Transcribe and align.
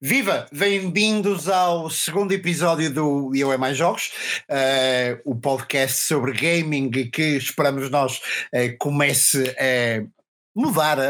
Viva! 0.00 0.46
Bem-vindos 0.52 1.48
ao 1.48 1.90
segundo 1.90 2.30
episódio 2.30 2.88
do 2.88 3.34
Eu 3.34 3.52
é 3.52 3.56
Mais 3.56 3.76
Jogos, 3.76 4.12
uh, 4.48 5.20
o 5.24 5.34
podcast 5.34 6.06
sobre 6.06 6.30
gaming 6.30 6.88
que 7.10 7.36
esperamos 7.36 7.90
nós 7.90 8.18
uh, 8.18 8.78
comece 8.78 9.56
a 9.58 10.06
mudar 10.58 10.98
a, 10.98 11.04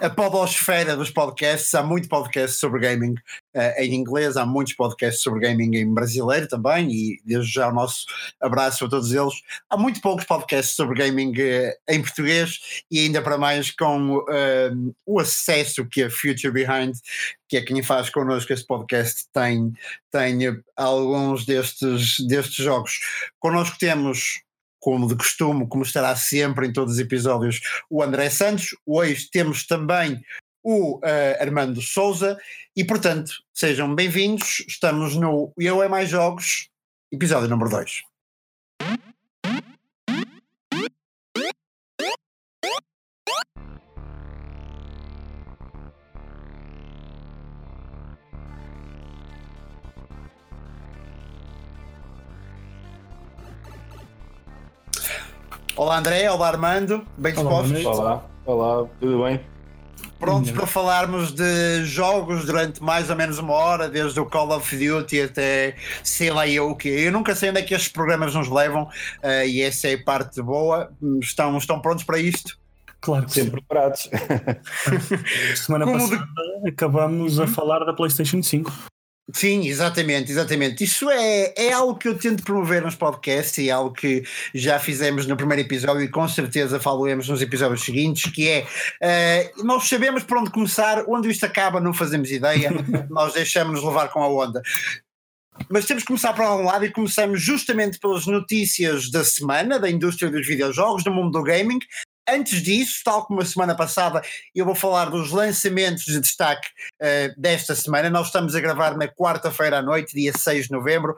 a, 0.00 0.06
a 0.06 0.10
podosfera 0.10 0.96
dos 0.96 1.10
podcasts. 1.10 1.74
Há 1.74 1.82
muito 1.82 2.08
podcast 2.08 2.56
sobre 2.56 2.80
gaming 2.80 3.14
uh, 3.56 3.74
em 3.78 3.94
inglês, 3.94 4.36
há 4.36 4.46
muitos 4.46 4.74
podcasts 4.74 5.24
sobre 5.24 5.40
gaming 5.40 5.76
em 5.76 5.92
brasileiro 5.92 6.46
também, 6.46 6.88
e 6.88 7.20
desde 7.24 7.50
já 7.50 7.68
o 7.68 7.74
nosso 7.74 8.06
abraço 8.40 8.84
a 8.84 8.88
todos 8.88 9.10
eles. 9.10 9.34
Há 9.68 9.76
muito 9.76 10.00
poucos 10.00 10.24
podcasts 10.24 10.76
sobre 10.76 10.96
gaming 10.96 11.32
uh, 11.32 11.72
em 11.88 12.00
português 12.00 12.84
e 12.88 13.00
ainda 13.00 13.20
para 13.20 13.36
mais 13.36 13.72
com 13.72 14.18
uh, 14.18 14.94
o 15.04 15.18
acesso 15.18 15.84
que 15.84 16.04
a 16.04 16.10
Future 16.10 16.52
Behind, 16.52 16.94
que 17.48 17.56
é 17.56 17.62
quem 17.62 17.82
faz 17.82 18.08
connosco 18.08 18.52
este 18.52 18.68
podcast, 18.68 19.24
tem, 19.32 19.72
tem 20.12 20.62
alguns 20.76 21.44
destes, 21.44 22.20
destes 22.20 22.64
jogos. 22.64 23.00
Connosco 23.40 23.76
temos 23.80 24.42
como 24.80 25.06
de 25.06 25.14
costume, 25.14 25.68
como 25.68 25.84
estará 25.84 26.16
sempre 26.16 26.66
em 26.66 26.72
todos 26.72 26.94
os 26.94 26.98
episódios, 26.98 27.60
o 27.88 28.02
André 28.02 28.30
Santos. 28.30 28.70
Hoje 28.84 29.28
temos 29.30 29.66
também 29.66 30.20
o 30.62 30.96
uh, 30.98 31.02
Armando 31.40 31.80
Souza 31.80 32.38
e, 32.74 32.84
portanto, 32.84 33.32
sejam 33.54 33.94
bem-vindos. 33.94 34.64
Estamos 34.66 35.14
no 35.14 35.52
Eu 35.58 35.82
é 35.82 35.88
Mais 35.88 36.08
Jogos, 36.08 36.68
episódio 37.12 37.48
número 37.48 37.70
2. 37.70 38.09
Olá 55.80 55.96
André, 55.96 56.30
olá 56.30 56.48
Armando, 56.48 57.06
bem 57.16 57.32
dispostos? 57.32 57.86
Olá, 57.86 58.22
olá, 58.44 58.86
tudo 59.00 59.24
bem? 59.24 59.40
Prontos 60.18 60.50
para 60.50 60.66
falarmos 60.66 61.32
de 61.32 61.86
jogos 61.86 62.44
durante 62.44 62.82
mais 62.82 63.08
ou 63.08 63.16
menos 63.16 63.38
uma 63.38 63.54
hora, 63.54 63.88
desde 63.88 64.20
o 64.20 64.26
Call 64.26 64.54
of 64.54 64.76
Duty 64.76 65.22
até 65.22 65.74
sei 66.04 66.30
lá 66.30 66.46
eu 66.46 66.68
o 66.68 66.76
que. 66.76 66.90
Eu 66.90 67.10
nunca 67.10 67.34
sei 67.34 67.48
onde 67.48 67.60
é 67.60 67.62
que 67.62 67.72
estes 67.72 67.90
programas 67.90 68.34
nos 68.34 68.50
levam 68.50 68.82
uh, 68.82 69.46
e 69.46 69.62
essa 69.62 69.88
é 69.88 69.94
a 69.94 70.04
parte 70.04 70.42
boa. 70.42 70.92
Estão, 71.18 71.56
estão 71.56 71.80
prontos 71.80 72.04
para 72.04 72.18
isto? 72.18 72.58
Claro 73.00 73.24
que 73.24 73.32
Sempre 73.32 73.52
preparados. 73.52 74.10
Semana 75.56 75.86
Como 75.86 75.98
passada 75.98 76.28
de... 76.62 76.68
acabamos 76.68 77.40
a 77.40 77.44
uhum. 77.44 77.48
falar 77.48 77.86
da 77.86 77.94
PlayStation 77.94 78.42
5. 78.42 78.70
Sim, 79.34 79.66
exatamente, 79.66 80.30
exatamente. 80.32 80.84
Isso 80.84 81.10
é, 81.10 81.52
é 81.56 81.72
algo 81.72 81.96
que 81.96 82.08
eu 82.08 82.18
tento 82.18 82.42
promover 82.42 82.82
nos 82.82 82.94
podcasts 82.94 83.58
e 83.58 83.68
é 83.68 83.72
algo 83.72 83.92
que 83.92 84.24
já 84.54 84.78
fizemos 84.78 85.26
no 85.26 85.36
primeiro 85.36 85.62
episódio 85.62 86.02
e 86.02 86.08
com 86.08 86.26
certeza 86.26 86.80
falaremos 86.80 87.28
nos 87.28 87.42
episódios 87.42 87.82
seguintes, 87.82 88.30
que 88.32 88.48
é 88.48 88.66
uh, 89.54 89.64
nós 89.64 89.88
sabemos 89.88 90.22
por 90.22 90.38
onde 90.38 90.50
começar, 90.50 91.04
onde 91.06 91.28
isto 91.28 91.44
acaba 91.44 91.80
não 91.80 91.92
fazemos 91.92 92.30
ideia, 92.30 92.70
nós 93.10 93.34
deixamos-nos 93.34 93.84
levar 93.84 94.08
com 94.08 94.22
a 94.22 94.28
onda. 94.28 94.62
Mas 95.68 95.84
temos 95.84 96.02
que 96.02 96.06
começar 96.06 96.32
por 96.32 96.44
algum 96.44 96.64
lado 96.64 96.84
e 96.84 96.90
começamos 96.90 97.42
justamente 97.42 97.98
pelas 97.98 98.26
notícias 98.26 99.10
da 99.10 99.22
semana 99.22 99.78
da 99.78 99.90
indústria 99.90 100.30
dos 100.30 100.46
videojogos, 100.46 101.04
do 101.04 101.12
mundo 101.12 101.32
do 101.32 101.42
gaming, 101.42 101.78
Antes 102.32 102.62
disso, 102.62 103.00
tal 103.04 103.26
como 103.26 103.40
a 103.40 103.44
semana 103.44 103.74
passada, 103.74 104.22
eu 104.54 104.64
vou 104.64 104.74
falar 104.74 105.06
dos 105.06 105.32
lançamentos 105.32 106.04
de 106.04 106.20
destaque 106.20 106.68
uh, 107.02 107.40
desta 107.40 107.74
semana. 107.74 108.08
Nós 108.08 108.26
estamos 108.26 108.54
a 108.54 108.60
gravar 108.60 108.96
na 108.96 109.08
quarta-feira 109.08 109.78
à 109.78 109.82
noite, 109.82 110.14
dia 110.14 110.32
6 110.32 110.66
de 110.66 110.70
novembro. 110.70 111.16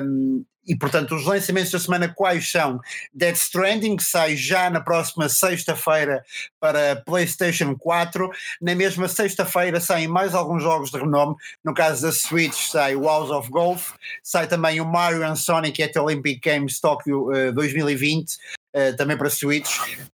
Um, 0.00 0.44
e 0.64 0.76
portanto, 0.76 1.14
os 1.14 1.24
lançamentos 1.24 1.72
da 1.72 1.78
semana 1.78 2.12
quais 2.14 2.50
são? 2.50 2.78
Dead 3.12 3.34
Stranding, 3.34 3.96
que 3.96 4.04
sai 4.04 4.36
já 4.36 4.68
na 4.68 4.80
próxima 4.80 5.28
sexta-feira 5.28 6.22
para 6.60 7.02
PlayStation 7.06 7.74
4. 7.74 8.30
Na 8.60 8.74
mesma 8.74 9.08
sexta-feira 9.08 9.80
saem 9.80 10.06
mais 10.06 10.34
alguns 10.34 10.62
jogos 10.62 10.90
de 10.90 10.98
renome. 10.98 11.34
No 11.64 11.72
caso 11.72 12.02
da 12.02 12.12
Switch, 12.12 12.68
sai 12.70 12.94
o 12.94 13.04
House 13.04 13.30
of 13.30 13.48
Golf, 13.50 13.94
sai 14.22 14.46
também 14.46 14.80
o 14.80 14.84
Mario 14.84 15.24
and 15.24 15.36
Sonic 15.36 15.82
at 15.82 15.96
Olympic 15.96 16.40
Games 16.40 16.78
Tokyo 16.78 17.30
uh, 17.32 17.52
2020. 17.54 18.36
Uh, 18.78 18.96
também 18.96 19.16
para 19.16 19.28
Switch. 19.30 19.68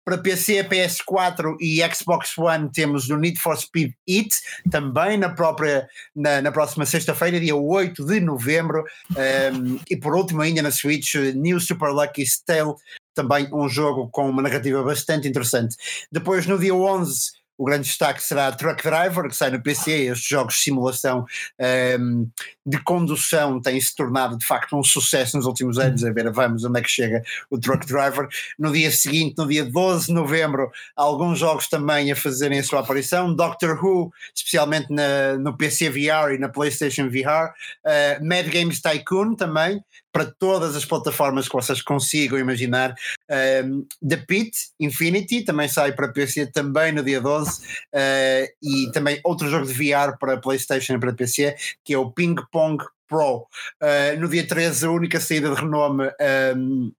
Para 0.05 0.17
PC, 0.17 0.65
PS4 0.65 1.57
e 1.61 1.83
Xbox 1.93 2.39
One 2.39 2.71
temos 2.73 3.11
o 3.11 3.17
Need 3.19 3.39
for 3.39 3.57
Speed 3.59 3.93
It, 4.09 4.35
também 4.71 5.19
na 5.19 5.29
própria 5.29 5.87
na, 6.17 6.41
na 6.41 6.51
próxima 6.51 6.87
sexta-feira, 6.87 7.39
dia 7.39 7.55
8 7.55 8.07
de 8.07 8.21
novembro. 8.21 8.85
Um, 9.11 9.21
ehm, 9.21 9.79
e 9.91 9.97
por 9.97 10.15
último, 10.15 10.41
ainda 10.41 10.63
na 10.63 10.71
Switch, 10.71 11.15
New 11.35 11.61
Super 11.61 11.91
Lucky 11.91 12.25
Tale, 12.47 12.75
também 13.15 13.49
um 13.53 13.69
jogo 13.69 14.09
com 14.11 14.31
uma 14.31 14.41
narrativa 14.41 14.83
bastante 14.83 15.29
interessante. 15.29 15.77
Depois, 16.11 16.47
no 16.47 16.59
dia 16.59 16.75
11 16.75 17.45
o 17.57 17.65
grande 17.65 17.85
destaque 17.85 18.23
será 18.23 18.51
Truck 18.53 18.83
Driver, 18.83 19.29
que 19.29 19.37
sai 19.37 19.51
no 19.51 19.63
PC. 19.63 20.07
Estes 20.07 20.29
jogos 20.29 20.55
de 20.55 20.61
simulação 20.61 21.21
um, 21.21 21.25
ehm, 21.65 22.27
de 22.67 22.79
condução 22.83 23.61
têm 23.61 23.81
se 23.81 23.95
tornado 23.95 24.37
de 24.37 24.47
facto 24.47 24.77
um 24.77 24.83
sucesso 24.83 25.37
nos 25.37 25.47
últimos 25.47 25.79
anos. 25.79 26.05
A 26.05 26.13
ver, 26.13 26.31
vamos, 26.33 26.65
onde 26.65 26.81
é 26.81 26.83
que 26.83 26.91
chega 26.91 27.23
o 27.51 27.59
Truck 27.59 27.87
Driver. 27.87 28.29
No 28.59 28.73
dia 28.73 28.91
seguinte, 28.91 29.35
no 29.37 29.47
dia 29.47 29.65
12 29.65 30.07
de 30.07 30.13
novembro, 30.13 30.71
alguns 30.97 31.39
jogos 31.39 31.69
também 31.69 32.11
a 32.11 32.17
fazerem 32.17 32.59
a 32.59 32.65
sua 32.65 32.81
aparição. 32.81 33.35
Doctor 33.35 33.79
Who, 33.83 34.13
especialmente 34.35 34.93
na, 34.93 35.37
no 35.39 35.57
PC 35.57 35.91
VR 35.91 36.35
e 36.35 36.39
na 36.39 36.49
PlayStation 36.49 37.09
VR. 37.09 37.53
Uh, 37.85 38.25
Mad 38.25 38.49
Games 38.49 38.81
Tycoon 38.81 39.35
também, 39.35 39.83
para 40.15 40.27
todas 40.27 40.77
as 40.77 40.85
plataformas 40.85 41.49
que 41.49 41.55
vocês 41.55 41.83
consigam 41.83 42.39
imaginar. 42.39 42.95
Um, 43.65 43.85
The 44.09 44.17
Pit 44.17 44.57
Infinity 44.79 45.43
também 45.43 45.67
sai 45.67 45.91
para 45.91 46.13
PC 46.13 46.47
também 46.47 46.93
no 46.93 47.03
dia 47.03 47.21
12 47.21 47.61
uh, 47.61 48.47
e 48.63 48.93
também 48.93 49.21
outro 49.25 49.49
jogo 49.51 49.67
de 49.67 49.73
VR 49.73 50.17
para 50.21 50.37
PlayStation 50.37 50.95
e 50.95 51.01
para 51.01 51.13
PC 51.13 51.57
que 51.83 51.95
é 51.95 51.99
o 51.99 52.13
Ping 52.13 52.37
Pong 52.55 52.79
Pro. 53.09 53.49
Uh, 53.83 54.19
no 54.21 54.29
dia 54.29 54.47
13 54.47 54.87
a 54.87 54.91
única 54.91 55.19
saída 55.19 55.53
de 55.53 55.61
renome 55.61 56.09
um, 56.57 56.93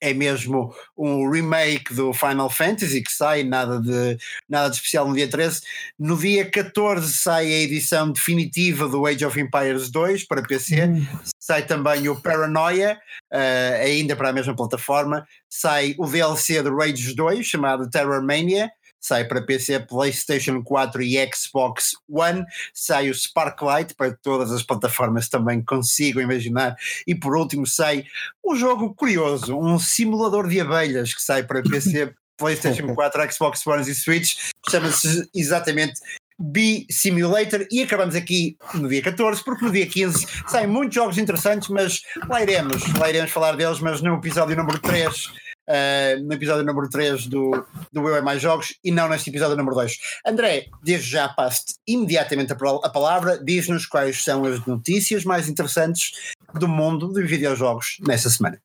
é 0.00 0.12
mesmo 0.12 0.74
um 0.98 1.30
remake 1.30 1.94
do 1.94 2.12
Final 2.12 2.50
Fantasy 2.50 3.00
que 3.00 3.12
sai, 3.12 3.44
nada 3.44 3.80
de, 3.80 4.18
nada 4.48 4.68
de 4.68 4.74
especial 4.74 5.06
no 5.06 5.14
dia 5.14 5.28
13. 5.28 5.60
No 5.96 6.18
dia 6.18 6.44
14 6.50 7.12
sai 7.12 7.46
a 7.46 7.60
edição 7.60 8.10
definitiva 8.10 8.88
do 8.88 9.06
Age 9.06 9.24
of 9.24 9.40
Empires 9.40 9.88
2 9.88 10.26
para 10.26 10.42
PC, 10.42 10.84
hum. 10.84 11.06
sai 11.38 11.64
também 11.64 12.08
o 12.08 12.20
Paranoia, 12.20 13.00
uh, 13.32 13.82
ainda 13.84 14.16
para 14.16 14.30
a 14.30 14.32
mesma 14.32 14.56
plataforma, 14.56 15.24
sai 15.48 15.94
o 15.96 16.06
DLC 16.08 16.60
do 16.62 16.76
Rage 16.76 17.14
2 17.14 17.46
chamado 17.46 17.88
Terror 17.88 18.20
Mania 18.20 18.68
sai 19.02 19.24
para 19.24 19.42
PC, 19.42 19.80
PlayStation 19.80 20.62
4 20.62 21.02
e 21.02 21.18
Xbox 21.34 21.90
One, 22.08 22.44
sai 22.72 23.10
o 23.10 23.14
Sparklight 23.14 23.94
para 23.96 24.16
todas 24.22 24.52
as 24.52 24.62
plataformas 24.62 25.28
também 25.28 25.60
consigo 25.60 26.20
imaginar, 26.20 26.76
e 27.06 27.14
por 27.14 27.36
último 27.36 27.66
sai 27.66 28.04
um 28.46 28.54
jogo 28.54 28.94
curioso, 28.94 29.58
um 29.58 29.78
simulador 29.78 30.48
de 30.48 30.60
abelhas 30.60 31.12
que 31.12 31.20
sai 31.20 31.42
para 31.42 31.62
PC, 31.62 32.14
PlayStation 32.38 32.94
4, 32.94 33.32
Xbox 33.32 33.66
One 33.66 33.82
e 33.82 33.94
Switch, 33.94 34.36
chama-se 34.68 35.28
exatamente 35.34 36.00
Bee 36.38 36.86
Simulator 36.90 37.66
e 37.70 37.82
acabamos 37.82 38.14
aqui 38.14 38.56
no 38.74 38.88
dia 38.88 39.02
14, 39.02 39.44
porque 39.44 39.64
no 39.64 39.70
dia 39.70 39.86
15 39.86 40.26
saem 40.48 40.66
muitos 40.66 40.94
jogos 40.94 41.18
interessantes, 41.18 41.68
mas 41.68 42.00
lá 42.28 42.42
iremos, 42.42 42.82
lá 42.94 43.08
iremos 43.08 43.30
falar 43.30 43.56
deles, 43.56 43.80
mas 43.80 44.00
no 44.00 44.16
episódio 44.16 44.56
número 44.56 44.78
3 44.80 45.51
uh, 45.68 46.22
no 46.22 46.32
episódio 46.32 46.64
número 46.64 46.88
3 46.88 47.26
do, 47.26 47.64
do 47.92 48.08
Eu 48.08 48.16
é 48.16 48.20
Mais 48.20 48.40
Jogos 48.40 48.74
e 48.82 48.90
não 48.90 49.08
neste 49.08 49.30
episódio 49.30 49.56
número 49.56 49.74
2. 49.76 49.98
André, 50.26 50.66
desde 50.82 51.10
já 51.10 51.28
passo 51.28 51.64
imediatamente 51.86 52.52
a, 52.52 52.88
palavra, 52.88 53.38
diz-nos 53.42 53.86
quais 53.86 54.22
são 54.22 54.44
as 54.44 54.64
notícias 54.66 55.24
mais 55.24 55.48
interessantes 55.48 56.32
do 56.54 56.68
mundo 56.68 57.08
dos 57.08 57.28
videojogos 57.28 57.96
nessa 58.06 58.30
semana. 58.30 58.60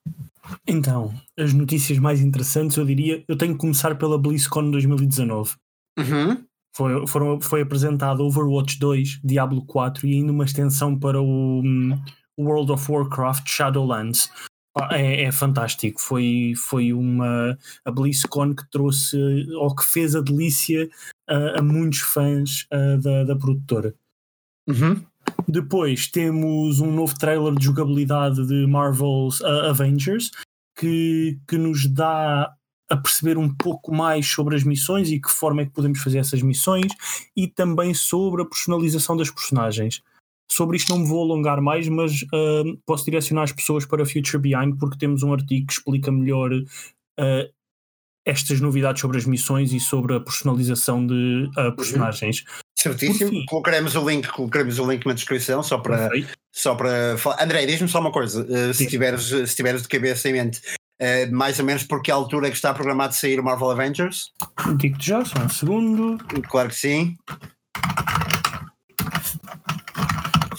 Então, 0.65 1.13
as 1.37 1.53
notícias 1.53 1.97
mais 1.99 2.21
interessantes, 2.21 2.77
eu 2.77 2.85
diria, 2.85 3.23
eu 3.27 3.37
tenho 3.37 3.53
que 3.53 3.59
começar 3.59 3.95
pela 3.95 4.17
BlizzCon 4.17 4.71
2019. 4.71 5.55
Uhum. 5.97 6.43
Foi, 6.73 7.07
foram, 7.07 7.41
foi 7.41 7.61
apresentado 7.61 8.23
Overwatch 8.23 8.79
2, 8.79 9.21
Diablo 9.23 9.65
4 9.65 10.07
e 10.07 10.13
ainda 10.13 10.31
uma 10.31 10.45
extensão 10.45 10.97
para 10.97 11.19
o 11.19 11.61
um, 11.61 11.99
World 12.37 12.71
of 12.71 12.91
Warcraft 12.91 13.49
Shadowlands. 13.49 14.29
É, 14.91 15.23
é, 15.23 15.31
fantástico. 15.31 16.01
Foi, 16.01 16.53
foi 16.55 16.93
uma 16.93 17.57
a 17.85 17.91
BlizzCon 17.91 18.55
que 18.55 18.69
trouxe 18.69 19.17
ou 19.55 19.75
que 19.75 19.85
fez 19.85 20.15
a 20.15 20.21
delícia 20.21 20.89
a, 21.27 21.59
a 21.59 21.61
muitos 21.61 21.99
fãs 21.99 22.67
da, 23.01 23.23
da 23.23 23.35
produtora. 23.35 23.93
Uhum. 24.67 25.01
Depois 25.47 26.07
temos 26.07 26.79
um 26.79 26.91
novo 26.91 27.17
trailer 27.17 27.53
de 27.55 27.65
jogabilidade 27.65 28.45
de 28.45 28.67
Marvel's 28.67 29.39
uh, 29.41 29.69
Avengers 29.69 30.31
que, 30.77 31.39
que 31.47 31.57
nos 31.57 31.87
dá 31.87 32.53
a 32.89 32.97
perceber 32.97 33.37
um 33.37 33.53
pouco 33.53 33.93
mais 33.93 34.25
sobre 34.25 34.55
as 34.55 34.63
missões 34.63 35.09
e 35.09 35.19
que 35.19 35.29
forma 35.29 35.61
é 35.61 35.65
que 35.65 35.71
podemos 35.71 35.99
fazer 35.99 36.19
essas 36.19 36.41
missões 36.41 36.91
e 37.35 37.47
também 37.47 37.93
sobre 37.93 38.41
a 38.41 38.45
personalização 38.45 39.17
das 39.17 39.29
personagens. 39.29 40.01
Sobre 40.49 40.77
isto 40.77 40.89
não 40.89 40.99
me 40.99 41.07
vou 41.07 41.23
alongar 41.23 41.61
mais, 41.61 41.87
mas 41.89 42.21
uh, 42.23 42.77
posso 42.85 43.05
direcionar 43.05 43.43
as 43.43 43.51
pessoas 43.51 43.85
para 43.85 44.05
Future 44.05 44.39
Behind 44.39 44.77
porque 44.79 44.97
temos 44.97 45.21
um 45.23 45.33
artigo 45.33 45.67
que 45.67 45.73
explica 45.73 46.11
melhor 46.11 46.51
uh, 46.53 47.57
estas 48.25 48.59
novidades 48.59 49.01
sobre 49.01 49.17
as 49.17 49.25
missões 49.25 49.71
e 49.71 49.79
sobre 49.79 50.15
a 50.15 50.19
personalização 50.19 51.05
de 51.05 51.49
uh, 51.57 51.75
personagens. 51.75 52.43
Certíssimo, 52.77 53.45
colocaremos 53.47 53.95
o 53.95 54.07
link, 54.07 54.27
colocaremos 54.27 54.77
o 54.79 54.89
link 54.89 55.05
na 55.05 55.13
descrição 55.13 55.63
só 55.63 55.77
para, 55.77 56.09
só 56.53 56.75
para 56.75 57.17
falar. 57.17 57.41
André, 57.41 57.65
diz-me 57.65 57.87
só 57.87 57.99
uma 57.99 58.11
coisa, 58.11 58.43
uh, 58.43 58.73
se, 58.73 58.85
tiveres, 58.85 59.23
se 59.23 59.55
tiveres 59.55 59.81
de 59.81 59.87
cabeça 59.87 60.29
em 60.29 60.33
mente, 60.33 60.61
uh, 61.01 61.33
mais 61.33 61.57
ou 61.57 61.65
menos 61.65 61.83
por 61.83 62.01
que 62.01 62.11
altura 62.11 62.47
é 62.47 62.49
que 62.49 62.57
está 62.57 62.73
programado 62.73 63.15
sair 63.15 63.39
o 63.39 63.43
Marvel 63.43 63.71
Avengers? 63.71 64.31
Digo-te 64.77 65.07
já, 65.07 65.23
só 65.23 65.39
um 65.39 65.49
segundo. 65.49 66.17
Claro 66.49 66.69
que 66.69 66.75
sim. 66.75 67.15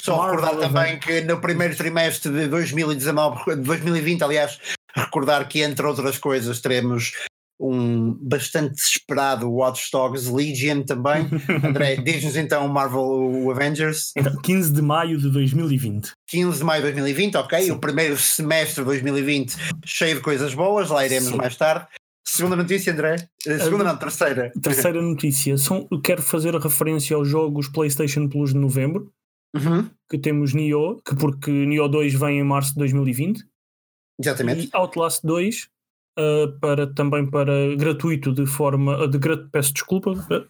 Só 0.08 0.16
Marvel 0.16 0.40
recordar 0.40 0.68
também 0.68 0.98
que 0.98 1.20
no 1.22 1.40
primeiro 1.40 1.76
trimestre 1.76 2.32
de 2.32 2.46
2019, 2.48 3.56
2020, 3.56 4.22
aliás, 4.24 4.58
recordar 4.94 5.46
que 5.48 5.62
entre 5.62 5.86
outras 5.86 6.18
coisas 6.18 6.60
teremos 6.60 7.12
um 7.60 8.16
bastante 8.20 8.76
esperado 8.80 9.50
Watch 9.50 9.90
Dogs 9.92 10.30
Legion 10.30 10.82
também. 10.82 11.28
André, 11.64 11.96
diz-nos 11.96 12.36
então 12.36 12.64
o 12.66 12.68
Marvel 12.68 13.00
o 13.00 13.50
Avengers. 13.50 14.12
Então, 14.16 14.36
15 14.42 14.72
de 14.72 14.82
maio 14.82 15.18
de 15.18 15.28
2020. 15.30 16.12
15 16.28 16.58
de 16.58 16.64
maio 16.64 16.82
de 16.82 16.92
2020, 16.92 17.36
ok. 17.36 17.62
Sim. 17.62 17.70
O 17.72 17.78
primeiro 17.78 18.16
semestre 18.16 18.82
de 18.82 18.86
2020 18.86 19.56
cheio 19.84 20.16
de 20.16 20.20
coisas 20.20 20.54
boas, 20.54 20.88
lá 20.88 21.04
iremos 21.04 21.30
Sim. 21.30 21.36
mais 21.36 21.56
tarde. 21.56 21.86
Segunda 22.24 22.56
notícia, 22.56 22.92
André? 22.92 23.16
Eh, 23.46 23.58
segunda 23.58 23.84
não, 23.84 23.96
terceira. 23.96 24.52
Terceira 24.62 25.00
notícia. 25.00 25.56
São, 25.56 25.88
quero 26.04 26.20
fazer 26.20 26.54
referência 26.54 27.16
aos 27.16 27.26
jogos 27.26 27.68
PlayStation 27.68 28.28
Plus 28.28 28.52
de 28.52 28.58
novembro. 28.58 29.10
Uhum. 29.54 29.88
Que 30.08 30.18
temos 30.18 30.54
Nioh, 30.54 31.00
que 31.04 31.14
porque 31.16 31.50
Nioh 31.50 31.88
2 31.88 32.14
vem 32.14 32.38
em 32.38 32.44
março 32.44 32.72
de 32.72 32.78
2020. 32.78 33.44
Exatamente. 34.20 34.66
E 34.66 34.70
Outlast 34.72 35.20
2 35.24 35.68
uh, 36.18 36.58
para, 36.60 36.86
também 36.86 37.26
para 37.26 37.76
gratuito 37.76 38.32
de 38.32 38.46
forma 38.46 39.06
de 39.06 39.18
peço 39.50 39.72
desculpa 39.72 40.10
uh, 40.10 40.46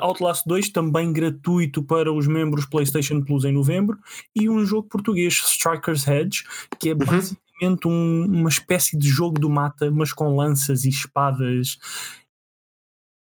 Outlast 0.00 0.42
2 0.46 0.70
também 0.70 1.12
gratuito 1.12 1.82
para 1.82 2.12
os 2.12 2.26
membros 2.26 2.66
PlayStation 2.66 3.22
Plus 3.22 3.44
em 3.44 3.52
novembro 3.52 3.98
e 4.34 4.48
um 4.48 4.64
jogo 4.66 4.88
português 4.88 5.34
Strikers 5.34 6.06
Hedge 6.06 6.44
que 6.80 6.90
é 6.90 6.92
uhum. 6.92 6.98
basicamente 6.98 7.86
um, 7.86 8.24
uma 8.24 8.48
espécie 8.48 8.98
de 8.98 9.08
jogo 9.08 9.38
do 9.38 9.48
mata 9.48 9.90
mas 9.90 10.12
com 10.12 10.34
lanças 10.34 10.84
e 10.84 10.88
espadas 10.88 11.78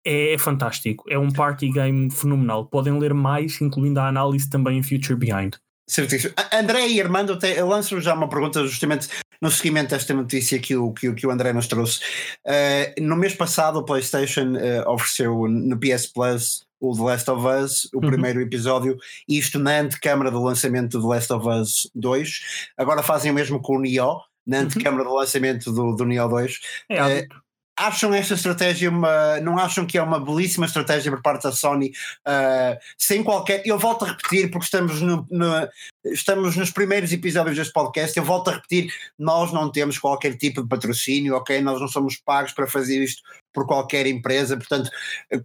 é, 0.06 0.34
é, 0.34 0.38
fantástico, 0.38 1.04
é 1.10 1.18
um 1.18 1.32
party 1.32 1.70
game 1.72 2.12
fenomenal. 2.12 2.66
Podem 2.66 2.98
ler 2.98 3.14
mais, 3.14 3.60
incluindo 3.60 4.00
a 4.00 4.08
análise 4.08 4.50
também 4.50 4.78
em 4.78 4.84
Future 4.84 5.16
Behind. 5.16 5.56
Certíssimo. 5.88 6.34
André 6.52 6.88
e 6.88 7.02
Armando, 7.02 7.38
lanço 7.68 8.00
já 8.02 8.14
uma 8.14 8.28
pergunta 8.28 8.66
justamente 8.66 9.08
no 9.42 9.52
seguimento 9.52 9.90
desta 9.92 10.14
notícia 10.14 10.58
que 10.60 10.76
o, 10.76 10.92
que, 10.92 11.14
que 11.14 11.28
o 11.28 11.32
André 11.32 11.54
nos 11.54 11.68
trouxe. 11.68 12.00
Uh, 12.46 13.02
no 13.02 13.16
mês 13.16 13.36
passado, 13.36 13.78
o 13.78 13.84
PlayStation 13.84 14.54
uh, 14.54 14.90
ofereceu 14.90 15.48
no 15.48 15.78
PS 15.78 16.08
Plus 16.08 16.66
o 16.80 16.96
The 16.96 17.04
Last 17.04 17.30
of 17.30 17.48
Us, 17.48 17.90
o 17.94 17.98
uhum. 17.98 18.10
primeiro 18.10 18.42
episódio, 18.42 18.98
isto 19.28 19.60
na 19.60 19.80
antecâmara 19.80 20.30
do 20.30 20.44
lançamento 20.44 21.00
do 21.00 21.08
The 21.08 21.16
Last 21.16 21.34
of 21.34 21.48
Us 21.48 21.90
2. 21.96 22.42
Agora 22.78 23.04
fazem 23.04 23.32
o 23.32 23.34
mesmo 23.34 23.62
com 23.62 23.78
o 23.78 23.82
Nioh, 23.82 24.22
na 24.46 24.60
antecâmara 24.60 25.04
uhum. 25.04 25.10
do 25.10 25.16
lançamento 25.16 25.72
do, 25.72 25.96
do 25.96 26.06
Nioh 26.06 26.30
2. 26.30 26.60
É, 26.90 27.20
uh, 27.22 27.28
acham 27.78 28.14
esta 28.14 28.34
estratégia 28.34 28.90
uma. 28.90 29.40
Não 29.42 29.58
acham 29.58 29.86
que 29.86 29.98
é 29.98 30.02
uma 30.02 30.20
belíssima 30.20 30.66
estratégia 30.66 31.12
por 31.12 31.22
parte 31.22 31.44
da 31.44 31.52
Sony, 31.52 31.92
uh, 32.28 32.78
sem 32.98 33.24
qualquer. 33.24 33.62
Eu 33.66 33.78
volto 33.78 34.06
a 34.06 34.10
repetir, 34.10 34.50
porque 34.50 34.66
estamos, 34.66 35.02
no, 35.02 35.28
no, 35.30 35.68
estamos 36.06 36.56
nos 36.56 36.72
primeiros 36.72 37.12
episódios 37.12 37.56
deste 37.56 37.74
podcast, 37.74 38.18
eu 38.18 38.24
volto 38.24 38.50
a 38.50 38.54
repetir: 38.54 38.94
nós 39.20 39.52
não 39.52 39.72
temos 39.72 39.98
qualquer 39.98 40.38
tipo 40.38 40.62
de 40.62 40.70
patrocínio, 40.70 41.36
ok? 41.36 41.62
Nós 41.62 41.80
não 41.80 41.88
somos 41.88 42.18
pagos 42.18 42.54
para 42.54 42.68
fazer 42.68 43.04
isto 43.04 43.22
por 43.56 43.66
qualquer 43.66 44.06
empresa. 44.06 44.58
Portanto, 44.58 44.92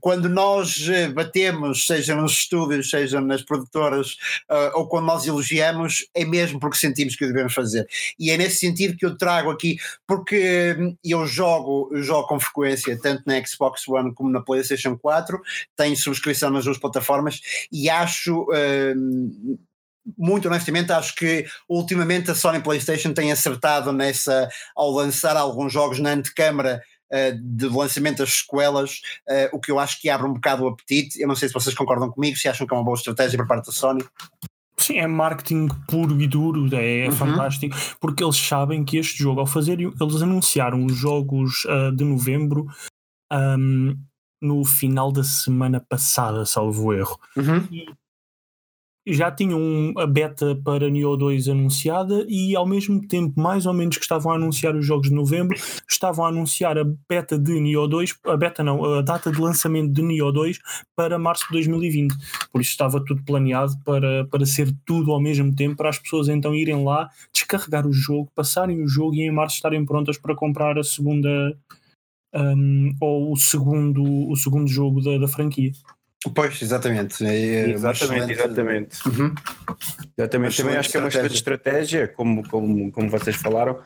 quando 0.01 0.29
nós 0.29 0.87
eh, 0.89 1.09
batemos, 1.09 1.87
seja 1.87 2.15
nos 2.15 2.33
estúdios, 2.33 2.91
seja 2.91 3.21
nas 3.21 3.43
produtoras, 3.43 4.17
uh, 4.51 4.75
ou 4.75 4.89
quando 4.89 5.07
nós 5.07 5.27
elogiamos, 5.27 6.07
é 6.12 6.25
mesmo 6.25 6.59
porque 6.59 6.77
sentimos 6.77 7.15
que 7.15 7.25
o 7.25 7.29
devemos 7.29 7.55
fazer. 7.55 7.87
E 8.19 8.31
é 8.31 8.37
nesse 8.37 8.59
sentido 8.59 8.97
que 8.97 9.07
eu 9.07 9.17
trago 9.17 9.51
aqui, 9.51 9.79
porque 10.07 10.77
hum, 10.79 10.97
eu 11.05 11.25
jogo, 11.27 11.89
jogo 12.03 12.27
com 12.27 12.41
frequência, 12.41 12.99
tanto 13.01 13.23
na 13.25 13.43
Xbox 13.47 13.87
One 13.89 14.12
como 14.12 14.31
na 14.31 14.41
PlayStation 14.43 14.99
4, 14.99 15.41
tenho 15.77 15.97
subscrição 15.97 16.51
nas 16.51 16.65
duas 16.65 16.79
plataformas 16.79 17.41
e 17.73 17.89
acho. 17.89 18.43
Uh, 18.43 19.59
muito 20.17 20.49
honestamente, 20.49 20.93
acho 20.93 21.15
que 21.15 21.47
ultimamente 21.69 22.31
a 22.31 22.35
Sony 22.35 22.61
PlayStation 22.61 23.12
tem 23.12 23.31
acertado 23.31 23.93
nessa 23.93 24.49
ao 24.75 24.91
lançar 24.91 25.37
alguns 25.37 25.73
jogos 25.73 25.99
na 25.99 26.11
antecâmara 26.11 26.83
uh, 27.12 27.39
de 27.43 27.69
lançamento 27.69 28.19
das 28.19 28.33
sequelas, 28.33 29.01
uh, 29.29 29.57
o 29.57 29.61
que 29.61 29.71
eu 29.71 29.79
acho 29.79 30.01
que 30.01 30.09
abre 30.09 30.27
um 30.27 30.35
bocado 30.35 30.65
o 30.65 30.69
apetite. 30.69 31.21
Eu 31.21 31.29
não 31.29 31.35
sei 31.35 31.49
se 31.49 31.55
vocês 31.55 31.75
concordam 31.75 32.11
comigo, 32.11 32.37
se 32.37 32.49
acham 32.49 32.67
que 32.67 32.75
é 32.75 32.77
uma 32.77 32.85
boa 32.85 32.97
estratégia 32.97 33.39
por 33.39 33.47
parte 33.47 33.67
da 33.67 33.73
Sony. 33.73 34.05
Sim, 34.77 34.99
é 34.99 35.07
marketing 35.07 35.69
puro 35.89 36.21
e 36.21 36.27
duro, 36.27 36.75
é, 36.75 37.05
é 37.05 37.07
uhum. 37.07 37.12
fantástico, 37.12 37.77
porque 38.01 38.25
eles 38.25 38.37
sabem 38.37 38.83
que 38.83 38.97
este 38.97 39.19
jogo, 39.19 39.41
ao 39.41 39.47
fazer, 39.47 39.79
eles 39.79 40.23
anunciaram 40.23 40.87
os 40.87 40.97
jogos 40.97 41.67
uh, 41.67 41.95
de 41.95 42.03
novembro 42.03 42.67
um, 43.31 43.95
no 44.41 44.65
final 44.65 45.12
da 45.12 45.23
semana 45.23 45.85
passada, 45.87 46.47
salvo 46.47 46.95
erro. 46.95 47.19
Uhum. 47.37 47.69
E 47.71 47.87
já 49.12 49.31
tinham 49.31 49.93
a 49.97 50.07
beta 50.07 50.61
para 50.65 50.91
Neo 50.91 51.17
2 51.17 51.49
anunciada 51.49 52.25
e 52.29 52.55
ao 52.57 52.67
mesmo 52.67 53.07
tempo, 53.07 53.41
mais 53.41 53.67
ou 53.67 53.73
menos 53.73 53.97
que 53.97 54.03
estavam 54.03 54.33
a 54.33 54.37
anunciar 54.37 54.75
os 54.75 54.85
jogos 54.85 55.09
de 55.09 55.15
novembro, 55.15 55.57
estavam 55.89 56.25
a 56.25 56.29
anunciar 56.29 56.79
a 56.79 56.85
beta 57.09 57.39
de 57.39 57.61
Neo 57.61 57.87
2, 57.87 58.15
a 58.27 58.37
beta 58.37 58.62
não, 58.62 58.85
a 58.85 59.03
data 59.03 59.31
de 59.31 59.41
lançamento 59.41 59.93
de 59.93 60.03
Neo 60.03 60.31
2 60.33 60.59
para 60.97 61.19
março 61.19 61.47
de 61.47 61.53
2020. 61.53 62.15
Por 62.53 62.61
isso 62.61 62.71
estava 62.71 63.05
tudo 63.05 63.23
planeado 63.25 63.73
para, 63.85 64.27
para 64.27 64.47
ser 64.47 64.75
tudo 64.85 65.12
ao 65.12 65.21
mesmo 65.21 65.55
tempo, 65.55 65.77
para 65.77 65.89
as 65.89 65.99
pessoas 65.99 66.29
então 66.29 66.55
irem 66.55 66.85
lá, 66.85 67.09
descarregar 67.33 67.87
o 67.87 67.93
jogo, 67.93 68.31
passarem 68.35 68.83
o 68.83 68.89
jogo 68.89 69.15
e 69.15 69.23
em 69.23 69.31
março 69.31 69.57
estarem 69.57 69.85
prontas 69.85 70.19
para 70.19 70.35
comprar 70.35 70.79
a 70.79 70.83
segunda 70.83 71.57
um, 72.35 72.95
ou 73.01 73.33
o 73.33 73.37
segundo, 73.37 74.03
o 74.29 74.37
segundo 74.37 74.69
jogo 74.69 75.01
da, 75.01 75.19
da 75.19 75.29
franquia. 75.29 75.73
Pois, 76.35 76.61
exatamente. 76.61 77.25
É 77.25 77.71
exatamente, 77.71 78.33
exatamente. 78.33 79.09
Uhum. 79.09 79.35
Exatamente. 80.19 80.57
Também 80.57 80.77
acho 80.77 80.91
que 80.91 80.97
é 80.97 81.00
uma 81.00 81.09
excelente 81.09 81.35
estratégia, 81.35 82.09
como, 82.09 82.47
como, 82.47 82.93
como 82.93 83.09
vocês 83.09 83.37
falaram, 83.37 83.81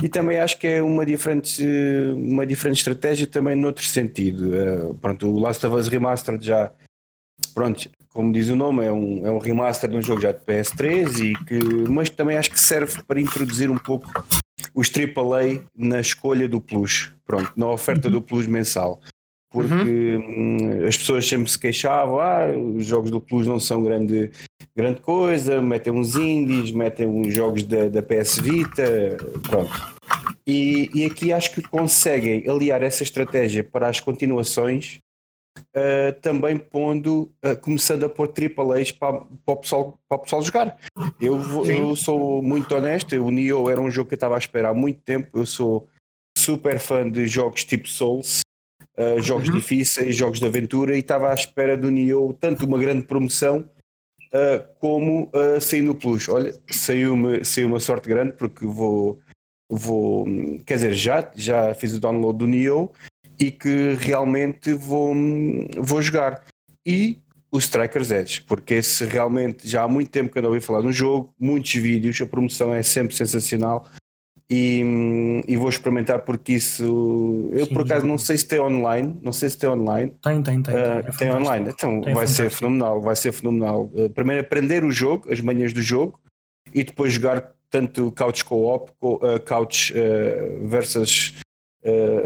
e 0.00 0.08
também 0.08 0.38
acho 0.38 0.56
que 0.58 0.68
é 0.68 0.82
uma 0.82 1.04
diferente, 1.04 1.64
uma 2.14 2.46
diferente 2.46 2.78
estratégia 2.78 3.26
também 3.26 3.56
noutro 3.56 3.84
sentido. 3.84 4.50
Uh, 4.50 4.94
pronto, 4.94 5.28
o 5.28 5.40
Last 5.40 5.66
of 5.66 5.74
Us 5.74 5.88
Remastered 5.88 6.46
já, 6.46 6.70
pronto, 7.54 7.90
como 8.10 8.32
diz 8.32 8.48
o 8.48 8.56
nome, 8.56 8.84
é 8.84 8.92
um, 8.92 9.26
é 9.26 9.30
um 9.32 9.38
remaster 9.38 9.90
de 9.90 9.96
um 9.96 10.02
jogo 10.02 10.20
já 10.20 10.30
de 10.30 10.38
PS3, 10.44 11.18
e 11.18 11.44
que, 11.44 11.58
mas 11.88 12.08
também 12.08 12.36
acho 12.36 12.52
que 12.52 12.60
serve 12.60 13.02
para 13.02 13.20
introduzir 13.20 13.68
um 13.68 13.78
pouco 13.78 14.24
os 14.72 14.88
AAA 14.88 15.64
na 15.76 15.98
escolha 15.98 16.48
do 16.48 16.60
Plus, 16.60 17.12
pronto, 17.26 17.52
na 17.56 17.66
oferta 17.66 18.08
do 18.08 18.22
Plus 18.22 18.46
mensal 18.46 19.00
porque 19.50 20.16
uhum. 20.16 20.86
as 20.86 20.96
pessoas 20.96 21.26
sempre 21.26 21.50
se 21.50 21.58
queixavam, 21.58 22.20
ah, 22.20 22.46
os 22.56 22.86
jogos 22.86 23.10
do 23.10 23.20
Plus 23.20 23.46
não 23.46 23.58
são 23.58 23.82
grande, 23.82 24.30
grande 24.76 25.00
coisa, 25.00 25.60
metem 25.60 25.92
uns 25.92 26.14
indies, 26.14 26.70
metem 26.70 27.06
uns 27.06 27.34
jogos 27.34 27.64
da, 27.64 27.88
da 27.88 28.00
PS 28.00 28.38
Vita, 28.38 29.16
pronto. 29.42 29.98
E, 30.46 30.88
e 30.94 31.04
aqui 31.04 31.32
acho 31.32 31.52
que 31.52 31.62
conseguem 31.62 32.48
aliar 32.48 32.82
essa 32.82 33.02
estratégia 33.02 33.64
para 33.64 33.88
as 33.88 33.98
continuações, 33.98 35.00
uh, 35.58 36.12
também 36.20 36.56
pondo, 36.56 37.30
uh, 37.44 37.56
começando 37.60 38.04
a 38.04 38.08
pôr 38.08 38.28
AAAs 38.28 38.92
para, 38.92 39.20
para, 39.44 39.54
o 39.54 39.56
pessoal, 39.56 39.98
para 40.08 40.18
o 40.18 40.20
pessoal 40.20 40.42
jogar. 40.42 40.78
Eu, 41.20 41.40
eu 41.66 41.96
sou 41.96 42.40
muito 42.40 42.72
honesto, 42.74 43.14
o 43.16 43.30
Nioh 43.32 43.68
era 43.68 43.80
um 43.80 43.90
jogo 43.90 44.08
que 44.08 44.14
eu 44.14 44.16
estava 44.16 44.36
a 44.36 44.38
esperar 44.38 44.70
há 44.70 44.74
muito 44.74 45.00
tempo, 45.00 45.38
eu 45.38 45.46
sou 45.46 45.88
super 46.38 46.78
fã 46.78 47.10
de 47.10 47.26
jogos 47.26 47.64
tipo 47.64 47.88
Souls, 47.88 48.42
uh, 49.00 49.20
jogos 49.22 49.48
uhum. 49.48 49.56
difíceis, 49.56 50.14
jogos 50.14 50.38
de 50.38 50.46
aventura, 50.46 50.94
e 50.94 51.00
estava 51.00 51.30
à 51.30 51.34
espera 51.34 51.76
do 51.76 51.90
Nioh 51.90 52.34
tanto 52.34 52.66
uma 52.66 52.78
grande 52.78 53.06
promoção 53.06 53.64
uh, 54.32 54.74
como 54.78 55.30
uh, 55.34 55.60
sair 55.60 55.82
no 55.82 55.94
Plus. 55.94 56.28
Olha, 56.28 56.54
saiu-me 56.70 57.44
saiu 57.44 57.68
uma 57.68 57.80
sorte 57.80 58.08
grande 58.08 58.32
porque 58.32 58.66
vou, 58.66 59.18
vou, 59.68 60.26
quer 60.66 60.74
dizer, 60.74 60.94
já, 60.94 61.30
já 61.34 61.74
fiz 61.74 61.94
o 61.94 62.00
download 62.00 62.38
do 62.38 62.46
Nioh 62.46 62.90
e 63.38 63.50
que 63.50 63.94
realmente 63.98 64.74
vou, 64.74 65.14
vou 65.78 66.02
jogar. 66.02 66.44
E 66.86 67.18
o 67.50 67.58
Strikers 67.58 68.10
Edge, 68.10 68.42
porque 68.42 68.74
esse 68.74 69.04
realmente 69.04 69.68
já 69.68 69.82
há 69.82 69.88
muito 69.88 70.10
tempo 70.10 70.30
que 70.30 70.38
eu 70.38 70.42
não 70.42 70.50
ouvi 70.50 70.60
falar 70.60 70.82
no 70.82 70.92
jogo, 70.92 71.34
muitos 71.38 71.72
vídeos, 71.72 72.20
a 72.20 72.26
promoção 72.26 72.72
é 72.72 72.82
sempre 72.82 73.16
sensacional 73.16 73.88
e, 74.52 74.82
e, 75.46 75.56
vou 75.56 75.68
experimentar 75.68 76.22
porque 76.22 76.54
isso 76.54 77.48
eu 77.52 77.66
Sim, 77.66 77.72
por 77.72 77.84
acaso 77.84 78.04
não 78.04 78.18
sei 78.18 78.36
se 78.36 78.48
tem 78.48 78.58
online 78.58 79.16
não 79.22 79.32
sei 79.32 79.48
se 79.48 79.56
tem 79.56 79.70
online. 79.70 80.12
Tem 80.20 80.42
tem 80.42 80.60
tem, 80.60 80.74
uh, 80.74 81.04
tem, 81.04 81.12
tem 81.18 81.30
online. 81.32 81.70
Então 81.70 82.00
tem 82.00 82.12
vai 82.12 82.26
ser 82.26 82.50
fenomenal 82.50 83.00
vai 83.00 83.14
ser 83.14 83.30
fenomenal. 83.30 83.88
Uh, 83.94 84.10
primeiro 84.10 84.40
aprender 84.40 84.82
o 84.82 84.90
jogo 84.90 85.32
as 85.32 85.40
manhas 85.40 85.72
do 85.72 85.80
jogo 85.80 86.18
e 86.74 86.82
depois 86.82 87.12
jogar 87.12 87.52
tanto 87.70 88.10
couch 88.10 88.44
co-op 88.44 88.90
uh, 89.00 89.38
couch 89.46 89.94
versus 90.62 91.34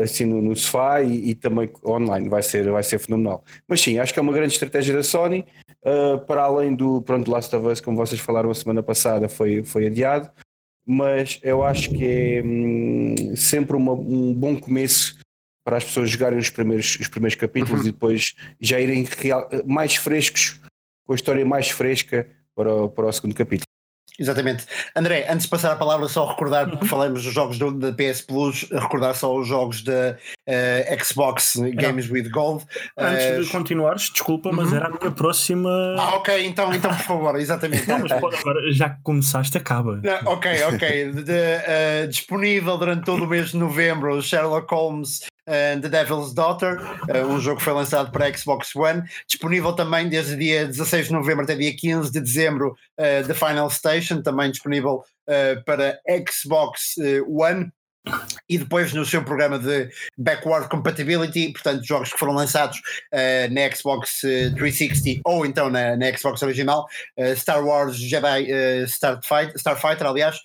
assim 0.02 0.24
no, 0.24 0.42
no 0.42 0.56
sofá 0.56 1.02
e, 1.02 1.30
e, 1.30 1.34
também 1.34 1.70
online. 1.84 2.30
Vai 2.30 2.42
ser 2.42 2.70
vai 2.70 2.82
ser 2.82 2.98
fenomenal. 2.98 3.44
Mas 3.68 3.82
sim 3.82 3.98
acho 3.98 4.14
que 4.14 4.18
é 4.18 4.22
uma 4.22 4.32
grande 4.32 4.54
estratégia 4.54 4.94
da 4.96 5.02
Sony. 5.02 5.44
Para 6.26 6.44
além 6.44 6.74
do 6.74 7.02
pronto 7.02 7.30
Last 7.30 7.54
of 7.54 7.68
Us 7.68 7.82
como 7.82 7.98
vocês 7.98 8.18
falaram 8.18 8.50
a 8.50 8.54
semana 8.54 8.82
passada 8.82 9.28
foi 9.28 9.62
foi 9.62 9.88
adiado 9.88 10.30
mas 10.86 11.38
eu 11.42 11.62
acho 11.62 11.90
que 11.90 12.04
é 12.04 12.42
hum, 12.44 13.36
sempre 13.36 13.76
uma, 13.76 13.92
um 13.92 14.34
bom 14.34 14.58
começo 14.58 15.18
para 15.64 15.78
as 15.78 15.84
pessoas 15.84 16.10
jogarem 16.10 16.38
os 16.38 16.50
primeiros, 16.50 16.98
os 17.00 17.08
primeiros 17.08 17.36
capítulos 17.36 17.80
uhum. 17.80 17.88
e 17.88 17.92
depois 17.92 18.34
já 18.60 18.78
irem 18.78 19.04
real, 19.04 19.48
mais 19.64 19.96
frescos, 19.96 20.60
com 21.06 21.12
a 21.12 21.16
história 21.16 21.44
mais 21.44 21.70
fresca 21.70 22.28
para 22.54 22.72
o, 22.72 22.88
para 22.90 23.06
o 23.06 23.12
segundo 23.12 23.34
capítulo. 23.34 23.64
Exatamente. 24.18 24.64
André, 24.94 25.26
antes 25.28 25.44
de 25.44 25.50
passar 25.50 25.72
a 25.72 25.76
palavra, 25.76 26.06
só 26.06 26.24
recordar, 26.26 26.68
porque 26.68 26.84
uhum. 26.84 26.88
falamos 26.88 27.24
dos 27.24 27.32
jogos 27.32 27.58
da 27.58 27.92
PS 27.92 28.20
Plus, 28.22 28.68
recordar 28.70 29.14
só 29.14 29.34
os 29.36 29.46
jogos 29.48 29.82
da 29.82 30.16
uh, 30.48 31.04
Xbox 31.04 31.56
Games 31.74 32.08
with 32.08 32.28
Gold. 32.30 32.64
Antes 32.96 33.38
uh, 33.38 33.42
de 33.42 33.50
continuares, 33.50 34.10
desculpa, 34.10 34.52
mas 34.52 34.70
uhum. 34.70 34.76
era 34.76 34.86
a 34.86 34.90
minha 34.90 35.10
próxima. 35.10 35.70
Ah, 35.98 36.14
ok, 36.16 36.46
então, 36.46 36.72
então 36.72 36.94
por 36.94 37.04
favor, 37.04 37.40
exatamente. 37.40 37.88
Não, 37.88 37.98
mas 37.98 38.12
pode, 38.20 38.36
agora, 38.36 38.72
já 38.72 38.90
que 38.90 39.02
começaste, 39.02 39.58
acaba. 39.58 40.00
Não, 40.02 40.32
ok, 40.32 40.62
ok. 40.64 41.12
De, 41.12 41.32
uh, 41.32 42.08
disponível 42.08 42.78
durante 42.78 43.04
todo 43.04 43.24
o 43.24 43.26
mês 43.26 43.50
de 43.50 43.56
novembro, 43.56 44.22
Sherlock 44.22 44.72
Holmes 44.72 45.26
The 45.46 45.88
Devil's 45.88 46.32
Daughter, 46.32 46.80
uh, 46.80 47.26
um 47.26 47.38
jogo 47.38 47.58
que 47.58 47.64
foi 47.64 47.72
lançado 47.72 48.10
para 48.10 48.34
Xbox 48.34 48.74
One, 48.74 49.02
disponível 49.26 49.72
também 49.74 50.08
desde 50.08 50.36
dia 50.36 50.66
16 50.66 51.06
de 51.06 51.12
novembro 51.12 51.44
até 51.44 51.54
dia 51.54 51.74
15 51.76 52.10
de 52.10 52.20
dezembro, 52.20 52.76
uh, 52.98 53.26
The 53.26 53.34
Final 53.34 53.68
Station, 53.70 54.22
também 54.22 54.50
disponível 54.50 55.04
para 55.64 55.98
Xbox 56.28 56.96
One 57.26 57.72
e 58.48 58.58
depois 58.58 58.92
no 58.92 59.04
seu 59.04 59.24
programa 59.24 59.58
de 59.58 59.88
backward 60.16 60.68
compatibility, 60.68 61.52
portanto, 61.52 61.84
jogos 61.84 62.12
que 62.12 62.18
foram 62.18 62.34
lançados 62.34 62.78
uh, 62.78 63.52
na 63.52 63.74
Xbox 63.74 64.20
360 64.20 65.22
ou 65.24 65.46
então 65.46 65.70
na, 65.70 65.96
na 65.96 66.16
Xbox 66.16 66.42
original, 66.42 66.86
uh, 67.18 67.36
Star 67.36 67.64
Wars 67.64 67.96
Jedi 67.96 68.52
uh, 68.52 68.84
Starfighter, 68.86 69.56
Starfighter, 69.56 70.06
aliás, 70.06 70.36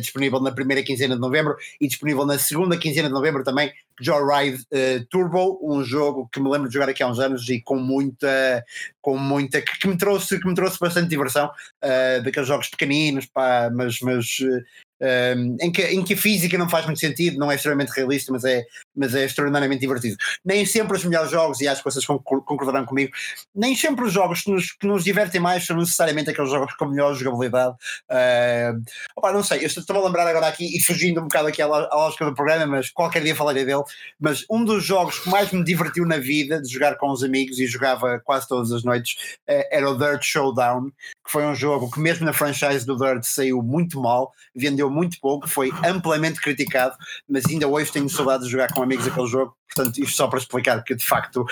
disponível 0.00 0.40
na 0.40 0.52
primeira 0.52 0.82
quinzena 0.82 1.14
de 1.14 1.20
novembro 1.20 1.56
e 1.80 1.86
disponível 1.86 2.24
na 2.24 2.38
segunda 2.38 2.76
quinzena 2.78 3.08
de 3.08 3.14
novembro 3.14 3.44
também 3.44 3.72
Joyride 4.00 4.64
uh, 4.72 5.06
Turbo, 5.08 5.60
um 5.62 5.84
jogo 5.84 6.28
que 6.32 6.40
me 6.40 6.50
lembro 6.50 6.68
de 6.68 6.74
jogar 6.74 6.88
aqui 6.88 7.02
há 7.02 7.08
uns 7.08 7.18
anos 7.18 7.48
e 7.48 7.60
com 7.60 7.76
muita, 7.76 8.64
com 9.00 9.16
muita 9.16 9.60
que, 9.60 9.78
que 9.78 9.88
me 9.88 9.96
trouxe, 9.96 10.40
que 10.40 10.48
me 10.48 10.54
trouxe 10.54 10.78
bastante 10.78 11.08
diversão, 11.08 11.46
uh, 11.46 12.22
daqueles 12.22 12.48
jogos 12.48 12.68
pequeninos, 12.68 13.26
pá, 13.26 13.70
mas, 13.72 14.00
mas 14.00 14.38
uh, 14.40 14.62
um, 15.02 15.56
em, 15.60 15.72
que, 15.72 15.82
em 15.82 16.02
que 16.04 16.14
a 16.14 16.16
física 16.16 16.56
não 16.56 16.68
faz 16.68 16.86
muito 16.86 17.00
sentido, 17.00 17.36
não 17.38 17.50
é 17.50 17.56
extremamente 17.56 17.90
realista, 17.90 18.32
mas 18.32 18.44
é, 18.44 18.64
mas 18.94 19.14
é 19.14 19.24
extraordinariamente 19.24 19.80
divertido. 19.80 20.16
Nem 20.44 20.64
sempre 20.64 20.96
os 20.96 21.04
melhores 21.04 21.30
jogos, 21.30 21.60
e 21.60 21.66
acho 21.66 21.82
que 21.82 21.90
vocês 21.90 22.06
concordarão 22.06 22.84
comigo, 22.84 23.12
nem 23.54 23.74
sempre 23.74 24.04
os 24.04 24.12
jogos 24.12 24.42
que 24.42 24.50
nos, 24.50 24.72
que 24.72 24.86
nos 24.86 25.02
divertem 25.02 25.40
mais 25.40 25.66
são 25.66 25.76
necessariamente 25.76 26.30
aqueles 26.30 26.50
jogos 26.50 26.74
com 26.74 26.86
melhor 26.86 27.14
jogabilidade. 27.14 27.74
Uh, 28.10 28.80
opa, 29.16 29.32
não 29.32 29.42
sei, 29.42 29.62
eu 29.62 29.66
estou 29.66 29.96
a 29.96 30.06
lembrar 30.06 30.26
agora 30.26 30.46
aqui 30.46 30.76
e 30.76 30.80
fugindo 30.80 31.20
um 31.20 31.24
bocado 31.24 31.48
aqui 31.48 31.60
à, 31.60 31.66
à 31.66 31.94
lógica 31.96 32.24
do 32.24 32.34
programa, 32.34 32.66
mas 32.66 32.90
qualquer 32.90 33.22
dia 33.22 33.34
falarei 33.34 33.64
dele. 33.64 33.82
Mas 34.20 34.44
um 34.48 34.64
dos 34.64 34.84
jogos 34.84 35.18
que 35.18 35.28
mais 35.28 35.50
me 35.50 35.64
divertiu 35.64 36.06
na 36.06 36.18
vida 36.18 36.60
de 36.62 36.72
jogar 36.72 36.96
com 36.96 37.10
os 37.10 37.24
amigos 37.24 37.58
e 37.58 37.66
jogava 37.66 38.20
quase 38.20 38.46
todas 38.46 38.70
as 38.70 38.84
noites 38.84 39.14
uh, 39.48 39.64
era 39.70 39.90
o 39.90 39.98
Dirt 39.98 40.22
Showdown, 40.22 40.92
que 41.24 41.30
foi 41.30 41.46
um 41.46 41.54
jogo 41.54 41.90
que, 41.90 42.00
mesmo 42.00 42.26
na 42.26 42.32
franchise 42.32 42.84
do 42.84 42.96
Dirt, 42.96 43.22
saiu 43.24 43.62
muito 43.62 44.00
mal, 44.00 44.32
vendeu 44.54 44.90
muito 44.90 45.18
pouco, 45.20 45.48
foi 45.48 45.70
amplamente 45.84 46.40
criticado, 46.40 46.96
mas 47.28 47.46
ainda 47.46 47.68
hoje 47.68 47.92
tenho 47.92 48.08
saudade 48.08 48.44
de 48.44 48.50
jogar 48.50 48.72
com 48.72 48.82
amigos 48.82 49.06
aquele 49.06 49.28
jogo. 49.28 49.56
Portanto, 49.74 49.98
isto 49.98 50.16
só 50.16 50.26
para 50.26 50.38
explicar 50.38 50.82
que 50.84 50.94
de 50.94 51.04
facto 51.04 51.46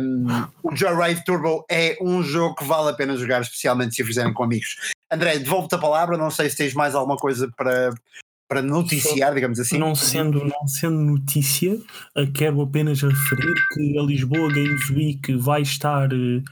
um, 0.00 0.26
o 0.62 0.74
Joyride 0.74 1.24
Turbo 1.24 1.64
é 1.70 1.96
um 2.00 2.22
jogo 2.22 2.56
que 2.56 2.64
vale 2.64 2.90
a 2.90 2.94
pena 2.94 3.16
jogar, 3.16 3.42
especialmente 3.42 3.94
se 3.94 4.02
o 4.02 4.06
fizerem 4.06 4.32
com 4.32 4.42
amigos. 4.42 4.76
André, 5.10 5.38
devolvo-te 5.38 5.76
a 5.76 5.78
palavra, 5.78 6.16
não 6.16 6.30
sei 6.30 6.50
se 6.50 6.56
tens 6.56 6.74
mais 6.74 6.94
alguma 6.94 7.16
coisa 7.16 7.48
para, 7.56 7.90
para 8.48 8.60
noticiar, 8.60 9.34
digamos 9.34 9.60
assim. 9.60 9.78
Não 9.78 9.94
sendo, 9.94 10.44
não 10.44 10.66
sendo 10.66 10.96
notícia, 10.96 11.78
quero 12.34 12.60
apenas 12.60 13.02
referir 13.02 13.54
que 13.72 13.98
a 13.98 14.02
Lisboa 14.02 14.48
Games 14.48 14.90
Week 14.90 15.36
vai 15.36 15.62
estar 15.62 16.12
eh, 16.12 16.42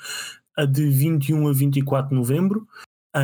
a 0.57 0.65
de 0.65 0.89
21 0.89 1.49
a 1.49 1.53
24 1.53 2.11
de 2.11 2.15
novembro, 2.15 2.67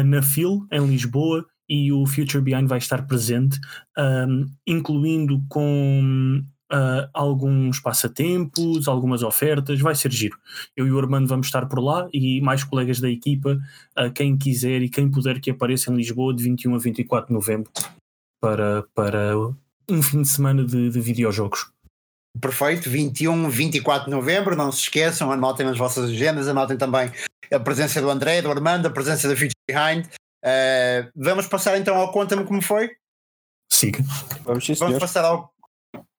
na 0.04 0.20
FIL, 0.20 0.66
em 0.70 0.86
Lisboa, 0.86 1.46
e 1.68 1.92
o 1.92 2.06
Future 2.06 2.42
Behind 2.42 2.66
vai 2.66 2.78
estar 2.78 3.06
presente, 3.06 3.60
um, 3.98 4.46
incluindo 4.66 5.42
com 5.48 6.42
uh, 6.72 7.08
alguns 7.12 7.78
passatempos, 7.78 8.88
algumas 8.88 9.22
ofertas, 9.22 9.78
vai 9.80 9.94
ser 9.94 10.10
giro. 10.10 10.38
Eu 10.76 10.86
e 10.86 10.90
o 10.90 10.98
Armando 10.98 11.28
vamos 11.28 11.46
estar 11.46 11.66
por 11.66 11.80
lá 11.80 12.08
e 12.12 12.40
mais 12.40 12.64
colegas 12.64 13.00
da 13.00 13.10
equipa, 13.10 13.58
uh, 13.98 14.10
quem 14.12 14.36
quiser 14.38 14.82
e 14.82 14.88
quem 14.88 15.10
puder 15.10 15.40
que 15.40 15.50
apareça 15.50 15.92
em 15.92 15.96
Lisboa 15.96 16.34
de 16.34 16.42
21 16.44 16.74
a 16.74 16.78
24 16.78 17.28
de 17.28 17.34
novembro 17.34 17.70
para, 18.40 18.84
para 18.94 19.36
um 19.90 20.02
fim 20.02 20.22
de 20.22 20.28
semana 20.28 20.64
de, 20.64 20.90
de 20.90 21.00
videojogos. 21.00 21.70
Perfeito, 22.40 22.88
21, 22.88 23.48
24 23.48 24.06
de 24.06 24.10
novembro, 24.10 24.56
não 24.56 24.70
se 24.70 24.82
esqueçam, 24.82 25.32
anotem 25.32 25.66
nas 25.66 25.78
vossas 25.78 26.10
agendas, 26.10 26.48
anotem 26.48 26.76
também 26.76 27.10
a 27.52 27.58
presença 27.58 28.00
do 28.00 28.10
André, 28.10 28.42
do 28.42 28.50
Armando, 28.50 28.86
a 28.86 28.90
presença 28.90 29.28
da 29.28 29.34
Future 29.34 29.52
Behind, 29.68 30.06
Uh, 30.44 31.10
vamos 31.16 31.46
passar 31.48 31.76
então 31.78 31.96
ao 31.96 32.12
Conta-me 32.12 32.44
como 32.44 32.62
foi? 32.62 32.90
Siga. 33.70 33.98
Vamos, 34.44 34.66
vamos 34.78 34.98
passar 34.98 35.24
ao 35.24 35.52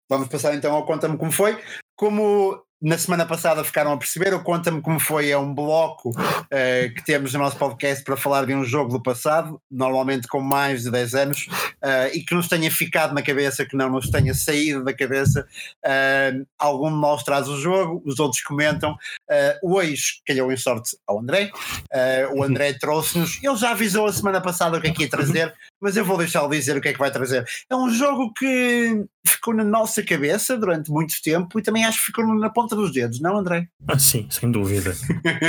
Vamos 0.10 0.28
passar 0.28 0.56
então 0.56 0.74
ao 0.74 0.86
Conta-me 0.86 1.18
como 1.18 1.32
foi. 1.32 1.62
Como 1.96 2.62
na 2.81 2.98
semana 2.98 3.25
passada 3.25 3.63
ficaram 3.63 3.91
a 3.91 3.98
perceber, 3.98 4.33
o 4.33 4.41
Conta-me 4.41 4.81
como 4.81 5.00
foi 5.00 5.29
é 5.29 5.38
um 5.38 5.53
bloco 5.53 6.09
uh, 6.09 6.93
que 6.95 7.03
temos 7.03 7.33
no 7.33 7.39
nosso 7.39 7.57
podcast 7.57 8.03
para 8.03 8.15
falar 8.15 8.45
de 8.45 8.53
um 8.53 8.63
jogo 8.63 8.91
do 8.91 9.03
passado, 9.03 9.62
normalmente 9.69 10.27
com 10.27 10.39
mais 10.39 10.83
de 10.83 10.91
10 10.91 11.15
anos, 11.15 11.48
uh, 11.83 12.13
e 12.13 12.21
que 12.21 12.33
nos 12.33 12.48
tenha 12.48 12.71
ficado 12.71 13.13
na 13.13 13.21
cabeça, 13.21 13.65
que 13.65 13.75
não 13.75 13.89
nos 13.89 14.09
tenha 14.09 14.33
saído 14.33 14.83
da 14.83 14.93
cabeça. 14.93 15.45
Uh, 15.86 16.45
algum 16.57 16.89
de 16.89 16.98
nós 16.98 17.24
traz 17.24 17.50
o 17.50 17.59
jogo, 17.59 18.01
os 18.05 18.19
outros 18.19 18.41
comentam. 18.41 18.98
Hoje 19.63 20.21
calhou 20.25 20.51
em 20.51 20.57
sorte 20.57 20.98
ao 21.07 21.19
André. 21.19 21.51
o 22.33 22.43
André 22.43 22.74
trouxe-nos, 22.79 23.39
ele 23.43 23.55
já 23.55 23.71
avisou 23.71 24.05
a 24.05 24.13
semana 24.13 24.41
passada 24.41 24.77
o 24.77 24.81
que 24.81 24.88
é 24.88 24.91
que 24.91 25.03
ia 25.03 25.09
trazer, 25.09 25.53
mas 25.79 25.95
eu 25.95 26.05
vou 26.05 26.17
deixá-lo 26.17 26.50
dizer 26.50 26.77
o 26.77 26.81
que 26.81 26.89
é 26.89 26.93
que 26.93 27.00
vai 27.00 27.12
trazer. 27.12 27.45
É 27.69 27.75
um 27.75 27.89
jogo 27.89 28.33
que 28.33 29.05
ficou 29.25 29.53
na 29.53 29.63
nossa 29.63 30.03
cabeça 30.03 30.57
durante 30.57 30.91
muito 30.91 31.21
tempo 31.21 31.59
e 31.59 31.63
também 31.63 31.86
acho 31.86 32.00
que 32.00 32.07
ficou 32.07 32.25
na 32.36 32.50
ponta 32.50 32.75
dos 32.75 32.91
dedos, 32.91 33.19
não, 33.19 33.38
André? 33.38 33.67
Ah, 33.88 34.00
sim, 34.00 34.27
sem 34.29 34.51
dúvida. 34.51 34.93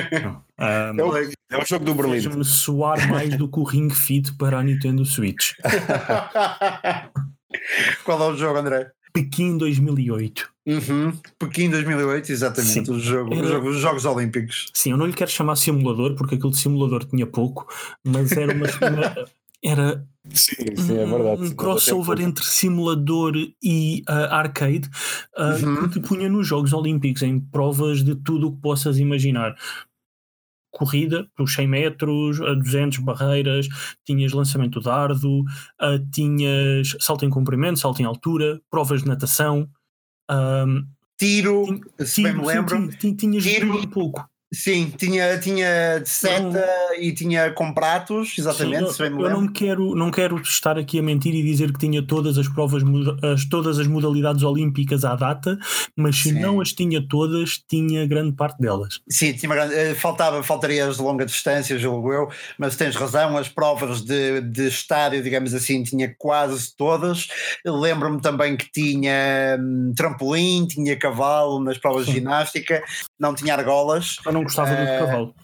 um, 0.59 0.65
é, 0.65 1.03
o, 1.03 1.17
é 1.51 1.59
o 1.59 1.67
jogo 1.67 1.85
do 1.85 1.95
Berlim. 1.95 2.21
Fez-me 2.21 2.45
soar 2.45 3.09
mais 3.09 3.37
do 3.37 3.49
que 3.49 3.59
o 3.59 3.65
Ring 3.65 3.91
Fit 3.91 4.37
para 4.37 4.59
a 4.59 4.63
Nintendo 4.63 5.05
Switch. 5.05 5.53
Qual 8.05 8.23
é 8.23 8.29
o 8.29 8.37
jogo, 8.37 8.59
André? 8.59 8.93
Pequim 9.13 9.57
2008. 9.57 10.51
Uhum. 10.67 11.13
Pequim 11.39 11.71
2008, 11.71 12.33
exatamente. 12.33 12.91
O 12.91 12.99
jogo, 12.99 13.35
era... 13.35 13.45
o 13.45 13.49
jogo, 13.49 13.69
os 13.71 13.81
Jogos 13.81 14.05
Olímpicos. 14.05 14.71
Sim, 14.75 14.93
eu 14.93 14.97
não 14.97 15.07
lhe 15.07 15.13
quero 15.13 15.31
chamar 15.31 15.57
simulador 15.57 16.15
porque 16.15 16.35
aquele 16.37 16.55
simulador 16.55 17.05
tinha 17.05 17.27
pouco, 17.27 17.67
mas 18.05 18.33
era 18.33 18.55
uma. 18.55 18.67
era 19.63 20.07
Sim, 20.29 20.77
sim, 20.77 20.99
é 20.99 21.07
verdade. 21.07 21.43
Um 21.43 21.51
crossover 21.51 22.21
entre 22.21 22.45
simulador 22.45 23.35
e 23.63 24.03
uh, 24.09 24.13
arcade 24.31 24.89
uh, 25.37 25.65
uhum. 25.65 25.89
que 25.89 26.01
te 26.01 26.07
punha 26.07 26.29
nos 26.29 26.47
Jogos 26.47 26.73
Olímpicos 26.73 27.23
em 27.23 27.41
provas 27.41 28.05
de 28.05 28.15
tudo 28.15 28.49
o 28.49 28.53
que 28.53 28.61
possas 28.61 28.99
imaginar. 28.99 29.57
Corrida 30.71 31.27
pelos 31.37 31.53
100 31.53 31.67
metros, 31.67 32.41
a 32.41 32.55
200 32.55 32.99
barreiras, 32.99 33.69
tinhas 34.05 34.33
lançamento 34.33 34.79
de 34.79 34.85
dardo, 34.85 35.41
uh, 35.41 36.11
tinhas 36.13 36.97
salto 37.01 37.25
em 37.25 37.31
comprimento, 37.31 37.79
salto 37.79 38.01
em 38.01 38.05
altura, 38.05 38.61
provas 38.71 39.03
de 39.03 39.09
natação, 39.09 39.69
um, 40.31 40.87
tiro, 41.19 41.81
se 41.99 42.23
bem 42.23 42.35
me 42.35 42.47
lembro. 42.47 42.89
Tinhas 42.97 43.43
tiro. 43.43 43.77
um 43.77 43.87
pouco. 43.89 44.30
Sim, 44.53 44.93
tinha, 44.97 45.39
tinha 45.39 46.03
seta 46.05 46.43
não, 46.43 46.95
e 46.99 47.13
tinha 47.13 47.53
com 47.53 47.73
pratos, 47.73 48.35
exatamente. 48.37 48.95
Sim, 48.95 49.05
eu, 49.05 49.21
eu 49.21 49.31
não 49.31 49.47
quero, 49.47 49.95
não 49.95 50.11
quero 50.11 50.41
estar 50.41 50.77
aqui 50.77 50.99
a 50.99 51.03
mentir 51.03 51.33
e 51.33 51.43
dizer 51.43 51.73
que 51.73 51.79
tinha 51.79 52.05
todas 52.05 52.37
as 52.37 52.49
provas, 52.49 52.83
as, 53.23 53.45
todas 53.45 53.79
as 53.79 53.87
modalidades 53.87 54.43
olímpicas 54.43 55.05
à 55.05 55.15
data, 55.15 55.57
mas 55.95 56.17
se 56.17 56.31
sim. 56.31 56.41
não 56.41 56.61
as 56.61 56.73
tinha 56.73 57.01
todas, 57.01 57.63
tinha 57.69 58.05
grande 58.07 58.33
parte 58.33 58.61
delas. 58.61 59.01
Sim, 59.09 59.33
tinha 59.35 59.55
grande, 59.55 59.73
eh, 59.73 59.95
faltava, 59.95 60.43
faltaria 60.43 60.85
as 60.85 60.97
de 60.97 61.03
longa 61.03 61.25
distância, 61.25 61.79
julgo 61.79 62.13
eu, 62.13 62.29
mas 62.59 62.75
tens 62.75 62.97
razão, 62.97 63.39
as 63.39 63.49
provas 63.49 64.03
de, 64.03 64.41
de 64.41 64.67
estádio, 64.67 65.23
digamos 65.23 65.55
assim, 65.55 65.85
tinha 65.85 66.13
quase 66.19 66.75
todas. 66.77 67.29
Lembro-me 67.65 68.21
também 68.21 68.57
que 68.57 68.69
tinha 68.73 69.57
hum, 69.61 69.93
trampolim, 69.97 70.67
tinha 70.67 70.97
cavalo 70.97 71.63
nas 71.63 71.79
provas 71.79 72.07
sim. 72.07 72.15
de 72.15 72.19
ginástica, 72.19 72.83
não 73.21 73.35
tinha 73.35 73.55
argolas. 73.55 74.17
Eu 74.25 74.33
não 74.33 74.43
gostava 74.43 74.71
do 74.71 74.87
cavalo. 74.99 75.35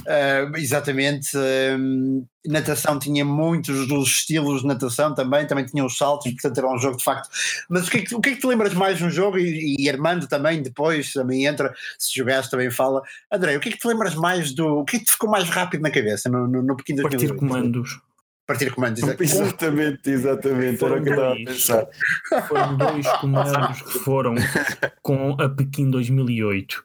Uh, 0.00 0.56
exatamente. 0.56 1.36
Uh, 1.36 2.26
natação 2.46 2.98
tinha 2.98 3.24
muitos 3.24 3.86
dos 3.86 4.08
estilos 4.08 4.62
de 4.62 4.66
natação 4.66 5.14
também, 5.14 5.46
também 5.46 5.66
tinha 5.66 5.84
os 5.84 5.96
saltos, 5.96 6.32
portanto 6.32 6.56
era 6.56 6.72
um 6.72 6.78
jogo 6.78 6.96
de 6.96 7.04
facto. 7.04 7.28
Mas 7.68 7.86
o 7.86 7.90
que 7.90 7.98
é 7.98 8.02
que, 8.02 8.14
o 8.14 8.20
que, 8.20 8.30
é 8.30 8.34
que 8.34 8.40
te 8.40 8.46
lembras 8.46 8.72
mais 8.72 9.00
no 9.00 9.10
jogo? 9.10 9.38
E, 9.38 9.76
e, 9.78 9.90
Armando 9.90 10.26
também, 10.26 10.62
depois 10.62 11.12
também 11.12 11.44
entra, 11.44 11.74
se 11.98 12.16
jogaste 12.16 12.50
também 12.50 12.70
fala. 12.70 13.02
André, 13.30 13.56
o 13.56 13.60
que 13.60 13.68
é 13.68 13.72
que 13.72 13.78
te 13.78 13.88
lembras 13.88 14.14
mais 14.14 14.54
do. 14.54 14.78
O 14.78 14.84
que 14.84 14.96
é 14.96 14.98
que 15.00 15.04
te 15.04 15.12
ficou 15.12 15.28
mais 15.28 15.48
rápido 15.50 15.82
na 15.82 15.90
cabeça 15.90 16.30
no, 16.30 16.46
no, 16.46 16.62
no 16.62 16.76
pequeno 16.76 17.02
Partir 17.02 17.34
comandos. 17.34 18.00
Partir 18.50 18.74
comandos, 18.74 19.00
exatamente. 19.20 20.10
Exatamente, 20.10 20.84
era 20.84 21.00
o 21.00 21.02
que 21.04 21.08
eu 21.08 21.12
estava 21.12 21.32
a 21.32 21.36
pensar. 21.36 21.86
Foram 22.48 22.76
dois 22.76 23.06
comandos 23.20 23.82
que 23.82 23.98
foram 24.00 24.34
com 25.02 25.36
a 25.40 25.48
Pequim 25.48 25.88
2008. 25.88 26.84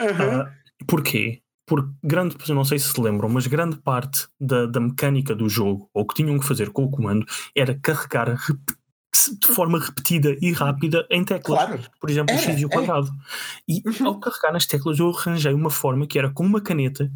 Uhum. 0.00 0.40
Uh, 0.40 0.48
porquê? 0.88 1.40
porque 1.68 1.88
grande, 2.02 2.34
não 2.48 2.64
sei 2.64 2.80
se 2.80 2.92
se 2.92 3.00
lembram, 3.00 3.28
mas 3.28 3.46
grande 3.46 3.76
parte 3.76 4.26
da, 4.40 4.66
da 4.66 4.80
mecânica 4.80 5.36
do 5.36 5.48
jogo, 5.48 5.88
ou 5.94 6.04
que 6.04 6.16
tinham 6.16 6.36
que 6.36 6.46
fazer 6.46 6.70
com 6.70 6.82
o 6.82 6.90
comando, 6.90 7.24
era 7.54 7.78
carregar 7.78 8.36
de 9.40 9.46
forma 9.46 9.78
repetida 9.78 10.36
e 10.40 10.52
rápida 10.52 11.06
em 11.10 11.24
teclas. 11.24 11.58
Claro. 11.58 11.80
Por 12.00 12.10
exemplo, 12.10 12.34
o 12.34 12.38
X 12.38 12.60
e 12.60 12.64
o 12.64 12.68
quadrado. 12.68 13.08
E 13.68 13.82
uhum. 13.86 14.08
ao 14.08 14.18
carregar 14.18 14.52
nas 14.52 14.66
teclas 14.66 14.98
eu 14.98 15.10
arranjei 15.10 15.52
uma 15.52 15.70
forma 15.70 16.08
que 16.08 16.18
era 16.18 16.30
com 16.30 16.44
uma 16.44 16.60
caneta 16.60 17.08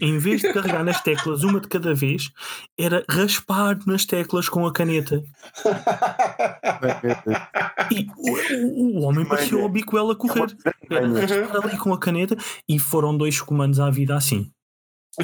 em 0.00 0.18
vez 0.18 0.42
de 0.42 0.52
carregar 0.52 0.84
nas 0.84 1.02
teclas 1.02 1.42
uma 1.42 1.60
de 1.60 1.66
cada 1.68 1.94
vez, 1.94 2.30
era 2.78 3.04
raspar 3.08 3.78
nas 3.86 4.04
teclas 4.04 4.48
com 4.48 4.66
a 4.66 4.72
caneta. 4.72 5.22
e 7.90 8.06
o, 8.16 8.98
o 8.98 9.02
homem 9.02 9.24
parecia 9.24 9.58
o 9.58 9.68
bico 9.68 9.96
a 9.96 10.16
correr. 10.16 10.54
Era 10.90 11.08
raspar 11.08 11.64
ali 11.64 11.78
com 11.78 11.94
a 11.94 11.98
caneta 11.98 12.36
e 12.68 12.78
foram 12.78 13.16
dois 13.16 13.40
comandos 13.40 13.80
à 13.80 13.90
vida 13.90 14.14
assim. 14.14 14.50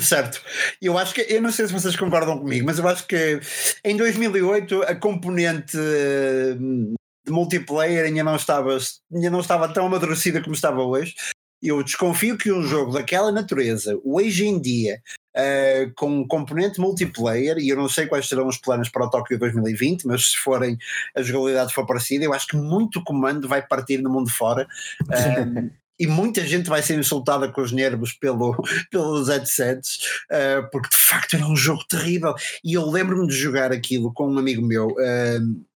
Certo. 0.01 0.41
Eu 0.81 0.97
acho 0.97 1.13
que, 1.13 1.21
eu 1.21 1.43
não 1.43 1.53
sei 1.53 1.67
se 1.67 1.73
vocês 1.73 1.95
concordam 1.97 2.39
comigo, 2.39 2.65
mas 2.65 2.79
eu 2.79 2.89
acho 2.89 3.07
que 3.07 3.39
em 3.85 3.95
2008 3.95 4.85
a 4.85 4.95
componente 4.95 5.77
hum, 5.77 6.95
de 7.27 7.31
multiplayer 7.31 8.07
ainda 8.07 8.25
não 8.25 8.37
estava, 8.37 8.79
ainda 9.13 9.31
não 9.31 9.41
estava 9.41 9.69
tão 9.69 9.87
amadurecida 9.87 10.41
como 10.41 10.55
estava 10.55 10.83
hoje 10.83 11.15
eu 11.63 11.83
desconfio 11.83 12.37
que 12.37 12.53
um 12.53 12.63
jogo 12.63 12.93
daquela 12.93 13.31
natureza, 13.31 13.99
hoje 14.05 14.47
em 14.47 14.61
dia, 14.61 15.01
uh, 15.37 15.93
com 15.95 16.21
um 16.21 16.27
componente 16.27 16.81
multiplayer, 16.81 17.59
e 17.59 17.69
eu 17.69 17.77
não 17.77 17.89
sei 17.89 18.07
quais 18.07 18.29
serão 18.29 18.49
os 18.49 18.57
planos 18.57 18.89
para 18.89 19.07
o 19.07 19.11
Tóquio 19.11 19.39
2020, 19.39 20.07
mas 20.07 20.33
se 20.33 20.37
forem 20.39 20.77
a 21.17 21.23
jogabilidade 21.23 21.73
for 21.73 21.87
parecida, 21.87 22.25
eu 22.25 22.33
acho 22.33 22.49
que 22.49 22.57
muito 22.57 23.03
comando 23.05 23.49
vai 23.49 23.63
partir 23.65 23.99
no 23.99 24.11
mundo 24.11 24.31
fora. 24.31 24.67
Uh, 25.03 25.71
e 26.01 26.07
muita 26.07 26.45
gente 26.45 26.69
vai 26.69 26.83
ser 26.83 26.99
insultada 26.99 27.49
com 27.49 27.61
os 27.61 27.71
nervos 27.71 28.13
pelo, 28.13 28.57
pelos 28.91 29.29
headsets, 29.29 29.99
uh, 30.31 30.69
porque 30.73 30.89
de 30.97 31.03
facto 31.03 31.37
era 31.37 31.47
um 31.47 31.55
jogo 31.55 31.85
terrível. 31.89 32.35
E 32.65 32.75
eu 32.75 32.91
lembro-me 32.91 33.27
de 33.29 33.35
jogar 33.35 33.71
aquilo 33.71 34.13
com 34.13 34.29
um 34.29 34.39
amigo 34.39 34.63
meu. 34.63 34.89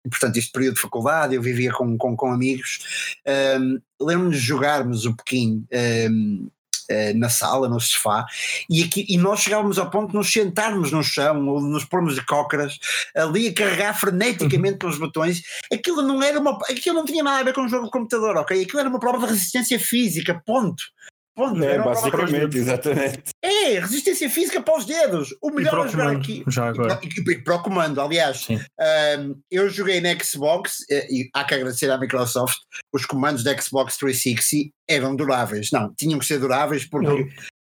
Portanto, 0.10 0.38
este 0.38 0.52
período 0.52 0.76
de 0.76 0.82
faculdade, 0.82 1.36
eu 1.36 1.42
vivia 1.42 1.72
com, 1.72 1.98
com, 1.98 2.16
com 2.16 2.32
amigos. 2.32 3.16
Um, 3.60 3.80
Lembro-me 4.02 4.34
de 4.34 4.40
jogarmos 4.40 5.06
um 5.06 5.16
pouquinho 5.16 5.66
um, 6.12 6.50
uh, 6.92 7.18
na 7.18 7.30
sala, 7.30 7.70
no 7.70 7.80
sofá, 7.80 8.26
e, 8.70 8.84
aqui, 8.84 9.06
e 9.08 9.18
nós 9.18 9.40
chegávamos 9.40 9.78
ao 9.78 9.90
ponto 9.90 10.12
de 10.12 10.18
nos 10.18 10.32
sentarmos 10.32 10.92
no 10.92 11.02
chão 11.02 11.48
ou 11.48 11.62
nos 11.62 11.86
pormos 11.86 12.16
de 12.16 12.26
cócoras 12.26 12.78
ali 13.16 13.48
a 13.48 13.54
carregar 13.54 13.98
freneticamente 13.98 14.78
pelos 14.78 14.98
botões. 14.98 15.42
Aquilo 15.72 16.02
não 16.02 16.22
era 16.22 16.40
uma. 16.40 16.58
Aquilo 16.70 16.96
não 16.96 17.06
tinha 17.06 17.24
nada 17.24 17.40
a 17.40 17.44
ver 17.44 17.54
com 17.54 17.62
um 17.62 17.70
jogo 17.70 17.86
de 17.86 17.92
computador, 17.92 18.36
ok? 18.38 18.62
Aquilo 18.62 18.80
era 18.80 18.90
uma 18.90 19.00
prova 19.00 19.26
de 19.26 19.34
resistência 19.34 19.80
física, 19.80 20.42
ponto. 20.46 20.84
É, 21.36 21.80
basicamente, 21.80 22.58
exatamente. 22.58 23.24
É, 23.42 23.80
resistência 23.80 24.30
física 24.30 24.62
para 24.62 24.78
os 24.78 24.86
dedos. 24.86 25.36
O 25.42 25.50
melhor 25.50 25.86
a 25.86 25.88
jogar 25.88 26.12
aqui. 26.12 26.44
Já 26.48 26.68
agora. 26.68 27.00
E, 27.02 27.08
e, 27.08 27.32
e, 27.32 27.44
para 27.44 27.56
o 27.56 27.64
comando, 27.64 28.00
aliás. 28.00 28.48
Um, 28.50 29.42
eu 29.50 29.68
joguei 29.68 30.00
na 30.00 30.18
Xbox 30.20 30.86
eh, 30.92 31.08
e 31.10 31.30
há 31.34 31.44
que 31.44 31.56
agradecer 31.56 31.90
à 31.90 31.98
Microsoft. 31.98 32.58
Os 32.94 33.06
comandos 33.06 33.44
da 33.44 33.60
Xbox 33.60 33.98
360 33.98 34.72
eram 34.88 35.16
duráveis. 35.16 35.70
Não, 35.72 35.92
tinham 35.96 36.20
que 36.20 36.26
ser 36.26 36.40
duráveis 36.40 36.88
porque 36.88 37.08
não. 37.08 37.28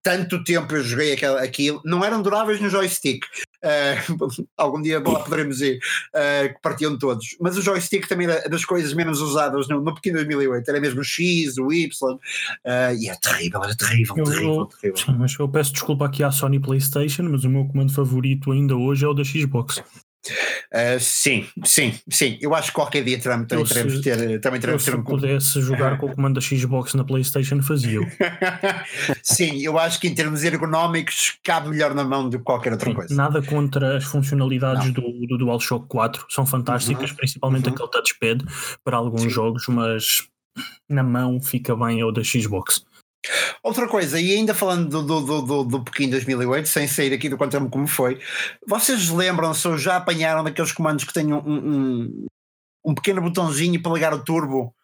tanto 0.02 0.44
tempo 0.44 0.74
eu 0.74 0.84
joguei 0.84 1.14
aquilo. 1.14 1.80
Não 1.84 2.04
eram 2.04 2.20
duráveis 2.20 2.60
no 2.60 2.68
joystick. 2.68 3.24
Uh, 3.66 4.46
algum 4.56 4.80
dia 4.80 5.00
poderemos 5.00 5.60
ir, 5.60 5.78
uh, 6.14 6.54
que 6.54 6.60
partiam 6.62 6.96
todos. 6.96 7.36
Mas 7.40 7.56
o 7.56 7.62
joystick 7.62 8.06
também 8.06 8.28
era 8.28 8.48
das 8.48 8.64
coisas 8.64 8.92
menos 8.94 9.20
usadas 9.20 9.66
no, 9.68 9.80
no 9.80 9.94
pequeno 9.94 10.16
2008, 10.16 10.68
era 10.68 10.80
mesmo 10.80 11.00
o 11.00 11.04
X, 11.04 11.58
o 11.58 11.72
Y, 11.72 12.14
uh, 12.14 12.18
e 12.98 13.08
é 13.08 13.14
terrível, 13.16 13.64
era 13.64 13.76
terrível, 13.76 14.14
eu, 14.16 14.24
terrível, 14.24 14.66
terrível. 14.66 14.96
Sim, 14.96 15.16
mas 15.18 15.36
eu 15.38 15.48
peço 15.48 15.72
desculpa 15.72 16.06
aqui 16.06 16.22
à 16.22 16.30
Sony 16.30 16.60
PlayStation, 16.60 17.24
mas 17.24 17.44
o 17.44 17.50
meu 17.50 17.64
comando 17.66 17.92
favorito 17.92 18.52
ainda 18.52 18.76
hoje 18.76 19.04
é 19.04 19.08
o 19.08 19.14
da 19.14 19.24
Xbox. 19.24 19.82
Uh, 20.72 21.00
sim, 21.00 21.46
sim, 21.64 21.94
sim. 22.08 22.38
Eu 22.40 22.54
acho 22.54 22.68
que 22.68 22.74
qualquer 22.74 23.04
dia 23.04 23.18
também, 23.18 23.46
também 23.46 23.64
teremos 23.64 23.94
de 23.94 24.02
ter. 24.02 24.40
Também 24.40 24.60
teremos 24.60 24.86
eu, 24.86 24.92
ter 24.92 24.98
um... 24.98 25.04
Se 25.04 25.10
pudesse 25.10 25.60
jogar 25.60 25.98
com 25.98 26.06
o 26.06 26.14
comando 26.14 26.34
da 26.34 26.40
Xbox 26.40 26.94
na 26.94 27.04
PlayStation, 27.04 27.62
fazia. 27.62 28.00
sim, 29.22 29.60
eu 29.62 29.78
acho 29.78 30.00
que 30.00 30.08
em 30.08 30.14
termos 30.14 30.44
ergonómicos 30.44 31.38
cabe 31.42 31.68
melhor 31.70 31.94
na 31.94 32.04
mão 32.04 32.28
do 32.28 32.38
que 32.38 32.44
qualquer 32.44 32.72
outra 32.72 32.88
sim, 32.88 32.94
coisa. 32.94 33.14
Nada 33.14 33.42
contra 33.42 33.96
as 33.96 34.04
funcionalidades 34.04 34.92
do, 34.92 35.02
do 35.26 35.38
DualShock 35.38 35.86
4, 35.88 36.26
são 36.28 36.46
fantásticas, 36.46 37.10
uhum. 37.10 37.16
principalmente 37.16 37.68
uhum. 37.68 37.74
aquele 37.74 37.90
touchpad 37.90 38.44
para 38.84 38.96
alguns 38.96 39.22
sim. 39.22 39.30
jogos, 39.30 39.66
mas 39.68 40.28
na 40.88 41.02
mão 41.02 41.40
fica 41.40 41.76
bem 41.76 42.02
o 42.02 42.10
da 42.10 42.22
Xbox. 42.22 42.84
Outra 43.62 43.86
coisa, 43.88 44.20
e 44.20 44.32
ainda 44.32 44.54
falando 44.54 44.88
do, 44.88 45.02
do, 45.02 45.20
do, 45.20 45.42
do, 45.42 45.64
do 45.64 45.84
Pequim 45.84 46.08
2008, 46.08 46.68
sem 46.68 46.86
sair 46.86 47.12
aqui 47.12 47.28
do 47.28 47.36
quanto 47.36 47.58
como 47.68 47.86
foi, 47.86 48.18
vocês 48.66 49.10
lembram-se 49.10 49.66
ou 49.66 49.76
já 49.76 49.96
apanharam 49.96 50.44
daqueles 50.44 50.72
comandos 50.72 51.04
que 51.04 51.12
têm 51.12 51.32
um, 51.32 51.38
um, 51.38 52.26
um 52.84 52.94
pequeno 52.94 53.20
botãozinho 53.20 53.80
para 53.82 53.92
ligar 53.92 54.14
o 54.14 54.22
turbo? 54.22 54.74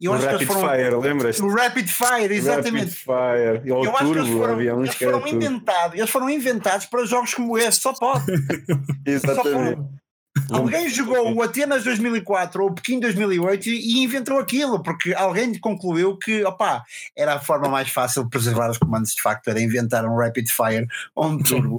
Eu 0.00 0.12
o 0.12 0.18
Rapid 0.18 0.46
foram, 0.46 0.68
Fire, 0.68 0.96
lembras-te? 0.96 1.42
O 1.42 1.54
Rapid 1.54 1.88
Fire, 1.88 2.34
exatamente. 2.34 2.84
Rapid 2.84 2.94
Fire, 2.94 3.62
e 3.64 3.72
o 3.72 3.76
eu 3.76 3.82
turbo, 3.82 3.96
acho 3.96 4.12
que 4.12 4.18
eles 4.18 4.30
foram, 4.30 4.60
eles 4.60 4.94
foram 4.94 5.28
inventados, 5.28 5.98
eles 5.98 6.10
foram 6.10 6.30
inventados 6.30 6.86
para 6.86 7.06
jogos 7.06 7.32
como 7.32 7.56
esse, 7.56 7.80
só 7.80 7.92
pode. 7.94 8.24
exatamente. 9.06 9.80
Só 9.80 10.03
Alguém 10.50 10.88
jogou 10.88 11.32
o 11.32 11.42
Atenas 11.42 11.84
2004 11.84 12.62
ou 12.62 12.70
o 12.70 12.74
Pequim 12.74 12.98
2008 12.98 13.68
e 13.68 14.02
inventou 14.02 14.38
aquilo, 14.38 14.82
porque 14.82 15.14
alguém 15.14 15.56
concluiu 15.58 16.16
que 16.16 16.44
opa, 16.44 16.84
era 17.16 17.34
a 17.34 17.40
forma 17.40 17.68
mais 17.68 17.88
fácil 17.88 18.24
de 18.24 18.30
preservar 18.30 18.70
os 18.70 18.78
comandos 18.78 19.14
de 19.14 19.22
facto, 19.22 19.48
era 19.48 19.60
inventar 19.60 20.04
um 20.04 20.16
Rapid 20.16 20.48
Fire 20.48 20.86
ou 21.14 21.26
um 21.26 21.38
Turbo 21.38 21.76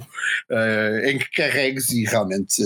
uh, 0.50 1.06
em 1.06 1.18
que 1.18 1.30
carregues 1.32 1.90
e 1.90 2.04
realmente 2.04 2.62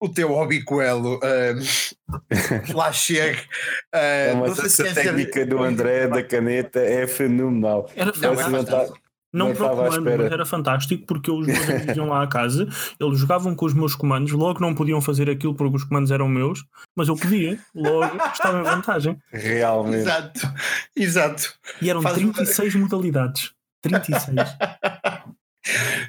o 0.00 0.08
teu 0.08 0.28
hobby 0.28 0.62
coelho 0.62 1.16
uh, 1.16 2.72
lá 2.74 2.92
chega. 2.92 3.38
Uh, 3.38 3.96
é, 3.96 4.34
mas 4.34 4.58
essa 4.58 4.94
técnica 4.94 5.44
do 5.44 5.62
André 5.62 6.08
da 6.08 6.22
caneta 6.22 6.80
é 6.80 7.06
fenomenal. 7.06 7.90
Era, 7.94 8.12
não, 8.16 8.40
é 8.40 8.88
não, 9.36 9.54
para 9.54 9.66
o 9.66 9.76
comando, 9.76 10.04
mas 10.04 10.32
era 10.32 10.44
fantástico 10.44 11.04
porque 11.06 11.30
os 11.30 11.46
meus 11.46 11.68
amigos 11.68 11.96
iam 11.96 12.08
lá 12.08 12.22
à 12.22 12.26
casa, 12.26 12.68
eles 12.98 13.18
jogavam 13.18 13.54
com 13.54 13.66
os 13.66 13.74
meus 13.74 13.94
comandos, 13.94 14.32
logo 14.32 14.60
não 14.60 14.74
podiam 14.74 15.00
fazer 15.00 15.28
aquilo 15.30 15.54
porque 15.54 15.76
os 15.76 15.84
comandos 15.84 16.10
eram 16.10 16.28
meus, 16.28 16.64
mas 16.94 17.08
eu 17.08 17.16
podia, 17.16 17.58
logo 17.74 18.16
estava 18.32 18.60
em 18.60 18.62
vantagem. 18.62 19.18
Realmente. 19.32 19.96
Exato, 19.98 20.52
exato. 20.94 21.54
E 21.80 21.90
eram 21.90 22.02
Faz 22.02 22.16
36 22.16 22.74
uma... 22.74 22.84
modalidades. 22.84 23.52
36. 23.82 24.36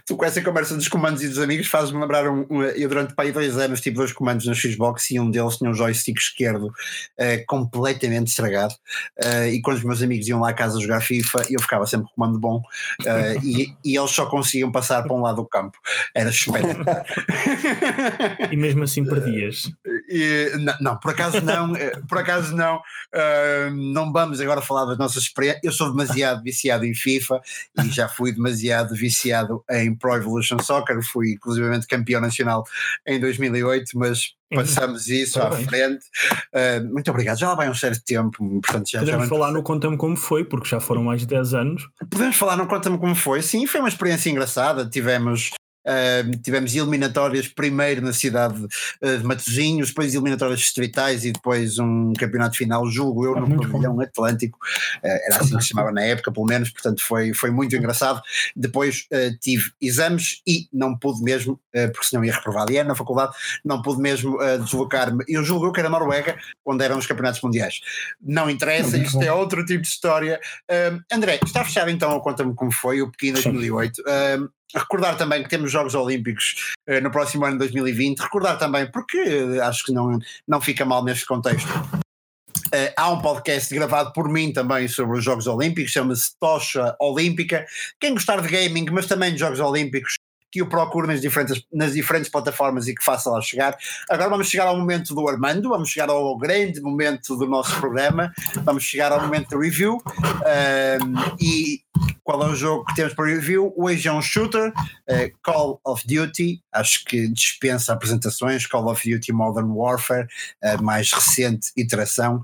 tu 0.06 0.16
com 0.16 0.26
essa 0.26 0.42
conversa 0.42 0.76
dos 0.76 0.88
comandos 0.88 1.24
e 1.24 1.28
dos 1.28 1.40
amigos 1.40 1.68
fazes-me 1.68 2.00
lembrar 2.00 2.30
um, 2.30 2.46
um, 2.50 2.64
eu 2.64 2.88
durante 2.88 3.16
pai 3.16 3.32
dois 3.32 3.58
anos 3.58 3.82
tive 3.82 3.96
dois 3.96 4.12
comandos 4.12 4.46
no 4.46 4.56
Xbox 4.56 5.10
e 5.12 5.20
um 5.20 5.32
deles 5.32 5.58
tinha 5.58 5.70
um 5.70 5.74
joystick 5.74 6.18
esquerdo 6.18 6.68
uh, 6.68 7.46
completamente 7.48 8.28
estragado 8.28 8.74
uh, 9.24 9.48
e 9.48 9.62
quando 9.62 9.78
os 9.78 9.84
meus 9.84 10.02
amigos 10.02 10.28
iam 10.28 10.40
lá 10.40 10.50
à 10.50 10.54
casa 10.54 10.80
jogar 10.80 11.02
FIFA 11.02 11.46
eu 11.50 11.62
ficava 11.62 11.86
sempre 11.86 12.08
com 12.08 12.18
comando 12.18 12.40
bom 12.40 12.58
uh, 12.58 13.44
e, 13.44 13.74
e, 13.84 13.98
eles 13.98 14.12
só 14.12 14.26
conseguiam 14.26 14.72
passar 14.72 15.04
para 15.04 15.16
um 15.16 15.22
lado 15.22 15.38
do 15.38 15.46
campo. 15.46 15.78
Era 16.14 16.30
espetacular. 16.32 17.06
E 18.52 18.58
mesmo 18.58 18.84
assim 18.84 19.06
perdias 19.06 19.72
e, 20.08 20.52
não, 20.58 20.74
não, 20.80 21.00
por 21.00 21.12
acaso 21.12 21.42
não, 21.42 21.76
eh, 21.76 22.00
por 22.08 22.18
acaso 22.18 22.56
não, 22.56 22.78
uh, 22.78 23.94
não 23.94 24.12
vamos 24.12 24.40
agora 24.40 24.62
falar 24.62 24.86
das 24.86 24.98
nossas 24.98 25.24
experiências. 25.24 25.64
Eu 25.64 25.72
sou 25.72 25.92
demasiado 25.92 26.42
viciado 26.42 26.86
em 26.86 26.94
FIFA 26.94 27.42
e 27.84 27.90
já 27.90 28.08
fui 28.08 28.32
demasiado 28.32 28.96
viciado 28.96 29.64
em 29.70 29.94
Pro 29.94 30.16
Evolution 30.16 30.60
Soccer, 30.60 31.02
fui 31.04 31.34
inclusivamente 31.34 31.88
campeão 31.88 32.22
nacional 32.22 32.64
em 33.06 33.20
2008, 33.20 33.92
mas 33.96 34.34
passamos 34.50 35.08
isso 35.08 35.42
à 35.42 35.52
frente. 35.52 36.06
Uh, 36.54 36.94
muito 36.94 37.10
obrigado, 37.12 37.38
já 37.38 37.50
lá 37.50 37.56
vai 37.56 37.70
um 37.70 37.76
certo 37.76 38.04
tempo, 38.06 38.38
portanto 38.62 38.90
já 38.90 39.00
Podemos 39.00 39.24
já 39.24 39.30
falar 39.30 39.52
no 39.52 39.62
Conta-me 39.62 39.98
Como 39.98 40.16
Foi, 40.16 40.46
porque 40.46 40.70
já 40.70 40.80
foram 40.80 41.04
mais 41.04 41.22
de 41.22 41.28
10 41.28 41.54
anos. 41.54 41.90
Podemos 42.10 42.36
falar 42.36 42.56
no 42.56 42.68
Conta-me 42.68 42.98
Como 42.98 43.16
Foi, 43.16 43.42
sim, 43.42 43.68
foi 43.68 43.82
uma 43.82 43.90
experiência 43.90 44.30
engraçada, 44.30 44.90
tivemos 44.90 45.52
Uh, 45.88 46.38
tivemos 46.40 46.76
eliminatórias 46.76 47.48
primeiro 47.48 48.02
na 48.02 48.12
cidade 48.12 48.62
uh, 48.62 49.18
de 49.18 49.24
Matosinhos, 49.24 49.90
depois 49.90 50.14
eliminatórias 50.14 50.60
distritais 50.60 51.24
e 51.24 51.32
depois 51.32 51.80
um 51.80 52.12
campeonato 52.14 52.58
final, 52.58 52.86
julgo 52.92 53.26
eu, 53.26 53.40
no 53.40 53.58
Pavilhão 53.58 53.98
Atlântico, 54.02 54.58
uh, 54.58 55.08
era 55.08 55.38
assim 55.38 55.56
que 55.56 55.64
se 55.64 55.70
chamava 55.70 55.94
na 55.94 56.02
época, 56.02 56.30
pelo 56.30 56.46
menos, 56.46 56.70
portanto 56.70 57.02
foi, 57.02 57.34
foi 57.34 57.52
muito 57.52 57.74
engraçado. 57.76 58.22
Depois 58.56 59.08
tive 59.42 59.72
exames 59.82 60.42
e 60.46 60.68
não 60.74 60.98
pude 60.98 61.22
mesmo, 61.22 61.60
porque 61.72 62.08
senão 62.08 62.24
ia 62.24 62.34
reprovar 62.34 62.64
ali 62.64 62.82
na 62.84 62.96
faculdade, 62.96 63.34
não 63.64 63.82
pude 63.82 64.02
mesmo 64.02 64.38
deslocar-me. 64.60 65.24
Eu 65.28 65.44
julgo 65.44 65.68
eu 65.68 65.72
que 65.72 65.80
era 65.80 65.90
Noruega, 65.90 66.38
onde 66.66 66.84
eram 66.84 66.98
os 66.98 67.06
campeonatos 67.06 67.42
mundiais. 67.42 67.80
Não 68.22 68.50
interessa, 68.50 68.98
isto 68.98 69.22
é 69.22 69.32
outro 69.32 69.64
tipo 69.66 69.82
de 69.82 69.88
história. 69.88 70.40
André, 71.12 71.40
está 71.44 71.64
fechado 71.64 71.90
então, 71.90 72.20
conta-me 72.20 72.54
como 72.54 72.72
foi 72.72 73.02
o 73.02 73.12
Pequim 73.12 73.34
2008. 73.34 74.02
Recordar 74.76 75.18
também 75.18 75.44
que 75.44 75.50
temos 75.50 75.72
Jogos 75.72 75.96
Olímpicos 75.96 76.74
uh, 76.90 77.02
no 77.02 77.12
próximo 77.12 77.46
ano 77.46 77.54
de 77.54 77.60
2020. 77.60 78.20
Recordar 78.20 78.58
também, 78.58 78.90
porque 78.92 79.18
uh, 79.18 79.64
acho 79.64 79.86
que 79.86 79.94
não, 79.94 80.20
não 80.48 80.60
fica 80.60 80.84
mal 80.84 81.04
neste 81.04 81.26
contexto. 81.26 81.70
Uh, 82.68 82.92
há 82.98 83.10
um 83.12 83.22
podcast 83.22 83.74
gravado 83.74 84.12
por 84.12 84.28
mim 84.28 84.52
também 84.52 84.88
sobre 84.88 85.18
os 85.18 85.24
Jogos 85.24 85.48
Olímpicos, 85.48 85.92
chama-se 85.92 86.32
Tocha 86.40 86.96
Olímpica. 87.00 87.66
Quem 88.00 88.14
gostar 88.14 88.42
de 88.42 88.50
gaming, 88.50 88.88
mas 88.92 89.06
também 89.06 89.32
de 89.32 89.40
Jogos 89.40 89.60
Olímpicos, 89.60 90.16
que 90.58 90.64
o 90.64 90.68
procure 90.68 91.08
nas 91.08 91.22
diferentes, 91.22 91.64
nas 91.72 91.94
diferentes 91.94 92.32
plataformas 92.32 92.88
e 92.88 92.96
que 92.96 93.04
faça 93.04 93.30
lá 93.30 93.40
chegar. 93.42 93.78
Agora 94.10 94.30
vamos 94.30 94.48
chegar 94.48 94.66
ao 94.68 94.78
momento 94.78 95.14
do 95.14 95.28
Armando, 95.28 95.70
vamos 95.70 95.90
chegar 95.90 96.10
ao 96.10 96.36
grande 96.36 96.82
momento 96.82 97.36
do 97.36 97.46
nosso 97.46 97.80
programa, 97.80 98.34
vamos 98.64 98.84
chegar 98.84 99.12
ao 99.12 99.22
momento 99.22 99.50
do 99.50 99.60
review. 99.60 100.02
Um, 100.08 101.36
e 101.40 101.82
qual 102.24 102.42
é 102.44 102.48
o 102.48 102.56
jogo 102.56 102.86
que 102.86 102.96
temos 102.96 103.14
para 103.14 103.26
review? 103.26 103.72
Hoje 103.78 104.08
é 104.08 104.12
um 104.12 104.22
shooter, 104.22 104.70
uh, 104.70 105.32
Call 105.44 105.80
of 105.86 106.04
Duty, 106.08 106.62
acho 106.74 107.06
que 107.06 107.28
dispensa 107.28 107.94
apresentações, 107.94 108.66
Call 108.66 108.90
of 108.90 109.10
Duty 109.10 109.32
Modern 109.32 109.70
Warfare, 109.72 110.28
a 110.64 110.82
mais 110.82 111.12
recente 111.12 111.72
iteração 111.78 112.42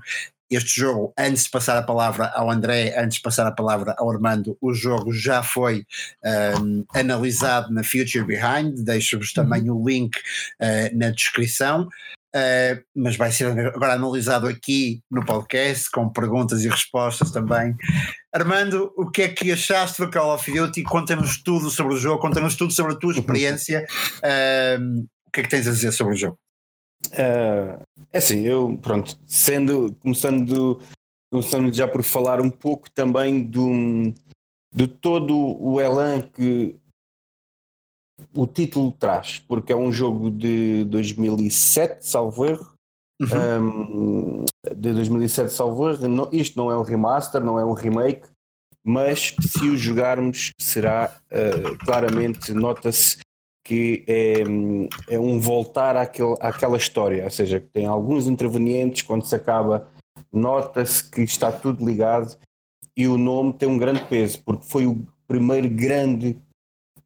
este 0.54 0.80
jogo, 0.80 1.12
antes 1.18 1.44
de 1.44 1.50
passar 1.50 1.76
a 1.76 1.82
palavra 1.82 2.26
ao 2.34 2.50
André, 2.50 2.94
antes 2.96 3.16
de 3.16 3.22
passar 3.22 3.46
a 3.46 3.52
palavra 3.52 3.94
ao 3.98 4.10
Armando, 4.10 4.56
o 4.60 4.72
jogo 4.72 5.12
já 5.12 5.42
foi 5.42 5.84
um, 6.60 6.84
analisado 6.94 7.72
na 7.72 7.82
Future 7.82 8.24
Behind, 8.24 8.74
deixo-vos 8.84 9.32
também 9.32 9.68
uhum. 9.70 9.76
o 9.76 9.88
link 9.88 10.16
uh, 10.16 10.96
na 10.96 11.10
descrição. 11.10 11.88
Uh, 12.34 12.82
mas 12.96 13.16
vai 13.16 13.30
ser 13.30 13.46
agora 13.46 13.92
analisado 13.92 14.48
aqui 14.48 15.00
no 15.08 15.24
podcast, 15.24 15.88
com 15.88 16.08
perguntas 16.08 16.64
e 16.64 16.68
respostas 16.68 17.30
também. 17.30 17.76
Armando, 18.32 18.92
o 18.96 19.08
que 19.08 19.22
é 19.22 19.28
que 19.28 19.52
achaste 19.52 20.02
do 20.02 20.10
Call 20.10 20.34
of 20.34 20.52
Duty? 20.52 20.82
Conta-nos 20.82 21.40
tudo 21.40 21.70
sobre 21.70 21.94
o 21.94 21.96
jogo, 21.96 22.20
conta-nos 22.20 22.56
tudo 22.56 22.72
sobre 22.72 22.94
a 22.94 22.96
tua 22.96 23.12
experiência. 23.12 23.86
Uh, 24.16 25.06
o 25.28 25.30
que 25.30 25.40
é 25.40 25.42
que 25.44 25.48
tens 25.48 25.68
a 25.68 25.70
dizer 25.70 25.92
sobre 25.92 26.14
o 26.14 26.16
jogo? 26.16 26.38
Uh, 27.12 27.82
é 28.12 28.18
assim, 28.18 28.40
eu, 28.40 28.78
pronto, 28.80 29.18
sendo, 29.26 29.94
começando, 30.00 30.80
começando 31.30 31.72
já 31.72 31.86
por 31.86 32.02
falar 32.02 32.40
um 32.40 32.50
pouco 32.50 32.90
também 32.90 33.42
do, 33.42 34.12
de 34.72 34.86
todo 34.86 35.36
o 35.36 35.80
elan 35.80 36.22
que 36.22 36.76
o 38.34 38.46
título 38.46 38.92
traz, 38.92 39.40
porque 39.40 39.72
é 39.72 39.76
um 39.76 39.92
jogo 39.92 40.30
de 40.30 40.84
2007, 40.84 42.06
salvo 42.06 42.46
erro. 42.46 42.74
Uhum. 43.20 44.42
Um, 44.42 44.44
de 44.76 44.92
2007, 44.92 45.52
salvo 45.52 45.90
erro. 45.90 46.08
Não, 46.08 46.28
isto 46.32 46.56
não 46.56 46.70
é 46.70 46.76
um 46.76 46.82
remaster, 46.82 47.42
não 47.42 47.58
é 47.58 47.64
um 47.64 47.72
remake, 47.72 48.28
mas 48.84 49.34
se 49.40 49.68
o 49.68 49.76
jogarmos, 49.76 50.52
será 50.60 51.16
uh, 51.30 51.78
claramente, 51.84 52.52
nota-se 52.52 53.23
que 53.64 54.04
é, 54.06 54.42
é 55.14 55.18
um 55.18 55.40
voltar 55.40 55.96
àquele, 55.96 56.36
àquela 56.38 56.76
história, 56.76 57.24
ou 57.24 57.30
seja, 57.30 57.58
que 57.58 57.66
tem 57.68 57.86
alguns 57.86 58.26
intervenientes, 58.26 59.02
quando 59.02 59.24
se 59.24 59.34
acaba, 59.34 59.88
nota-se 60.30 61.10
que 61.10 61.22
está 61.22 61.50
tudo 61.50 61.84
ligado 61.84 62.36
e 62.96 63.08
o 63.08 63.16
nome 63.16 63.54
tem 63.54 63.68
um 63.68 63.78
grande 63.78 64.04
peso, 64.04 64.42
porque 64.44 64.66
foi 64.66 64.86
o 64.86 65.04
primeiro 65.26 65.68
grande, 65.68 66.38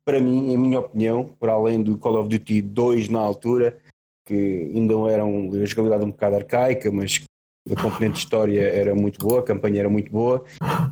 para 0.05 0.21
mim, 0.21 0.53
em 0.53 0.57
minha 0.57 0.81
opinião, 0.81 1.25
por 1.38 1.49
além 1.49 1.83
do 1.83 1.97
Call 1.97 2.21
of 2.21 2.29
Duty 2.29 2.61
2 2.61 3.09
na 3.09 3.21
altura, 3.21 3.79
que 4.27 4.71
ainda 4.75 4.94
era 5.11 5.25
uma 5.25 5.64
jogabilidade 5.64 6.05
um 6.05 6.11
bocado 6.11 6.37
arcaica, 6.37 6.90
mas 6.90 7.23
a 7.71 7.81
componente 7.81 8.14
de 8.14 8.18
história 8.18 8.62
era 8.62 8.94
muito 8.94 9.18
boa, 9.18 9.40
a 9.40 9.44
campanha 9.44 9.81
era 9.81 9.88
muito 9.88 10.11
boa, 10.11 10.44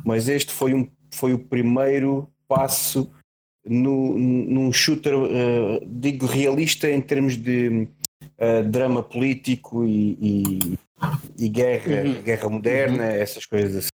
mas 0.05 0.29
este 0.29 0.53
foi, 0.53 0.73
um, 0.73 0.89
foi 1.11 1.33
o 1.33 1.39
primeiro 1.39 2.27
passo 2.47 3.11
no, 3.67 4.17
num 4.17 4.71
shooter, 4.71 5.13
uh, 5.15 5.85
digo 5.85 6.25
realista 6.25 6.89
em 6.89 7.01
termos 7.01 7.35
de 7.37 7.87
uh, 8.37 8.63
drama 8.69 9.03
político 9.03 9.85
e, 9.85 10.17
e, 10.21 10.79
e 11.37 11.49
guerra, 11.49 12.03
uhum. 12.03 12.21
guerra 12.21 12.49
moderna, 12.49 13.03
uhum. 13.03 13.09
essas 13.09 13.45
coisas 13.45 13.75
assim. 13.85 13.89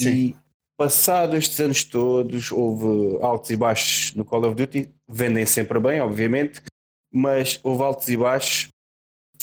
Sim. 0.00 0.10
E 0.10 0.36
passado 0.76 1.36
estes 1.36 1.60
anos 1.60 1.84
todos, 1.84 2.50
houve 2.50 3.18
altos 3.22 3.50
e 3.50 3.56
baixos 3.56 4.14
no 4.14 4.24
Call 4.24 4.46
of 4.46 4.54
Duty, 4.54 4.90
vendem 5.08 5.46
sempre 5.46 5.78
bem, 5.78 6.00
obviamente, 6.00 6.60
mas 7.12 7.60
houve 7.62 7.82
altos 7.82 8.08
e 8.08 8.16
baixos 8.16 8.68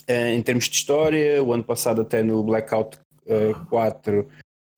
uh, 0.10 0.28
em 0.34 0.41
termos 0.41 0.65
de 0.65 0.76
história. 0.76 1.43
O 1.43 1.54
ano 1.54 1.63
passado, 1.63 2.02
até 2.02 2.24
no 2.24 2.43
Blackout 2.43 2.98
uh, 3.26 3.65
4, 3.67 4.28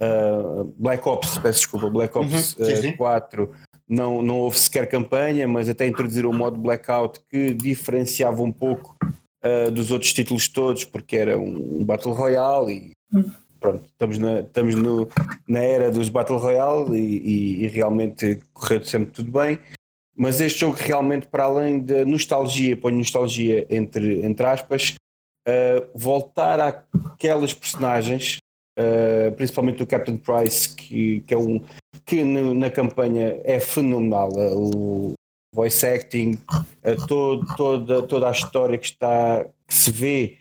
uh, 0.01 0.63
Black 0.77 1.07
Ops, 1.07 1.37
peço 1.37 1.59
desculpa, 1.59 1.89
Black 1.89 2.17
Ops 2.17 2.55
uhum. 2.55 2.65
sim, 2.65 2.75
sim. 2.75 2.95
4 2.95 3.51
não, 3.91 4.21
não 4.21 4.39
houve 4.39 4.57
sequer 4.57 4.87
campanha, 4.87 5.45
mas 5.45 5.67
até 5.67 5.85
introduziram 5.85 6.29
o 6.29 6.33
modo 6.33 6.57
blackout 6.57 7.19
que 7.29 7.53
diferenciava 7.53 8.41
um 8.41 8.51
pouco 8.51 8.95
uh, 9.43 9.69
dos 9.69 9.91
outros 9.91 10.13
títulos 10.13 10.47
todos, 10.47 10.85
porque 10.85 11.17
era 11.17 11.37
um, 11.37 11.83
Battle 11.83 12.13
Royale 12.13 12.71
e 12.73 12.91
pronto, 13.59 13.83
estamos, 13.85 14.17
na, 14.17 14.39
estamos 14.39 14.75
no, 14.75 15.09
na 15.45 15.59
era 15.59 15.91
dos 15.91 16.07
Battle 16.07 16.39
Royale 16.39 16.97
e, 16.97 17.17
e, 17.17 17.65
e, 17.65 17.67
realmente 17.67 18.39
correu 18.53 18.81
sempre 18.85 19.11
tudo 19.11 19.29
bem. 19.29 19.59
Mas 20.15 20.39
este 20.39 20.61
jogo 20.61 20.77
realmente, 20.79 21.27
para 21.27 21.43
além 21.43 21.79
da 21.79 22.05
nostalgia, 22.05 22.77
põe 22.77 22.93
nostalgia 22.93 23.67
entre, 23.69 24.25
entre 24.25 24.45
aspas, 24.45 24.95
uh, 25.47 25.85
voltar 25.93 26.59
àquelas 26.59 27.53
personagens, 27.53 28.37
uh, 28.77 29.31
principalmente 29.35 29.83
o 29.83 29.87
Captain 29.87 30.17
Price, 30.17 30.73
que, 30.75 31.21
que 31.21 31.33
é 31.33 31.37
um 31.37 31.63
que 32.05 32.23
no, 32.23 32.53
na 32.53 32.69
campanha 32.69 33.39
é 33.43 33.59
fenomenal. 33.59 34.31
O 34.53 35.13
voice 35.53 35.85
acting, 35.85 36.39
todo, 37.07 37.45
toda, 37.55 38.01
toda 38.03 38.27
a 38.27 38.31
história 38.31 38.77
que 38.77 38.85
está, 38.85 39.45
que 39.67 39.73
se 39.73 39.91
vê, 39.91 40.37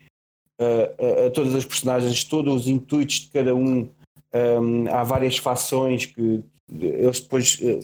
a, 0.59 1.31
todas 1.31 1.55
as 1.55 1.65
personagens, 1.65 2.25
todos 2.25 2.63
os 2.63 2.69
intuitos 2.69 3.21
de 3.21 3.29
cada 3.29 3.55
um. 3.55 3.89
Um, 4.33 4.89
há 4.89 5.03
várias 5.03 5.39
fações 5.39 6.07
que 6.07 6.45
eles 6.73 7.21
depois 7.21 7.59
uh, 7.61 7.81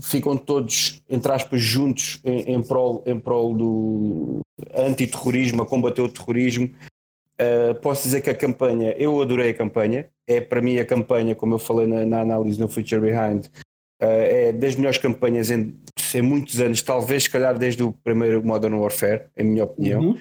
ficam 0.00 0.36
todos, 0.36 1.00
entre 1.08 1.32
aspas, 1.32 1.60
juntos 1.60 2.20
em, 2.24 2.54
em, 2.54 2.62
prol, 2.62 3.02
em 3.06 3.18
prol 3.18 3.54
do 3.54 4.40
antiterrorismo, 4.74 5.62
a 5.62 5.66
combater 5.66 6.02
o 6.02 6.08
terrorismo. 6.08 6.70
Uh, 7.38 7.74
posso 7.80 8.04
dizer 8.04 8.22
que 8.22 8.30
a 8.30 8.34
campanha, 8.34 8.94
eu 8.96 9.20
adorei 9.20 9.50
a 9.50 9.54
campanha, 9.54 10.08
é 10.26 10.40
para 10.40 10.62
mim 10.62 10.78
a 10.78 10.86
campanha, 10.86 11.34
como 11.34 11.54
eu 11.54 11.58
falei 11.58 11.86
na, 11.86 12.06
na 12.06 12.20
análise 12.22 12.58
no 12.58 12.66
Future 12.66 13.00
Behind, 13.00 13.44
uh, 13.44 13.50
é 14.00 14.52
das 14.52 14.74
melhores 14.74 14.96
campanhas 14.96 15.50
em, 15.50 15.78
em, 16.14 16.22
muitos 16.22 16.58
anos, 16.60 16.80
talvez 16.80 17.24
se 17.24 17.30
calhar 17.30 17.58
desde 17.58 17.82
o 17.82 17.92
primeiro 17.92 18.42
Modern 18.42 18.74
Warfare, 18.74 19.24
em 19.36 19.44
minha 19.44 19.64
opinião. 19.64 20.00
Uhum. 20.00 20.18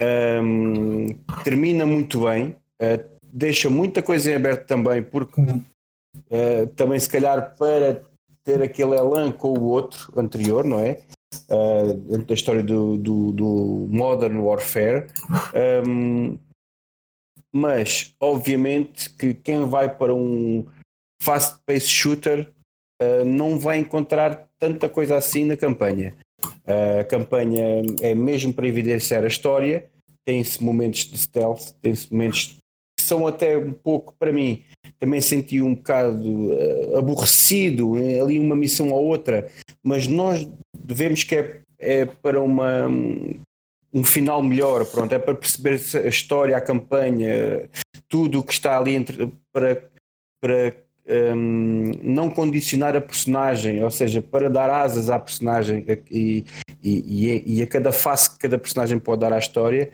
Um, 0.00 1.08
termina 1.44 1.84
muito 1.84 2.24
bem, 2.24 2.56
uh, 2.80 3.04
deixa 3.22 3.68
muita 3.68 4.02
coisa 4.02 4.30
em 4.30 4.34
aberto 4.34 4.66
também, 4.66 5.02
porque 5.02 5.38
uh, 5.42 6.66
também 6.74 6.98
se 6.98 7.10
calhar 7.10 7.54
para 7.54 8.00
ter 8.42 8.62
aquele 8.62 8.96
elan 8.96 9.30
com 9.30 9.48
o 9.58 9.64
outro 9.64 10.10
anterior, 10.18 10.64
não 10.64 10.80
é? 10.80 11.00
Dentro 12.08 12.28
da 12.28 12.34
história 12.34 12.62
do, 12.62 12.96
do, 12.96 13.32
do 13.32 13.88
Modern 13.90 14.38
Warfare. 14.38 15.06
Um, 15.86 16.38
mas 17.54 18.14
obviamente 18.20 19.10
que 19.10 19.34
quem 19.34 19.66
vai 19.68 19.94
para 19.94 20.14
um 20.14 20.66
fast 21.22 21.58
pace 21.66 21.88
shooter 21.88 22.48
uh, 23.02 23.24
não 23.24 23.58
vai 23.58 23.78
encontrar 23.78 24.46
tanta 24.58 24.88
coisa 24.88 25.16
assim 25.16 25.44
na 25.44 25.56
campanha. 25.56 26.14
Uh, 26.66 27.00
a 27.00 27.04
campanha 27.04 27.82
é 28.00 28.14
mesmo 28.14 28.52
para 28.52 28.68
evidenciar 28.68 29.24
a 29.24 29.28
história, 29.28 29.88
tem-se 30.24 30.62
momentos 30.62 31.04
de 31.06 31.18
stealth, 31.18 31.72
tem-se 31.80 32.12
momentos 32.12 32.56
que 32.98 33.04
são 33.04 33.26
até 33.26 33.56
um 33.56 33.72
pouco, 33.72 34.14
para 34.18 34.32
mim, 34.32 34.64
também 34.98 35.20
senti 35.20 35.60
um 35.60 35.74
bocado 35.74 36.52
uh, 36.52 36.96
aborrecido, 36.98 37.94
ali 37.94 38.38
uma 38.38 38.56
missão 38.56 38.90
ou 38.90 39.04
outra, 39.04 39.48
mas 39.84 40.06
nós 40.06 40.48
devemos 40.76 41.22
que 41.24 41.36
é, 41.36 41.60
é 41.78 42.04
para 42.06 42.40
uma, 42.40 42.88
um 43.92 44.04
final 44.04 44.42
melhor, 44.42 44.84
pronto, 44.86 45.12
é 45.14 45.18
para 45.18 45.34
perceber 45.34 45.80
a 46.04 46.08
história, 46.08 46.56
a 46.56 46.60
campanha, 46.60 47.68
tudo 48.08 48.40
o 48.40 48.42
que 48.42 48.52
está 48.52 48.78
ali 48.78 48.94
entre, 48.94 49.32
para, 49.52 49.88
para 50.40 50.76
um, 51.34 51.92
não 52.02 52.30
condicionar 52.30 52.96
a 52.96 53.00
personagem, 53.00 53.82
ou 53.82 53.90
seja, 53.90 54.20
para 54.20 54.50
dar 54.50 54.70
asas 54.70 55.08
à 55.08 55.18
personagem 55.18 55.84
e, 56.10 56.44
e, 56.82 57.58
e, 57.58 57.62
a 57.62 57.66
cada 57.66 57.92
face 57.92 58.30
que 58.30 58.38
cada 58.38 58.58
personagem 58.58 58.98
pode 58.98 59.20
dar 59.20 59.32
à 59.32 59.38
história. 59.38 59.90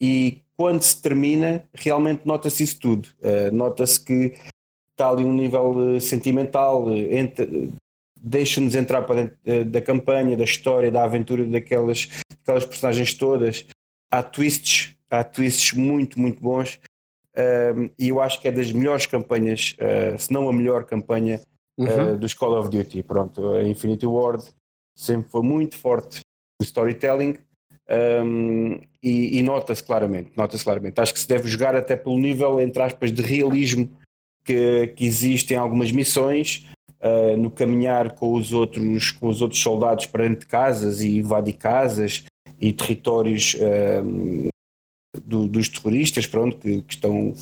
E 0.00 0.42
quando 0.56 0.82
se 0.82 1.00
termina, 1.00 1.64
realmente 1.74 2.22
nota-se 2.26 2.62
isso 2.62 2.78
tudo. 2.78 3.08
Uh, 3.20 3.54
nota-se 3.54 4.00
que 4.00 4.34
está 4.92 5.10
ali 5.10 5.24
um 5.24 5.32
nível 5.32 5.70
uh, 5.70 6.00
sentimental, 6.00 6.84
uh, 6.84 7.72
deixa-nos 8.22 8.74
entrar 8.74 9.02
para 9.02 9.22
dentro 9.22 9.64
da 9.66 9.80
campanha, 9.80 10.36
da 10.36 10.44
história, 10.44 10.90
da 10.90 11.04
aventura 11.04 11.44
daquelas, 11.44 12.08
daquelas 12.38 12.66
personagens 12.66 13.14
todas. 13.14 13.66
Há 14.10 14.22
twists, 14.22 14.94
há 15.08 15.24
twists 15.24 15.72
muito, 15.72 16.18
muito 16.18 16.42
bons 16.42 16.80
e 17.98 18.08
eu 18.08 18.20
acho 18.20 18.40
que 18.40 18.48
é 18.48 18.52
das 18.52 18.72
melhores 18.72 19.06
campanhas, 19.06 19.76
uh, 19.78 20.18
se 20.18 20.32
não 20.32 20.48
a 20.48 20.52
melhor 20.52 20.84
campanha 20.84 21.40
uh, 21.78 21.84
uhum. 21.84 22.18
dos 22.18 22.34
Call 22.34 22.58
of 22.58 22.70
Duty. 22.70 23.02
Pronto, 23.02 23.54
a 23.54 23.62
Infinity 23.62 24.06
Ward 24.06 24.44
sempre 24.94 25.30
foi 25.30 25.42
muito 25.42 25.76
forte 25.76 26.20
no 26.60 26.64
storytelling 26.64 27.38
um, 28.24 28.80
e, 29.02 29.38
e 29.38 29.42
nota-se 29.42 29.82
claramente, 29.82 30.32
nota-se 30.36 30.64
claramente. 30.64 31.00
Acho 31.00 31.14
que 31.14 31.20
se 31.20 31.28
deve 31.28 31.48
jogar 31.48 31.74
até 31.74 31.96
pelo 31.96 32.18
nível, 32.18 32.60
entre 32.60 32.82
aspas, 32.82 33.12
de 33.12 33.22
realismo 33.22 33.90
que, 34.44 34.88
que 34.88 35.06
existe 35.06 35.54
em 35.54 35.56
algumas 35.56 35.90
missões. 35.92 36.66
Uh, 37.02 37.34
no 37.34 37.50
caminhar 37.50 38.10
com 38.10 38.34
os 38.34 38.52
outros 38.52 39.10
com 39.12 39.28
os 39.28 39.40
outros 39.40 39.62
soldados 39.62 40.06
de 40.06 40.46
casas 40.46 41.00
e 41.00 41.16
invadir 41.16 41.54
casas 41.54 42.24
e 42.60 42.74
territórios 42.74 43.56
do, 45.14 45.46
dos 45.48 45.68
terroristas 45.68 46.26
pronto, 46.26 46.56
que, 46.58 46.82
que 46.82 46.94
estão, 46.94 47.34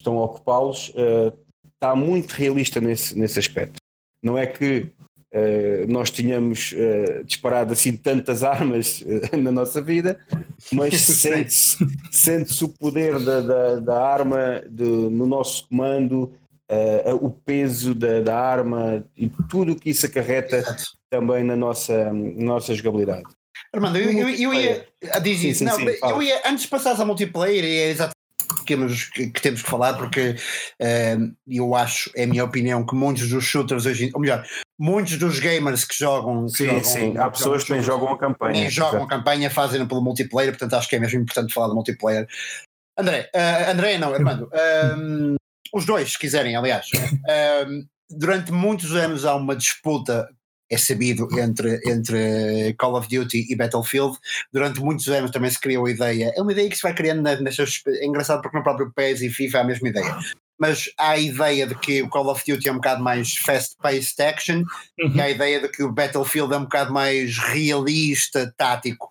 estão 0.00 0.18
a 0.18 0.24
ocupá-los, 0.24 0.90
uh, 0.90 1.36
está 1.74 1.94
muito 1.94 2.32
realista 2.32 2.80
nesse, 2.80 3.18
nesse 3.18 3.38
aspecto. 3.38 3.76
Não 4.22 4.36
é 4.36 4.46
que 4.46 4.88
uh, 5.34 5.86
nós 5.88 6.10
tínhamos 6.10 6.72
uh, 6.72 7.24
disparado 7.24 7.72
assim 7.72 7.96
tantas 7.96 8.42
armas 8.44 9.04
na 9.36 9.52
nossa 9.52 9.80
vida, 9.80 10.18
mas 10.72 10.94
sente-se 11.02 11.78
sente 12.10 12.64
o 12.64 12.68
poder 12.68 13.18
da, 13.20 13.40
da, 13.40 13.76
da 13.76 14.06
arma 14.06 14.62
de, 14.68 14.84
no 14.84 15.26
nosso 15.26 15.68
comando, 15.68 16.32
o 17.20 17.30
peso 17.30 17.94
da, 17.94 18.20
da 18.20 18.38
arma 18.38 19.04
e 19.16 19.28
tudo 19.48 19.72
o 19.72 19.76
que 19.76 19.90
isso 19.90 20.06
acarreta 20.06 20.64
também 21.10 21.44
na 21.44 21.56
nossa, 21.56 22.12
na 22.12 22.44
nossa 22.44 22.74
jogabilidade. 22.74 23.24
Armando, 23.72 23.98
eu, 23.98 24.10
eu, 24.10 24.28
eu 24.28 24.54
ia. 24.54 24.86
Ah, 25.10 25.18
diz 25.18 25.40
sim, 25.40 25.48
isso. 25.48 25.64
Não, 25.64 25.76
sim, 25.76 25.86
eu 25.86 26.22
ia, 26.22 26.42
antes 26.46 26.64
de 26.64 26.68
passares 26.68 27.00
a 27.00 27.04
multiplayer, 27.04 27.64
é 27.64 27.90
exatamente 27.90 28.22
que 28.64 28.76
que, 29.30 29.40
temos 29.40 29.62
que 29.62 29.68
falar, 29.68 29.94
porque 29.94 30.36
uh, 30.80 31.34
eu 31.46 31.74
acho, 31.74 32.10
é 32.14 32.24
a 32.24 32.26
minha 32.26 32.44
opinião, 32.44 32.84
que 32.84 32.94
muitos 32.94 33.28
dos 33.28 33.44
shooters 33.44 33.86
hoje, 33.86 34.10
ou 34.14 34.20
melhor, 34.20 34.44
muitos 34.78 35.18
dos 35.18 35.38
gamers 35.38 35.84
que 35.84 35.96
jogam. 35.96 36.46
Que 36.46 36.52
sim, 36.52 36.66
jogam, 36.66 36.84
sim, 36.84 37.18
há 37.18 37.30
pessoas 37.30 37.64
que 37.64 37.72
nem 37.72 37.82
jogam 37.82 38.08
a 38.08 38.18
campanha. 38.18 38.70
Jogam 38.70 39.04
a 39.04 39.08
campanha, 39.08 39.50
fazem 39.50 39.86
pelo 39.86 40.02
multiplayer, 40.02 40.52
portanto 40.52 40.74
acho 40.74 40.88
que 40.88 40.96
é 40.96 40.98
mesmo 40.98 41.20
importante 41.20 41.52
falar 41.52 41.68
do 41.68 41.74
multiplayer. 41.74 42.26
André, 42.98 43.30
uh, 43.34 43.70
André 43.70 43.98
não, 43.98 44.12
Armando, 44.12 44.50
um, 44.98 45.34
os 45.72 45.86
dois, 45.86 46.12
se 46.12 46.18
quiserem, 46.18 46.56
aliás. 46.56 46.86
Um, 47.66 47.86
durante 48.10 48.52
muitos 48.52 48.94
anos 48.94 49.24
há 49.24 49.34
uma 49.34 49.56
disputa 49.56 50.28
é 50.72 50.78
sabido 50.78 51.28
entre, 51.38 51.80
entre 51.84 52.74
Call 52.78 52.96
of 52.96 53.06
Duty 53.06 53.46
e 53.50 53.54
Battlefield. 53.54 54.16
Durante 54.50 54.80
muitos 54.80 55.06
anos 55.08 55.30
também 55.30 55.50
se 55.50 55.60
criou 55.60 55.84
a 55.84 55.90
ideia, 55.90 56.32
é 56.34 56.40
uma 56.40 56.52
ideia 56.52 56.68
que 56.68 56.76
se 56.76 56.82
vai 56.82 56.94
criando 56.94 57.22
nestas. 57.22 57.82
É 57.86 58.06
engraçado 58.06 58.40
porque 58.40 58.56
no 58.56 58.62
próprio 58.62 58.90
PES 58.90 59.20
e 59.20 59.28
FIFA 59.28 59.58
é 59.58 59.60
a 59.60 59.64
mesma 59.64 59.88
ideia. 59.88 60.18
Mas 60.58 60.90
há 60.96 61.10
a 61.10 61.18
ideia 61.18 61.66
de 61.66 61.74
que 61.74 62.02
o 62.02 62.08
Call 62.08 62.28
of 62.28 62.42
Duty 62.46 62.68
é 62.68 62.72
um 62.72 62.76
bocado 62.76 63.02
mais 63.02 63.36
fast-paced 63.36 64.22
action 64.22 64.64
uhum. 64.98 65.14
e 65.14 65.20
há 65.20 65.24
a 65.24 65.30
ideia 65.30 65.60
de 65.60 65.68
que 65.68 65.82
o 65.82 65.92
Battlefield 65.92 66.54
é 66.54 66.56
um 66.56 66.62
bocado 66.62 66.92
mais 66.92 67.36
realista, 67.36 68.54
tático. 68.56 69.10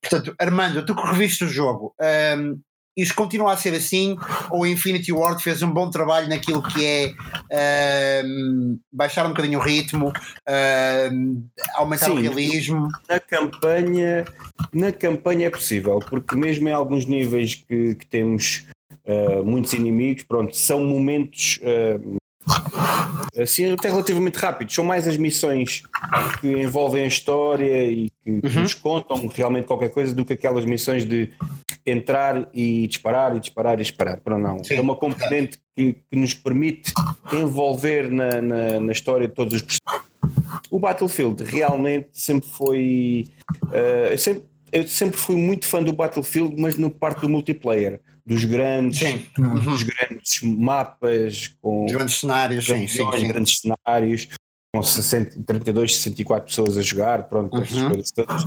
Portanto, 0.00 0.34
Armando, 0.38 0.84
tu 0.84 0.94
que 0.94 1.06
reviste 1.06 1.44
o 1.44 1.48
jogo, 1.48 1.94
um, 2.38 2.60
isto 2.96 3.14
continua 3.14 3.52
a 3.52 3.56
ser 3.56 3.74
assim, 3.74 4.16
ou 4.50 4.66
Infinity 4.66 5.12
Ward 5.12 5.42
fez 5.42 5.62
um 5.62 5.70
bom 5.70 5.90
trabalho 5.90 6.28
naquilo 6.28 6.62
que 6.62 6.84
é 6.84 7.12
uh, 7.12 8.78
baixar 8.92 9.24
um 9.26 9.30
bocadinho 9.30 9.58
o 9.58 9.62
ritmo, 9.62 10.08
uh, 10.08 11.42
aumentar 11.74 12.06
Sim, 12.06 12.12
o 12.12 12.20
realismo. 12.20 12.88
Na 13.08 13.20
campanha, 13.20 14.24
na 14.72 14.92
campanha 14.92 15.46
é 15.46 15.50
possível, 15.50 15.98
porque 16.00 16.34
mesmo 16.34 16.68
em 16.68 16.72
alguns 16.72 17.06
níveis 17.06 17.54
que, 17.54 17.94
que 17.94 18.06
temos 18.06 18.66
uh, 19.06 19.44
muitos 19.44 19.72
inimigos, 19.72 20.24
pronto, 20.24 20.56
são 20.56 20.84
momentos 20.84 21.60
assim 23.40 23.72
até 23.72 23.88
relativamente 23.88 24.36
rápidos. 24.36 24.74
São 24.74 24.84
mais 24.84 25.06
as 25.06 25.16
missões 25.16 25.82
que 26.40 26.48
envolvem 26.48 27.04
a 27.04 27.06
história 27.06 27.86
e 27.86 28.10
que, 28.24 28.30
uhum. 28.30 28.62
nos 28.62 28.74
contam 28.74 29.28
realmente 29.28 29.66
qualquer 29.66 29.90
coisa 29.90 30.14
do 30.14 30.24
que 30.24 30.32
aquelas 30.32 30.64
missões 30.64 31.04
de 31.04 31.30
entrar 31.84 32.48
e 32.52 32.86
disparar 32.86 33.36
e 33.36 33.40
disparar 33.40 33.74
e 33.74 33.82
disparar. 33.82 34.20
Para 34.20 34.38
não. 34.38 34.62
Sim. 34.62 34.74
É 34.74 34.80
uma 34.80 34.96
componente 34.96 35.58
que, 35.76 35.94
que, 36.10 36.16
nos 36.16 36.34
permite 36.34 36.92
envolver 37.32 38.10
na, 38.10 38.40
na, 38.40 38.80
na, 38.80 38.92
história 38.92 39.28
de 39.28 39.34
todos 39.34 39.54
os 39.54 39.62
personagens. 39.62 40.10
O 40.70 40.78
Battlefield 40.78 41.42
realmente 41.44 42.08
sempre 42.12 42.48
foi. 42.48 43.28
Uh, 43.64 44.18
sempre, 44.18 44.44
eu 44.72 44.86
sempre 44.86 45.16
fui 45.16 45.36
muito 45.36 45.66
fã 45.66 45.82
do 45.82 45.92
Battlefield, 45.92 46.60
mas 46.60 46.76
no 46.76 46.90
parte 46.90 47.22
do 47.22 47.28
multiplayer 47.28 48.00
dos 48.24 48.44
grandes, 48.44 49.00
uhum. 49.36 49.54
dos 49.54 49.82
grandes 49.82 50.42
mapas, 50.42 51.48
com 51.60 51.86
os 51.86 51.92
grandes 51.92 52.20
cenários, 52.20 52.66
sim, 52.66 52.86
sim, 52.86 53.10
sim. 53.10 53.28
grandes 53.28 53.60
cenários, 53.60 54.28
com 54.72 54.82
60, 54.82 55.42
32, 55.42 55.96
64 55.96 56.46
pessoas 56.46 56.78
a 56.78 56.82
jogar, 56.82 57.24
pronto, 57.24 57.56
uhum. 57.56 57.62
estas 57.62 57.82
coisas 57.82 58.10
todas. 58.12 58.44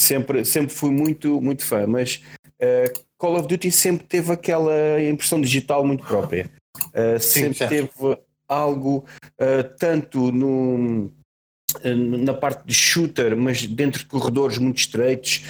Sempre, 0.00 0.44
sempre 0.46 0.74
fui 0.74 0.90
muito, 0.90 1.40
muito 1.40 1.62
fã, 1.64 1.86
mas 1.86 2.22
uh, 2.60 3.04
Call 3.18 3.38
of 3.38 3.46
Duty 3.46 3.70
sempre 3.70 4.06
teve 4.06 4.32
aquela 4.32 5.02
impressão 5.02 5.40
digital 5.40 5.84
muito 5.84 6.04
própria. 6.04 6.50
Uh, 6.88 7.20
sempre 7.20 7.68
teve 7.68 7.90
algo, 8.48 9.04
uh, 9.38 9.76
tanto 9.78 10.32
no, 10.32 11.12
na 11.84 12.32
parte 12.32 12.64
de 12.64 12.72
shooter, 12.72 13.36
mas 13.36 13.66
dentro 13.66 14.00
de 14.00 14.06
corredores 14.06 14.56
muito 14.56 14.78
estreitos, 14.78 15.44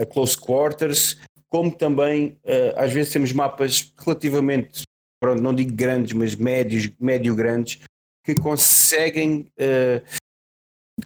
a 0.00 0.06
close 0.06 0.36
quarters, 0.36 1.18
como 1.48 1.70
também 1.70 2.38
às 2.76 2.92
vezes 2.92 3.12
temos 3.12 3.32
mapas 3.32 3.92
relativamente, 3.98 4.82
pronto, 5.20 5.42
não 5.42 5.54
digo 5.54 5.72
grandes, 5.74 6.12
mas 6.12 6.34
médios, 6.34 6.90
médio 6.98 7.34
grandes, 7.34 7.80
que 8.24 8.34
conseguem 8.34 9.50
uh, 9.58 10.02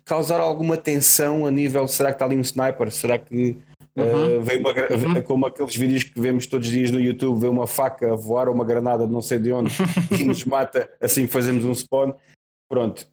causar 0.04 0.40
alguma 0.40 0.76
tensão 0.76 1.46
a 1.46 1.50
nível, 1.50 1.86
será 1.88 2.10
que 2.10 2.16
está 2.16 2.24
ali 2.24 2.36
um 2.36 2.40
sniper? 2.40 2.90
Será 2.90 3.18
que 3.18 3.58
uh, 3.96 4.02
uhum. 4.02 4.42
veio 4.42 4.60
uma, 4.60 4.70
uhum. 4.70 5.22
como 5.22 5.46
aqueles 5.46 5.76
vídeos 5.76 6.04
que 6.04 6.20
vemos 6.20 6.46
todos 6.46 6.66
os 6.66 6.72
dias 6.72 6.90
no 6.90 7.00
YouTube, 7.00 7.40
vê 7.40 7.48
uma 7.48 7.66
faca 7.66 8.14
voar 8.16 8.48
ou 8.48 8.54
uma 8.54 8.64
granada 8.64 9.06
de 9.06 9.12
não 9.12 9.22
sei 9.22 9.38
de 9.38 9.52
onde 9.52 9.72
e 10.18 10.24
nos 10.24 10.44
mata, 10.44 10.90
assim 11.00 11.26
fazemos 11.26 11.64
um 11.64 11.74
spawn. 11.74 12.12
Pronto, 12.68 13.06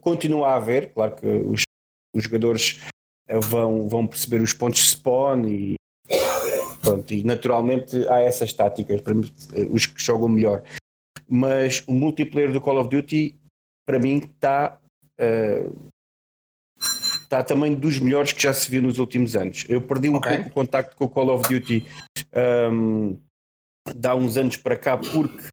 continua 0.00 0.48
a 0.48 0.56
haver, 0.56 0.92
claro 0.94 1.14
que 1.16 1.26
os, 1.26 1.62
os 2.14 2.24
jogadores 2.24 2.80
vão, 3.42 3.86
vão 3.86 4.06
perceber 4.06 4.40
os 4.40 4.54
pontos 4.54 4.80
de 4.80 4.88
spawn 4.88 5.46
e 5.46 5.74
Pronto, 6.82 7.14
e 7.14 7.22
naturalmente 7.22 7.96
há 8.08 8.20
essas 8.20 8.52
táticas 8.52 9.00
para 9.00 9.14
os 9.70 9.86
que 9.86 10.02
jogam 10.02 10.28
melhor. 10.28 10.64
Mas 11.28 11.84
o 11.86 11.92
multiplayer 11.92 12.52
do 12.52 12.60
Call 12.60 12.80
of 12.80 12.90
Duty, 12.90 13.36
para 13.86 14.00
mim, 14.00 14.18
está 14.18 14.78
uh, 15.20 15.91
está 17.32 17.42
também 17.42 17.74
dos 17.74 17.98
melhores 17.98 18.32
que 18.32 18.42
já 18.42 18.52
se 18.52 18.70
viu 18.70 18.82
nos 18.82 18.98
últimos 18.98 19.34
anos. 19.34 19.64
Eu 19.68 19.80
perdi 19.80 20.08
um 20.08 20.16
okay. 20.16 20.36
pouco 20.36 20.50
o 20.50 20.52
contacto 20.52 20.96
com 20.96 21.06
o 21.06 21.08
Call 21.08 21.30
of 21.30 21.48
Duty 21.48 21.86
um, 22.70 23.16
de 23.94 24.08
há 24.08 24.14
uns 24.14 24.36
anos 24.36 24.56
para 24.58 24.76
cá, 24.76 24.98
porque 24.98 25.46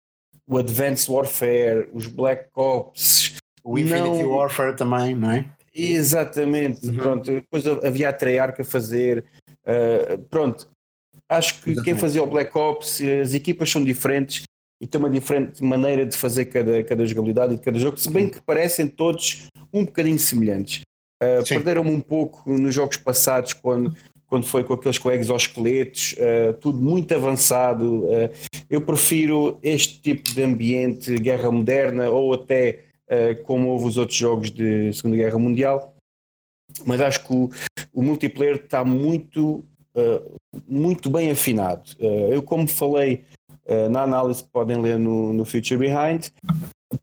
o 0.45 0.57
Advanced 0.57 1.09
Warfare, 1.09 1.89
os 1.93 2.07
Black 2.07 2.49
Ops, 2.53 3.37
o 3.63 3.79
Infinity 3.79 4.23
não... 4.23 4.31
Warfare 4.31 4.75
também, 4.75 5.15
não 5.15 5.31
é? 5.31 5.45
Exatamente, 5.73 6.85
uhum. 6.87 6.95
pronto. 6.95 7.31
Depois 7.31 7.65
havia 7.65 8.09
a 8.09 8.13
Treyarch 8.13 8.61
a 8.61 8.65
fazer. 8.65 9.23
Uh, 9.65 10.17
pronto, 10.29 10.67
Acho 11.29 11.61
que 11.61 11.69
Exatamente. 11.69 11.83
quem 11.83 11.95
fazia 11.95 12.23
o 12.23 12.27
Black 12.27 12.57
Ops, 12.57 13.01
as 13.01 13.35
equipas 13.35 13.69
são 13.69 13.83
diferentes 13.83 14.41
e 14.81 14.87
tem 14.87 14.99
uma 14.99 15.09
diferente 15.09 15.63
maneira 15.63 16.03
de 16.03 16.17
fazer 16.17 16.45
cada, 16.45 16.83
cada 16.83 17.05
jogabilidade 17.05 17.53
e 17.53 17.57
cada 17.59 17.77
jogo, 17.77 17.97
se 17.97 18.09
bem 18.09 18.29
que 18.29 18.41
parecem 18.41 18.87
todos 18.87 19.47
um 19.71 19.85
bocadinho 19.85 20.17
semelhantes. 20.17 20.81
Uh, 21.21 21.47
Perderam-me 21.47 21.91
um 21.91 21.99
pouco 21.99 22.49
nos 22.49 22.73
jogos 22.73 22.95
passados 22.95 23.51
quando, 23.51 23.93
quando 24.25 24.45
foi 24.45 24.63
com 24.63 24.73
aqueles 24.73 24.97
com 24.97 25.11
exoesqueletos, 25.11 26.13
uh, 26.13 26.53
tudo 26.53 26.79
muito 26.79 27.13
avançado. 27.13 28.05
Uh, 28.05 28.29
eu 28.69 28.79
prefiro 28.79 29.59
este 29.61 30.01
tipo 30.01 30.33
de 30.33 30.41
ambiente, 30.41 31.17
guerra 31.19 31.51
moderna, 31.51 32.09
ou 32.09 32.33
até 32.33 32.85
como 33.43 33.69
houve 33.69 33.85
os 33.85 33.97
outros 33.97 34.15
jogos 34.15 34.51
de 34.51 34.93
Segunda 34.93 35.17
Guerra 35.17 35.39
Mundial. 35.39 35.95
Mas 36.85 37.01
acho 37.01 37.25
que 37.25 37.33
o, 37.33 37.49
o 37.91 38.03
multiplayer 38.03 38.57
está 38.57 38.85
muito, 38.85 39.65
muito 40.67 41.09
bem 41.09 41.31
afinado. 41.31 41.89
eu, 41.99 42.43
como 42.43 42.67
falei 42.67 43.25
na 43.89 44.03
análise 44.03 44.43
que 44.43 44.49
podem 44.51 44.79
ler 44.79 44.99
no, 44.99 45.33
no 45.33 45.43
Future 45.43 45.75
Behind, 45.75 46.29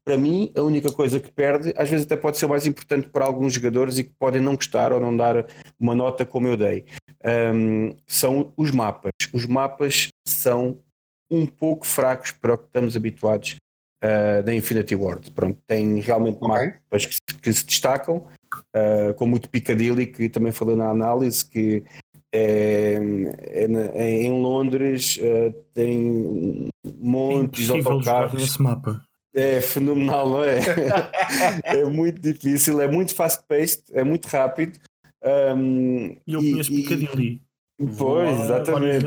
para 0.05 0.17
mim, 0.17 0.53
a 0.57 0.63
única 0.63 0.91
coisa 0.91 1.21
que 1.21 1.31
perde, 1.31 1.73
às 1.77 1.89
vezes 1.89 2.07
até 2.07 2.17
pode 2.17 2.39
ser 2.39 2.47
mais 2.47 2.67
importante 2.67 3.09
para 3.09 3.25
alguns 3.25 3.53
jogadores 3.53 3.99
e 3.99 4.05
que 4.05 4.13
podem 4.19 4.41
não 4.41 4.57
gostar 4.57 4.93
ou 4.93 5.01
não 5.01 5.17
dar 5.17 5.47
uma 5.79 5.95
nota 5.95 6.27
como 6.27 6.49
eu 6.49 6.57
dei, 6.57 6.85
um, 7.55 7.95
são 8.07 8.53
os 8.57 8.71
mapas. 8.71 9.13
Os 9.33 9.47
mapas 9.47 10.09
são 10.27 10.79
um 11.31 11.47
pouco 11.47 11.87
fracos 11.87 12.33
para 12.33 12.55
o 12.55 12.59
que 12.59 12.67
estamos 12.67 12.97
habituados 12.97 13.57
uh, 14.03 14.43
da 14.43 14.55
Infinity 14.55 14.97
Ward. 14.97 15.31
Pronto, 15.31 15.59
tem 15.67 16.01
realmente 16.01 16.39
okay. 16.41 16.49
mapas 16.49 17.07
que, 17.07 17.39
que, 17.41 17.53
se 17.53 17.65
destacam, 17.65 18.27
uh, 18.75 19.15
como 19.17 19.37
o 19.37 19.39
de 19.39 19.49
Piccadilly, 19.49 20.07
que 20.07 20.29
também 20.29 20.53
falei 20.53 20.75
na 20.75 20.91
análise, 20.91 21.45
que 21.45 21.85
é, 22.33 22.99
é, 23.39 23.67
é 23.95 24.23
em 24.23 24.43
Londres 24.43 25.19
uh, 25.19 25.53
tem 25.73 26.69
montes 27.01 27.71
é 27.71 27.73
de 27.75 27.89
autocarros. 27.89 28.43
Esse 28.43 28.61
mapa. 28.61 29.06
É 29.37 29.61
fenomenal, 29.61 30.31
não 30.31 30.45
é? 30.45 30.61
é 31.63 31.85
muito 31.85 32.21
difícil, 32.21 32.81
é 32.81 32.89
muito 32.89 33.15
fast-paced, 33.15 33.83
é 33.93 34.03
muito 34.03 34.27
rápido. 34.27 34.79
Um, 35.55 36.17
e 36.27 36.33
eu 36.33 36.41
conheço 36.41 36.71
Piccadilly. 36.71 37.43
Pois, 37.99 38.41
exatamente. 38.41 39.07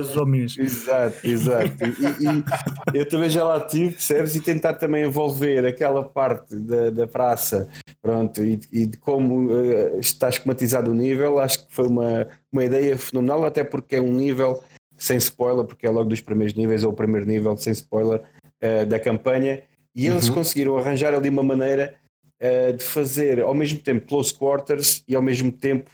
Exato, 0.62 1.28
exato. 1.28 1.74
e, 1.84 2.94
e, 2.94 3.00
eu 3.00 3.10
também 3.10 3.28
já 3.28 3.44
lá 3.44 3.60
tive, 3.62 3.94
percebes? 3.94 4.36
E 4.36 4.42
tentar 4.42 4.76
também 4.76 5.06
envolver 5.06 5.66
aquela 5.66 6.04
parte 6.04 6.56
da, 6.56 6.92
da 6.92 7.08
praça, 7.08 7.68
pronto, 8.00 8.44
e, 8.44 8.60
e 8.72 8.86
de 8.86 8.98
como 9.00 9.52
uh, 9.52 10.00
está 10.00 10.30
esquematizado 10.30 10.92
o 10.92 10.94
nível, 10.94 11.40
acho 11.40 11.66
que 11.66 11.74
foi 11.74 11.88
uma, 11.88 12.28
uma 12.52 12.64
ideia 12.64 12.96
fenomenal, 12.96 13.44
até 13.44 13.64
porque 13.64 13.96
é 13.96 14.02
um 14.02 14.14
nível 14.14 14.64
sem 14.96 15.18
spoiler, 15.18 15.66
porque 15.66 15.88
é 15.88 15.90
logo 15.90 16.10
dos 16.10 16.22
primeiros 16.22 16.54
níveis, 16.54 16.84
ou 16.84 16.92
o 16.92 16.96
primeiro 16.96 17.26
nível 17.26 17.58
sem 17.58 17.74
spoiler 17.74 18.22
uh, 18.62 18.86
da 18.86 19.00
campanha, 19.00 19.64
e 19.96 20.08
eles 20.08 20.28
uhum. 20.28 20.36
conseguiram 20.36 20.78
arranjar 20.78 21.14
ali 21.14 21.30
uma 21.30 21.44
maneira 21.44 21.96
uh, 22.42 22.74
de 22.74 22.84
fazer 22.84 23.42
ao 23.42 23.54
mesmo 23.54 23.80
tempo 23.80 24.08
close 24.08 24.34
quarters 24.34 25.04
e 25.08 25.16
ao 25.16 25.22
mesmo 25.22 25.52
tempo 25.52 25.90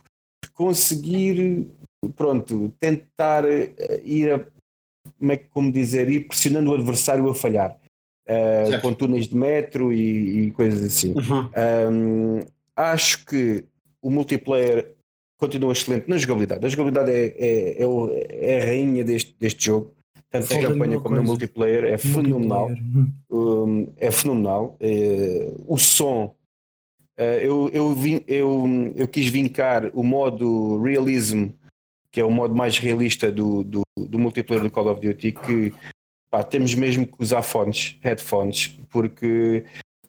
conseguir, 0.54 1.68
pronto, 2.16 2.74
tentar 2.80 3.46
uh, 3.46 3.50
ir 4.04 4.32
a, 4.32 4.40
como 5.20 5.32
é 5.32 5.38
que 5.38 5.48
como 5.50 5.72
dizer, 5.72 6.10
ir 6.10 6.28
pressionando 6.28 6.72
o 6.72 6.76
adversário 6.76 7.30
a 7.30 7.36
falhar. 7.36 7.78
Uh, 8.28 8.82
com 8.82 8.92
túneis 8.92 9.28
de 9.28 9.36
metro 9.36 9.94
e, 9.94 10.48
e 10.48 10.52
coisas 10.52 10.84
assim. 10.84 11.14
Uhum. 11.14 11.50
Um, 11.92 12.46
acho 12.76 13.24
que 13.24 13.64
o 14.02 14.10
multiplayer 14.10 14.96
continua 15.38 15.74
excelente 15.74 16.10
na 16.10 16.18
jogabilidade. 16.18 16.66
A 16.66 16.70
jogabilidade 16.70 17.12
é, 17.12 17.36
é, 17.38 17.84
é, 17.84 18.54
é 18.54 18.62
a 18.62 18.66
rainha 18.66 19.04
deste, 19.04 19.36
deste 19.40 19.66
jogo 19.66 19.94
tanto 20.42 20.62
na 20.62 20.68
campanha 20.70 21.00
como 21.00 21.16
no 21.16 21.24
multiplayer, 21.24 21.86
é 21.86 21.98
fenomenal. 21.98 22.72
Um, 23.30 23.94
é 23.98 24.12
fenomenal. 24.12 24.78
É, 24.80 25.52
o 25.68 25.78
som, 25.78 26.36
uh, 27.20 27.24
eu, 27.42 27.70
eu, 27.74 27.94
vim, 27.94 28.22
eu, 28.28 28.94
eu 28.96 29.08
quis 29.08 29.28
vincar 29.28 29.90
o 29.94 30.04
modo 30.04 30.82
realism, 30.82 31.48
que 32.12 32.20
é 32.20 32.26
o 32.26 32.32
modo 32.32 32.56
mais 32.56 32.78
realista 32.78 33.32
do, 33.32 33.64
do, 33.64 33.82
do 33.98 34.20
multiplayer 34.20 34.64
do 34.64 34.72
Call 34.72 34.92
of 34.92 35.02
Duty, 35.02 35.32
que 35.32 35.74
pá, 36.30 36.44
temos 36.44 36.74
mesmo 36.74 37.06
que 37.06 37.16
usar 37.20 37.42
fones, 37.42 37.98
headphones, 38.02 38.78
porque 38.90 39.66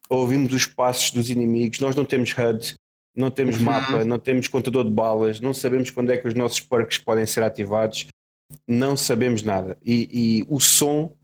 ouvimos 0.08 0.52
os 0.52 0.66
passos 0.66 1.10
dos 1.10 1.30
inimigos, 1.30 1.80
nós 1.80 1.96
não 1.96 2.04
temos 2.04 2.32
HUD, 2.32 2.74
não 3.16 3.30
temos 3.30 3.56
uhum. 3.56 3.64
mapa, 3.64 4.04
não 4.04 4.18
temos 4.18 4.46
contador 4.46 4.84
de 4.84 4.90
balas, 4.90 5.40
não 5.40 5.54
sabemos 5.54 5.90
quando 5.90 6.10
é 6.10 6.16
que 6.16 6.28
os 6.28 6.34
nossos 6.34 6.60
perks 6.60 6.98
podem 6.98 7.26
ser 7.26 7.42
ativados 7.42 8.06
não 8.66 8.96
sabemos 8.96 9.42
nada. 9.42 9.76
E, 9.84 10.08
e 10.12 10.46
o 10.48 10.60
som 10.60 11.16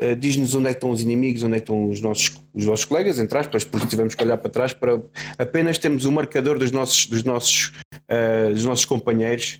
uh, 0.00 0.16
diz-nos 0.16 0.54
onde 0.54 0.68
é 0.68 0.70
estão 0.72 0.90
os 0.90 1.00
inimigos, 1.00 1.42
onde 1.42 1.54
é 1.54 1.58
estão 1.58 1.88
os 1.88 2.00
nossos, 2.00 2.36
os 2.52 2.66
nossos 2.66 2.84
colegas, 2.84 3.18
entre 3.18 3.38
aspas, 3.38 3.64
porque 3.64 3.86
tivemos 3.86 4.14
que 4.14 4.22
olhar 4.22 4.38
para 4.38 4.50
trás 4.50 4.72
para 4.72 5.00
apenas 5.38 5.78
temos 5.78 6.04
o 6.04 6.12
marcador 6.12 6.58
dos 6.58 6.70
nossos, 6.70 7.06
dos 7.06 7.24
nossos, 7.24 7.72
uh, 7.94 8.52
dos 8.52 8.64
nossos 8.64 8.84
companheiros 8.84 9.58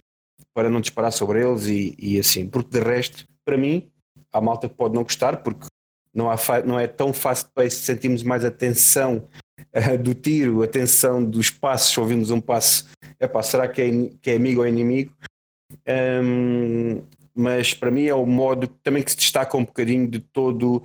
para 0.55 0.69
não 0.69 0.81
disparar 0.81 1.13
sobre 1.13 1.45
eles 1.45 1.67
e, 1.67 1.95
e, 1.99 2.19
assim. 2.19 2.49
Porque 2.49 2.79
de 2.79 2.85
resto, 2.85 3.25
para 3.45 3.57
mim, 3.57 3.91
há 4.33 4.41
malta 4.41 4.69
que 4.69 4.75
pode 4.75 4.95
não 4.95 5.03
gostar, 5.03 5.39
porque 5.39 5.67
não, 6.13 6.31
há 6.31 6.37
não 6.65 6.79
é 6.79 6.87
tão 6.87 7.13
fast 7.13 7.49
paced, 7.55 7.85
sentimos 7.85 8.23
mais 8.23 8.45
a 8.45 8.51
tensão 8.51 9.29
uh, 9.61 9.99
do 9.99 10.15
tiro, 10.15 10.63
a 10.63 10.67
tensão 10.67 11.25
dos 11.25 11.51
passos, 11.51 11.97
ouvimos 11.97 12.31
um 12.31 12.41
passo, 12.41 12.89
epá, 13.21 13.43
será 13.43 13.69
que 13.69 13.83
é, 13.83 13.91
que 14.21 14.31
é 14.31 14.37
amigo 14.37 14.61
ou 14.61 14.67
inimigo? 14.67 15.15
Um, 15.87 17.03
mas 17.35 17.73
para 17.73 17.91
mim 17.91 18.07
é 18.07 18.15
o 18.15 18.27
modo 18.27 18.67
também 18.83 19.03
que 19.03 19.11
se 19.11 19.17
destaca 19.17 19.57
um 19.57 19.65
bocadinho 19.65 20.09
de 20.09 20.19
todo 20.19 20.83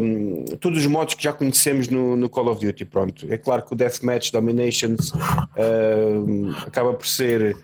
um, 0.00 0.44
todos 0.56 0.80
os 0.80 0.86
modos 0.86 1.14
que 1.14 1.22
já 1.22 1.32
conhecemos 1.32 1.88
no, 1.88 2.16
no, 2.16 2.28
Call 2.28 2.48
of 2.48 2.64
Duty. 2.64 2.84
Pronto, 2.84 3.26
é 3.32 3.38
claro 3.38 3.62
que 3.62 3.72
o 3.72 3.76
Deathmatch 3.76 4.32
Dominations 4.32 5.12
um, 5.12 6.50
acaba 6.66 6.92
por 6.94 7.06
ser 7.06 7.56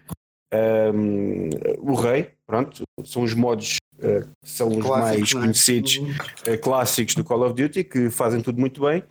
um, 0.95 1.51
o 1.79 1.95
rei, 1.95 2.31
pronto, 2.47 2.85
são 3.05 3.23
os 3.23 3.35
modos 3.35 3.77
uh, 3.99 4.25
que 4.43 4.51
são 4.51 4.69
os 4.69 4.87
mais 4.87 5.31
é? 5.31 5.33
conhecidos 5.33 5.97
uh, 5.97 6.59
clássicos 6.63 7.15
do 7.15 7.25
Call 7.25 7.45
of 7.45 7.55
Duty 7.55 7.83
que 7.83 8.11
fazem 8.11 8.41
tudo 8.41 8.61
muito 8.61 8.83
bem. 8.83 9.03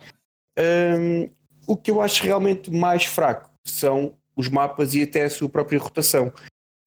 o 1.66 1.76
que 1.76 1.90
eu 1.90 2.00
acho 2.00 2.24
realmente 2.24 2.70
mais 2.70 3.04
fraco 3.04 3.50
são 3.64 4.14
os 4.34 4.48
mapas 4.48 4.94
e 4.94 5.02
até 5.02 5.24
a 5.24 5.30
sua 5.30 5.48
própria 5.48 5.78
rotação. 5.78 6.32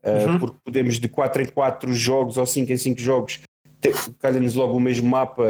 Eh, 0.04 0.26
uhum. 0.26 0.40
porque 0.40 0.58
podemos 0.64 1.00
de 1.00 1.10
4 1.10 1.44
em 1.44 1.48
4 1.48 1.94
jogos 1.94 2.38
ou 2.38 2.46
5 2.46 2.72
em 2.72 2.78
5 2.78 3.00
jogos 3.00 3.42
calha-nos 4.20 4.56
logo 4.56 4.76
o 4.76 4.80
mesmo 4.80 5.08
mapa. 5.08 5.44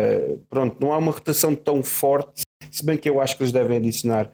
Pronto, 0.50 0.78
não 0.80 0.94
há 0.94 0.98
uma 0.98 1.12
rotação 1.12 1.56
tão 1.56 1.82
forte, 1.84 2.44
se 2.70 2.86
bem 2.86 2.98
que 2.98 3.10
eu 3.10 3.20
acho 3.20 3.36
que 3.36 3.44
eles 3.44 3.52
devem 3.52 3.78
adicionar. 3.78 4.32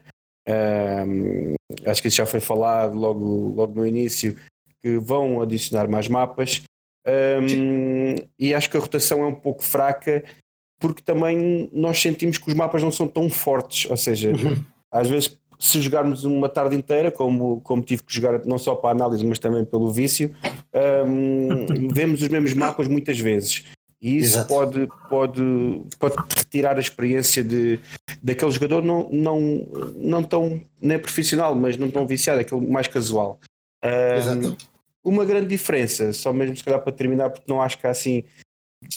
Um, 0.48 1.54
acho 1.84 2.02
que 2.02 2.08
isso 2.08 2.18
já 2.18 2.26
foi 2.26 2.40
falado 2.40 2.96
logo, 2.96 3.54
logo 3.54 3.74
no 3.74 3.86
início, 3.86 4.36
que 4.82 4.98
vão 4.98 5.40
adicionar 5.40 5.88
mais 5.88 6.08
mapas. 6.08 6.62
Um, 7.06 8.16
e 8.38 8.52
acho 8.52 8.70
que 8.70 8.76
a 8.76 8.80
rotação 8.80 9.22
é 9.22 9.26
um 9.26 9.34
pouco 9.34 9.62
fraca, 9.62 10.24
porque 10.78 11.02
também 11.02 11.70
nós 11.72 12.00
sentimos 12.00 12.38
que 12.38 12.48
os 12.48 12.54
mapas 12.54 12.82
não 12.82 12.92
são 12.92 13.08
tão 13.08 13.30
fortes, 13.30 13.88
ou 13.90 13.96
seja, 13.96 14.30
uhum. 14.30 14.62
às 14.90 15.08
vezes 15.08 15.38
se 15.58 15.80
jogarmos 15.80 16.24
uma 16.24 16.48
tarde 16.48 16.76
inteira, 16.76 17.10
como, 17.10 17.60
como 17.62 17.82
tive 17.82 18.02
que 18.02 18.14
jogar 18.14 18.44
não 18.44 18.58
só 18.58 18.74
para 18.74 18.90
a 18.90 18.92
análise, 18.92 19.24
mas 19.24 19.38
também 19.38 19.64
pelo 19.64 19.90
vício, 19.90 20.34
um, 21.06 21.88
vemos 21.92 22.22
os 22.22 22.28
mesmos 22.28 22.54
mapas 22.54 22.88
muitas 22.88 23.18
vezes. 23.18 23.64
E 24.00 24.18
isso 24.18 24.46
pode, 24.46 24.86
pode, 25.08 25.42
pode 25.98 26.14
retirar 26.36 26.76
a 26.76 26.80
experiência 26.80 27.42
de, 27.42 27.80
daquele 28.22 28.50
jogador 28.50 28.82
não, 28.82 29.08
não, 29.10 29.66
não 29.96 30.22
tão 30.22 30.60
nem 30.80 30.98
profissional, 30.98 31.54
mas 31.54 31.76
não 31.76 31.90
tão 31.90 32.06
viciado, 32.06 32.40
aquele 32.40 32.66
mais 32.66 32.86
casual. 32.86 33.40
Um, 33.82 34.54
uma 35.02 35.24
grande 35.24 35.48
diferença, 35.48 36.12
só 36.12 36.32
mesmo 36.32 36.56
se 36.56 36.62
calhar 36.62 36.82
para 36.82 36.92
terminar, 36.92 37.30
porque 37.30 37.50
não 37.50 37.62
acho 37.62 37.78
que 37.78 37.86
há 37.86 37.90
assim 37.90 38.24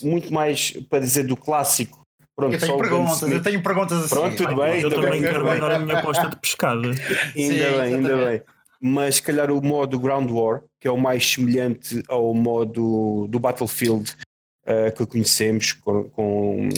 muito 0.03 0.33
mais 0.33 0.71
para 0.89 0.99
dizer 0.99 1.23
do 1.23 1.37
clássico 1.37 2.05
Pronto, 2.39 2.53
eu 2.53 2.59
tenho 2.59 2.77
perguntas, 2.77 3.21
eu 3.21 3.43
tenho 3.43 3.61
perguntas 3.61 3.97
assim. 3.99 4.15
Pronto, 4.15 4.35
tudo 4.37 4.55
bem. 4.55 4.81
Eu 4.81 4.89
também 4.89 5.21
quero 5.21 5.45
mandar 5.45 5.71
a 5.71 5.79
minha 5.79 5.99
aposta 5.99 6.29
de 6.29 6.37
pescada. 6.37 6.87
ainda 6.87 6.97
Sim, 7.33 7.57
bem, 7.57 7.79
ainda 7.79 8.25
bem. 8.25 8.41
Mas 8.81 9.15
se 9.15 9.23
calhar 9.23 9.51
o 9.51 9.61
modo 9.61 9.99
Ground 9.99 10.31
War, 10.31 10.61
que 10.79 10.87
é 10.87 10.91
o 10.91 10.97
mais 10.97 11.29
semelhante 11.29 12.01
ao 12.07 12.33
modo 12.33 13.27
do 13.27 13.39
Battlefield 13.39 14.15
uh, 14.63 14.95
que 14.95 15.05
conhecemos, 15.05 15.73
com, 15.73 16.05
com, 16.05 16.69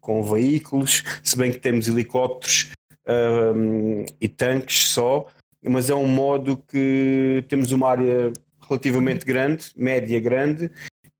com, 0.00 0.22
veículos, 0.22 1.02
se 1.22 1.34
bem 1.34 1.50
que 1.50 1.58
temos 1.58 1.88
helicópteros 1.88 2.72
um, 3.56 4.04
e 4.20 4.28
tanques 4.28 4.88
só, 4.88 5.26
mas 5.62 5.88
é 5.88 5.94
um 5.94 6.06
modo 6.06 6.62
que 6.68 7.42
temos 7.48 7.72
uma 7.72 7.88
área 7.88 8.30
relativamente 8.68 9.24
grande, 9.24 9.64
média 9.74 10.20
grande, 10.20 10.70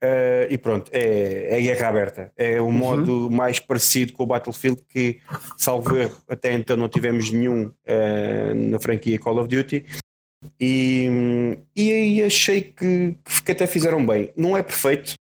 Uh, 0.05 0.53
e 0.53 0.59
pronto, 0.59 0.91
é, 0.93 1.59
é 1.59 1.61
guerra 1.63 1.89
aberta. 1.89 2.33
É 2.37 2.61
o 2.61 2.65
uhum. 2.65 2.73
modo 2.73 3.31
mais 3.31 3.59
parecido 3.59 4.13
com 4.13 4.25
o 4.25 4.27
Battlefield 4.27 4.83
que, 4.87 5.21
salvo 5.57 5.97
erro, 5.97 6.21
até 6.29 6.53
então 6.53 6.77
não 6.77 6.89
tivemos 6.91 7.31
nenhum 7.31 7.69
uh, 7.69 8.55
na 8.55 8.79
franquia 8.79 9.19
Call 9.19 9.39
of 9.39 9.49
Duty. 9.49 9.87
E, 10.61 11.57
e 11.75 11.91
aí 11.91 12.23
achei 12.23 12.61
que, 12.61 13.17
que 13.45 13.53
até 13.53 13.67
fizeram 13.67 14.05
bem. 14.05 14.31
Não 14.37 14.55
é 14.57 14.63
perfeito. 14.63 15.15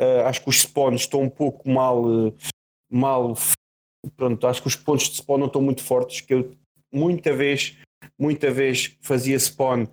Uh, 0.00 0.24
acho 0.24 0.42
que 0.42 0.48
os 0.48 0.60
spawns 0.60 1.02
estão 1.02 1.20
um 1.20 1.28
pouco 1.28 1.68
mal, 1.68 2.32
mal. 2.90 3.36
Pronto, 4.16 4.46
acho 4.46 4.62
que 4.62 4.68
os 4.68 4.76
pontos 4.76 5.10
de 5.10 5.16
spawn 5.16 5.38
não 5.38 5.48
estão 5.48 5.60
muito 5.60 5.82
fortes. 5.82 6.22
Que 6.22 6.32
eu 6.32 6.56
muita 6.90 7.34
vez, 7.34 7.76
muita 8.18 8.50
vez 8.50 8.96
fazia 9.02 9.38
spawn 9.38 9.86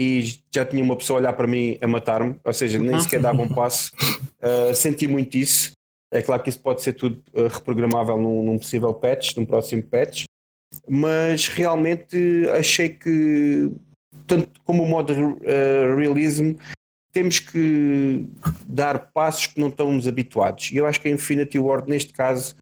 e 0.00 0.40
já 0.50 0.64
tinha 0.64 0.82
uma 0.82 0.96
pessoa 0.96 1.18
a 1.18 1.20
olhar 1.20 1.34
para 1.34 1.46
mim 1.46 1.76
a 1.78 1.86
matar-me, 1.86 2.34
ou 2.42 2.52
seja, 2.54 2.78
nem 2.78 2.98
sequer 3.00 3.20
dava 3.20 3.42
um 3.42 3.48
passo. 3.48 3.92
Uh, 4.40 4.74
senti 4.74 5.06
muito 5.06 5.36
isso. 5.36 5.72
É 6.10 6.22
claro 6.22 6.42
que 6.42 6.48
isso 6.48 6.58
pode 6.58 6.80
ser 6.80 6.94
tudo 6.94 7.22
uh, 7.34 7.48
reprogramável 7.48 8.16
num, 8.16 8.42
num, 8.42 8.58
possível 8.58 8.94
patch, 8.94 9.36
num 9.36 9.44
próximo 9.44 9.82
patch, 9.82 10.24
mas 10.88 11.48
realmente 11.48 12.48
achei 12.58 12.88
que, 12.88 13.70
tanto 14.26 14.58
como 14.64 14.82
o 14.84 14.88
modo 14.88 15.12
uh, 15.12 15.96
realism, 15.98 16.54
temos 17.12 17.38
que 17.38 18.26
dar 18.66 19.12
passos 19.12 19.48
que 19.48 19.60
não 19.60 19.68
estamos 19.68 20.08
habituados. 20.08 20.70
E 20.72 20.78
eu 20.78 20.86
acho 20.86 20.98
que 20.98 21.08
a 21.08 21.10
Infinity 21.10 21.58
Ward, 21.58 21.90
neste 21.90 22.14
caso, 22.14 22.56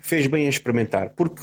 fez 0.00 0.28
bem 0.28 0.46
a 0.46 0.50
experimentar, 0.50 1.10
porque 1.16 1.42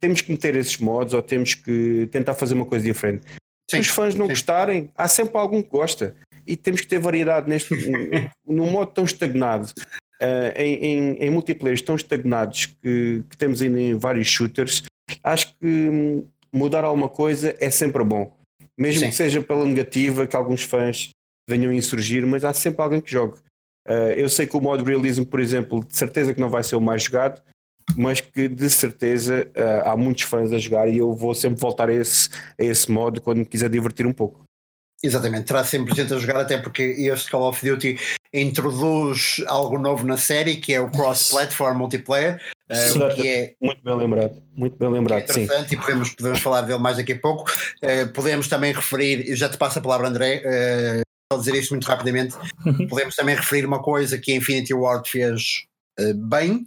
temos 0.00 0.22
que 0.22 0.32
meter 0.32 0.56
esses 0.56 0.78
modos 0.78 1.12
ou 1.12 1.20
temos 1.20 1.54
que 1.54 2.08
tentar 2.10 2.32
fazer 2.32 2.54
uma 2.54 2.64
coisa 2.64 2.82
diferente. 2.82 3.26
Se 3.70 3.78
os 3.78 3.88
fãs 3.88 4.14
não 4.14 4.26
sim. 4.26 4.32
gostarem, 4.32 4.90
há 4.96 5.08
sempre 5.08 5.36
algum 5.38 5.62
que 5.62 5.70
gosta. 5.70 6.14
E 6.46 6.56
temos 6.56 6.82
que 6.82 6.86
ter 6.86 6.98
variedade 6.98 7.48
neste 7.48 7.74
num 8.46 8.70
modo 8.70 8.92
tão 8.92 9.04
estagnado, 9.04 9.72
uh, 10.22 10.52
em, 10.56 10.74
em, 10.74 11.12
em 11.14 11.30
multiplayers 11.30 11.80
tão 11.80 11.96
estagnados 11.96 12.66
que, 12.66 13.24
que 13.28 13.36
temos 13.36 13.62
ainda 13.62 13.80
em 13.80 13.94
vários 13.94 14.28
shooters. 14.28 14.82
Acho 15.22 15.54
que 15.58 15.66
hum, 15.66 16.26
mudar 16.52 16.84
alguma 16.84 17.08
coisa 17.08 17.56
é 17.58 17.70
sempre 17.70 18.04
bom. 18.04 18.36
Mesmo 18.76 19.00
sim. 19.00 19.08
que 19.08 19.14
seja 19.14 19.40
pela 19.40 19.64
negativa, 19.64 20.26
que 20.26 20.36
alguns 20.36 20.62
fãs 20.62 21.10
venham 21.48 21.70
a 21.70 21.74
insurgir, 21.74 22.26
mas 22.26 22.44
há 22.44 22.52
sempre 22.52 22.82
alguém 22.82 23.00
que 23.00 23.10
jogue. 23.10 23.38
Uh, 23.86 24.12
eu 24.16 24.28
sei 24.28 24.46
que 24.46 24.56
o 24.56 24.60
modo 24.60 24.84
realismo, 24.84 25.26
por 25.26 25.40
exemplo, 25.40 25.84
de 25.84 25.96
certeza 25.96 26.34
que 26.34 26.40
não 26.40 26.48
vai 26.48 26.62
ser 26.62 26.76
o 26.76 26.80
mais 26.80 27.04
jogado, 27.04 27.42
mas 27.96 28.20
que 28.20 28.48
de 28.48 28.70
certeza 28.70 29.48
uh, 29.56 29.88
há 29.88 29.96
muitos 29.96 30.24
fãs 30.24 30.52
a 30.52 30.58
jogar 30.58 30.88
e 30.88 30.98
eu 30.98 31.14
vou 31.14 31.34
sempre 31.34 31.60
voltar 31.60 31.88
a 31.88 31.94
esse, 31.94 32.28
a 32.58 32.64
esse 32.64 32.90
modo 32.90 33.20
quando 33.20 33.38
me 33.38 33.44
quiser 33.46 33.70
divertir 33.70 34.06
um 34.06 34.12
pouco. 34.12 34.44
Exatamente, 35.04 35.44
terá 35.44 35.62
sempre 35.62 35.94
gente 35.94 36.14
a 36.14 36.18
jogar, 36.18 36.40
até 36.40 36.56
porque 36.56 36.82
este 36.82 37.30
Call 37.30 37.46
of 37.46 37.68
Duty 37.68 37.98
introduz 38.32 39.42
algo 39.46 39.78
novo 39.78 40.06
na 40.06 40.16
série, 40.16 40.56
que 40.56 40.72
é 40.72 40.80
o 40.80 40.90
cross-platform 40.90 41.76
multiplayer. 41.76 42.40
Uh, 42.70 43.14
que 43.14 43.28
é 43.28 43.54
muito 43.60 43.84
bem 43.84 43.94
lembrado, 43.94 44.42
muito 44.56 44.78
bem 44.78 44.88
lembrado. 44.88 45.20
É 45.20 45.24
interessante 45.24 45.68
sim. 45.68 45.74
e 45.74 45.78
podemos, 45.78 46.10
podemos 46.14 46.40
falar 46.40 46.62
dele 46.62 46.78
mais 46.78 46.96
daqui 46.96 47.12
a 47.12 47.18
pouco. 47.18 47.50
Uh, 47.82 48.10
podemos 48.14 48.48
também 48.48 48.72
referir, 48.72 49.28
eu 49.28 49.36
já 49.36 49.46
te 49.46 49.58
passo 49.58 49.78
a 49.78 49.82
palavra, 49.82 50.08
André, 50.08 50.42
uh, 50.42 51.38
dizer 51.38 51.54
isto 51.54 51.72
muito 51.72 51.84
rapidamente. 51.84 52.34
Podemos 52.88 53.14
também 53.14 53.34
referir 53.34 53.66
uma 53.66 53.82
coisa 53.82 54.16
que 54.16 54.32
a 54.32 54.36
Infinity 54.36 54.72
Ward 54.72 55.10
fez 55.10 55.64
bem, 56.16 56.64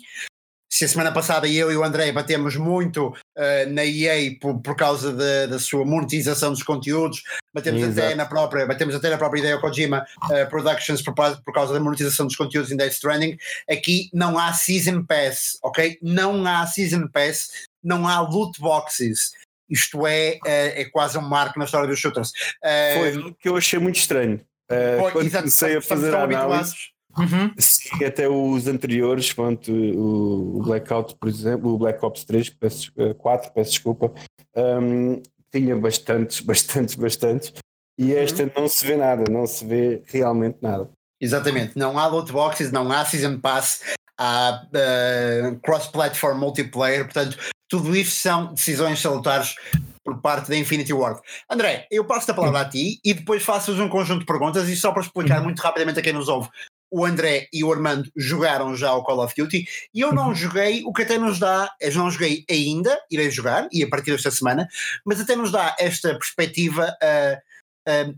se 0.77 0.85
a 0.85 0.87
semana 0.87 1.11
passada 1.11 1.47
eu 1.47 1.71
e 1.71 1.75
o 1.75 1.83
André 1.83 2.11
batemos 2.11 2.55
muito 2.55 3.07
uh, 3.07 3.69
na 3.71 3.83
EA 3.83 4.37
por, 4.39 4.61
por 4.61 4.75
causa 4.75 5.11
de, 5.11 5.47
da 5.47 5.57
sua 5.57 5.83
monetização 5.83 6.51
dos 6.51 6.61
conteúdos, 6.61 7.23
batemos 7.51 7.83
até 7.83 8.13
na 8.13 8.27
própria, 8.27 8.63
batemos 8.67 8.93
até 8.93 9.09
na 9.09 9.17
própria 9.17 9.39
ideia 9.39 9.57
Kojima 9.57 10.05
uh, 10.25 10.47
Productions 10.51 11.01
por, 11.01 11.15
por, 11.15 11.51
causa 11.51 11.73
da 11.73 11.79
monetização 11.79 12.27
dos 12.27 12.35
conteúdos 12.35 12.71
em 12.71 12.77
Death 12.77 12.91
Stranding, 12.91 13.39
aqui 13.67 14.11
não 14.13 14.37
há 14.37 14.53
Season 14.53 15.03
Pass, 15.03 15.57
ok? 15.63 15.97
Não 15.99 16.45
há 16.45 16.67
Season 16.67 17.07
Pass, 17.07 17.49
não 17.83 18.07
há 18.07 18.19
loot 18.19 18.61
boxes. 18.61 19.31
Isto 19.67 20.05
é, 20.05 20.37
uh, 20.45 20.79
é 20.79 20.85
quase 20.85 21.17
um 21.17 21.21
marco 21.21 21.57
na 21.57 21.65
história 21.65 21.87
dos 21.87 21.97
shooters. 21.97 22.31
Foi 22.93 23.17
o 23.17 23.33
que 23.33 23.49
eu 23.49 23.57
achei 23.57 23.79
muito 23.79 23.95
estranho. 23.95 24.39
Uh, 24.69 25.11
quando 25.11 25.31
comecei 25.31 25.77
a 25.77 25.81
fazer 25.81 26.13
a 26.13 26.23
análise, 26.23 26.75
Uhum. 27.17 27.51
Sim, 27.57 28.05
até 28.05 28.29
os 28.29 28.67
anteriores, 28.67 29.33
pronto, 29.33 29.71
o 29.71 30.61
Blackout, 30.63 31.15
por 31.15 31.27
exemplo, 31.27 31.73
o 31.73 31.77
Black 31.77 32.03
Ops 32.05 32.23
3, 32.23 32.49
peço, 32.51 32.91
4, 33.17 33.47
eh, 33.47 33.51
peço 33.53 33.71
desculpa, 33.71 34.13
um, 34.55 35.21
tinha 35.51 35.75
bastantes, 35.75 36.41
bastantes, 36.45 36.95
bastantes, 36.95 37.53
e 37.97 38.13
uhum. 38.13 38.19
esta 38.19 38.43
uhum. 38.43 38.51
não 38.55 38.67
se 38.67 38.85
vê 38.85 38.95
nada, 38.95 39.23
não 39.31 39.47
se 39.47 39.65
vê 39.65 40.03
realmente 40.05 40.57
nada. 40.61 40.89
Exatamente, 41.19 41.77
não 41.77 41.97
há 41.97 42.05
loot 42.05 42.31
boxes, 42.31 42.71
não 42.71 42.91
há 42.91 43.03
Season 43.03 43.39
Pass, 43.39 43.81
há 44.19 44.63
uh, 44.67 45.59
cross-platform 45.61 46.37
multiplayer, 46.37 47.05
portanto, 47.05 47.37
tudo 47.67 47.95
isso 47.95 48.11
são 48.11 48.53
decisões 48.53 48.99
salutares 48.99 49.55
por 50.05 50.21
parte 50.21 50.49
da 50.49 50.55
Infinity 50.55 50.93
Ward. 50.93 51.19
André, 51.49 51.85
eu 51.91 52.05
passo 52.05 52.31
a 52.31 52.33
palavra 52.33 52.61
a 52.61 52.69
ti 52.69 52.99
e 53.03 53.13
depois 53.13 53.43
faço-vos 53.43 53.81
um 53.81 53.89
conjunto 53.89 54.19
de 54.19 54.25
perguntas 54.25 54.69
e 54.69 54.75
só 54.75 54.91
para 54.91 55.01
explicar 55.01 55.39
uhum. 55.39 55.45
muito 55.45 55.59
rapidamente 55.59 55.99
a 55.99 56.03
quem 56.03 56.13
nos 56.13 56.29
ouve 56.29 56.49
o 56.91 57.05
André 57.05 57.47
e 57.51 57.63
o 57.63 57.71
Armando 57.71 58.09
jogaram 58.15 58.75
já 58.75 58.93
o 58.93 59.03
Call 59.03 59.23
of 59.23 59.33
Duty 59.35 59.67
e 59.93 60.01
eu 60.01 60.13
não 60.13 60.29
uhum. 60.29 60.35
joguei, 60.35 60.83
o 60.85 60.93
que 60.93 61.03
até 61.03 61.17
nos 61.17 61.39
dá, 61.39 61.69
eu 61.79 61.93
não 61.93 62.09
joguei 62.09 62.45
ainda, 62.49 62.97
irei 63.11 63.29
jogar 63.29 63.67
e 63.71 63.83
a 63.83 63.89
partir 63.89 64.11
desta 64.11 64.31
semana, 64.31 64.67
mas 65.05 65.19
até 65.19 65.35
nos 65.35 65.51
dá 65.51 65.75
esta 65.79 66.09
perspectiva 66.17 66.95
uh, 67.03 67.47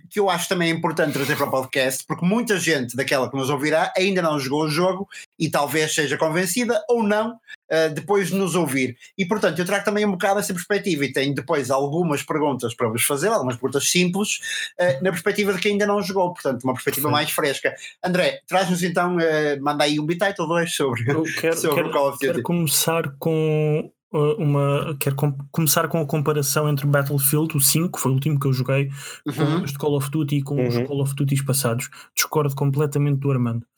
que 0.09 0.20
eu 0.20 0.30
acho 0.30 0.49
também 0.49 0.72
importante 0.72 1.13
trazer 1.13 1.36
para 1.36 1.47
o 1.47 1.51
podcast, 1.51 2.03
porque 2.07 2.26
muita 2.26 2.57
gente 2.57 2.95
daquela 2.95 3.30
que 3.30 3.38
nos 3.38 3.49
ouvirá 3.49 3.93
ainda 3.95 4.22
não 4.22 4.39
jogou 4.39 4.63
o 4.63 4.70
jogo 4.70 5.07
e 5.38 5.49
talvez 5.49 5.93
seja 5.93 6.17
convencida 6.17 6.84
ou 6.89 7.03
não 7.03 7.39
uh, 7.72 7.93
depois 7.93 8.30
de 8.30 8.36
nos 8.36 8.55
ouvir. 8.55 8.95
E 9.17 9.26
portanto, 9.26 9.59
eu 9.59 9.65
trago 9.65 9.86
também 9.86 10.05
um 10.05 10.11
bocado 10.11 10.39
essa 10.39 10.53
perspectiva 10.53 11.05
e 11.05 11.13
tenho 11.13 11.34
depois 11.34 11.70
algumas 11.70 12.24
perguntas 12.24 12.74
para 12.74 12.89
vos 12.89 13.03
fazer, 13.03 13.28
algumas 13.28 13.55
perguntas 13.55 13.89
simples, 13.89 14.39
uh, 14.80 15.03
na 15.03 15.11
perspectiva 15.11 15.53
de 15.53 15.59
quem 15.59 15.74
ainda 15.74 15.86
não 15.86 16.01
jogou, 16.01 16.34
portanto, 16.34 16.63
uma 16.63 16.74
perspectiva 16.74 17.07
Sim. 17.07 17.13
mais 17.13 17.32
fresca. 17.32 17.74
André, 18.03 18.41
traz-nos 18.47 18.84
então, 18.84 19.17
uh, 19.17 19.61
manda 19.61 19.84
aí 19.84 19.99
um 19.99 20.05
bitite 20.05 20.41
ou 20.41 20.47
dois 20.47 20.74
sobre, 20.74 21.03
quero, 21.39 21.57
sobre 21.57 21.76
quero, 21.76 21.89
o 21.89 21.91
Call 21.91 22.09
of 22.09 22.17
Duty. 22.20 22.28
Quero 22.28 22.43
começar 22.43 23.11
com 23.20 23.91
uma 24.11 24.97
quero 24.99 25.15
com, 25.15 25.38
começar 25.51 25.88
com 25.88 26.01
a 26.01 26.05
comparação 26.05 26.67
entre 26.67 26.88
Battlefield, 26.88 27.55
o 27.55 27.59
5, 27.59 27.91
que 27.95 28.01
foi 28.01 28.11
o 28.11 28.15
último 28.15 28.39
que 28.39 28.47
eu 28.47 28.53
joguei, 28.53 28.89
uhum. 29.28 29.59
com 29.59 29.65
os 29.65 29.78
Call 29.78 29.95
of 29.95 30.09
Duty 30.09 30.38
e 30.38 30.41
com 30.41 30.55
uhum. 30.55 30.67
os 30.67 30.88
Call 30.88 31.01
of 31.01 31.15
Duty 31.15 31.43
passados. 31.43 31.89
Discordo 32.15 32.55
completamente 32.55 33.20
do 33.20 33.32
Armando. 33.32 33.68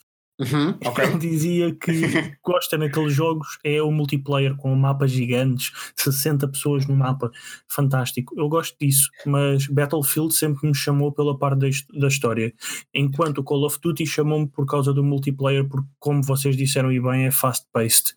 Uhum, 0.42 0.70
okay. 0.90 1.06
Ele 1.06 1.18
dizia 1.20 1.76
que 1.76 1.92
gosta 2.44 2.78
naqueles 2.78 3.14
jogos 3.14 3.60
é 3.64 3.82
o 3.82 3.92
multiplayer 3.92 4.56
com 4.56 4.76
mapas 4.76 5.12
gigantes, 5.12 5.72
60 5.96 6.48
pessoas 6.48 6.88
no 6.88 6.96
mapa, 6.96 7.32
fantástico. 7.68 8.34
Eu 8.38 8.50
gosto 8.50 8.76
disso, 8.80 9.10
mas 9.26 9.68
Battlefield 9.68 10.34
sempre 10.34 10.68
me 10.68 10.76
chamou 10.76 11.12
pela 11.12 11.38
parte 11.38 11.60
da, 11.60 12.00
da 12.00 12.08
história, 12.08 12.54
enquanto 12.94 13.40
o 13.40 13.44
Call 13.44 13.66
of 13.66 13.80
Duty 13.80 14.06
chamou-me 14.06 14.48
por 14.48 14.66
causa 14.66 14.92
do 14.92 15.04
multiplayer, 15.04 15.68
porque, 15.68 15.88
como 16.00 16.24
vocês 16.24 16.58
disseram 16.58 16.92
e 16.92 17.00
bem, 17.00 17.28
é 17.28 17.32
fast-paced. 17.32 18.16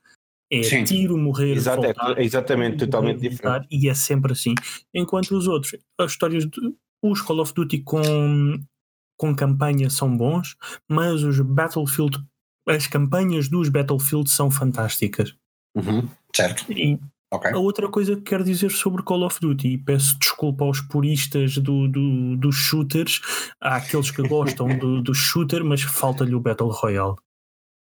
É 0.50 0.62
Sim. 0.62 0.84
tiro, 0.84 1.18
morrer, 1.18 1.54
Exato, 1.56 1.84
é 1.84 1.92
voltar, 1.92 2.18
é 2.18 2.22
exatamente, 2.22 2.78
totalmente 2.78 3.20
diferente. 3.20 3.66
E 3.70 3.88
é 3.88 3.94
sempre 3.94 4.32
assim. 4.32 4.54
Enquanto 4.92 5.32
os 5.32 5.48
outros, 5.48 5.74
as 5.98 6.12
histórias 6.12 6.44
de, 6.44 6.60
os 7.02 7.20
Call 7.20 7.40
of 7.40 7.52
Duty 7.54 7.80
com, 7.80 8.58
com 9.16 9.34
campanha 9.34 9.88
são 9.90 10.16
bons, 10.16 10.56
mas 10.88 11.22
os 11.22 11.40
Battlefield, 11.40 12.18
as 12.68 12.86
campanhas 12.86 13.48
dos 13.48 13.68
Battlefield 13.68 14.30
são 14.30 14.50
fantásticas. 14.50 15.34
Uhum, 15.74 16.08
certo. 16.34 16.70
E 16.72 16.98
okay. 17.32 17.52
a 17.52 17.58
outra 17.58 17.88
coisa 17.88 18.16
que 18.16 18.22
quero 18.22 18.44
dizer 18.44 18.70
sobre 18.70 19.02
Call 19.02 19.24
of 19.24 19.40
Duty, 19.40 19.68
e 19.68 19.78
peço 19.78 20.18
desculpa 20.18 20.64
aos 20.64 20.80
puristas 20.80 21.58
do, 21.58 21.88
do, 21.88 22.36
dos 22.36 22.56
shooters, 22.56 23.20
há 23.60 23.76
aqueles 23.76 24.10
que 24.10 24.26
gostam 24.26 24.68
do, 24.78 25.02
do 25.02 25.14
shooter, 25.14 25.64
mas 25.64 25.82
falta-lhe 25.82 26.34
o 26.34 26.40
Battle 26.40 26.70
Royale. 26.70 27.16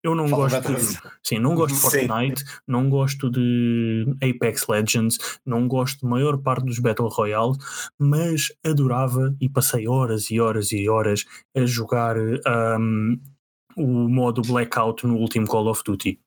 Eu 0.05 0.15
não 0.15 0.29
Fala 0.29 0.51
gosto 0.51 0.75
de, 0.75 0.99
sim, 1.23 1.39
não 1.39 1.55
gosto 1.55 1.75
de 1.75 1.81
Fortnite, 1.81 2.41
sim. 2.45 2.57
não 2.69 2.91
gosto 2.91 3.31
de 3.31 4.05
Apex 4.23 4.67
Legends, 4.69 5.19
não 5.47 5.67
gosto 5.67 6.01
de 6.01 6.07
maior 6.07 6.37
parte 6.37 6.67
dos 6.67 6.79
Battle 6.79 7.09
Royale, 7.09 7.57
mas 7.99 8.53
adorava 8.63 9.35
e 9.41 9.49
passei 9.49 9.89
horas 9.89 10.31
e 10.31 10.39
horas 10.39 10.73
e 10.73 10.91
horas 10.91 11.25
a 11.57 11.65
jogar 11.65 12.19
um, 12.19 13.19
o 13.79 13.87
modo 13.87 14.43
Blackout 14.43 15.07
no 15.07 15.17
último 15.17 15.47
Call 15.47 15.69
of 15.69 15.83
Duty. 15.83 16.21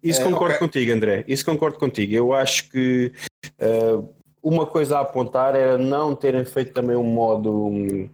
Isso 0.00 0.22
concordo 0.22 0.52
é, 0.52 0.56
okay. 0.56 0.68
contigo, 0.68 0.92
André. 0.92 1.24
Isso 1.26 1.44
concordo 1.44 1.76
contigo. 1.76 2.14
Eu 2.14 2.32
acho 2.32 2.70
que 2.70 3.12
uh, 3.60 4.14
uma 4.40 4.64
coisa 4.64 4.98
a 4.98 5.00
apontar 5.00 5.56
era 5.56 5.76
não 5.76 6.14
terem 6.14 6.44
feito 6.44 6.72
também 6.72 6.94
um 6.94 7.02
modo 7.02 7.66
um, 7.66 8.08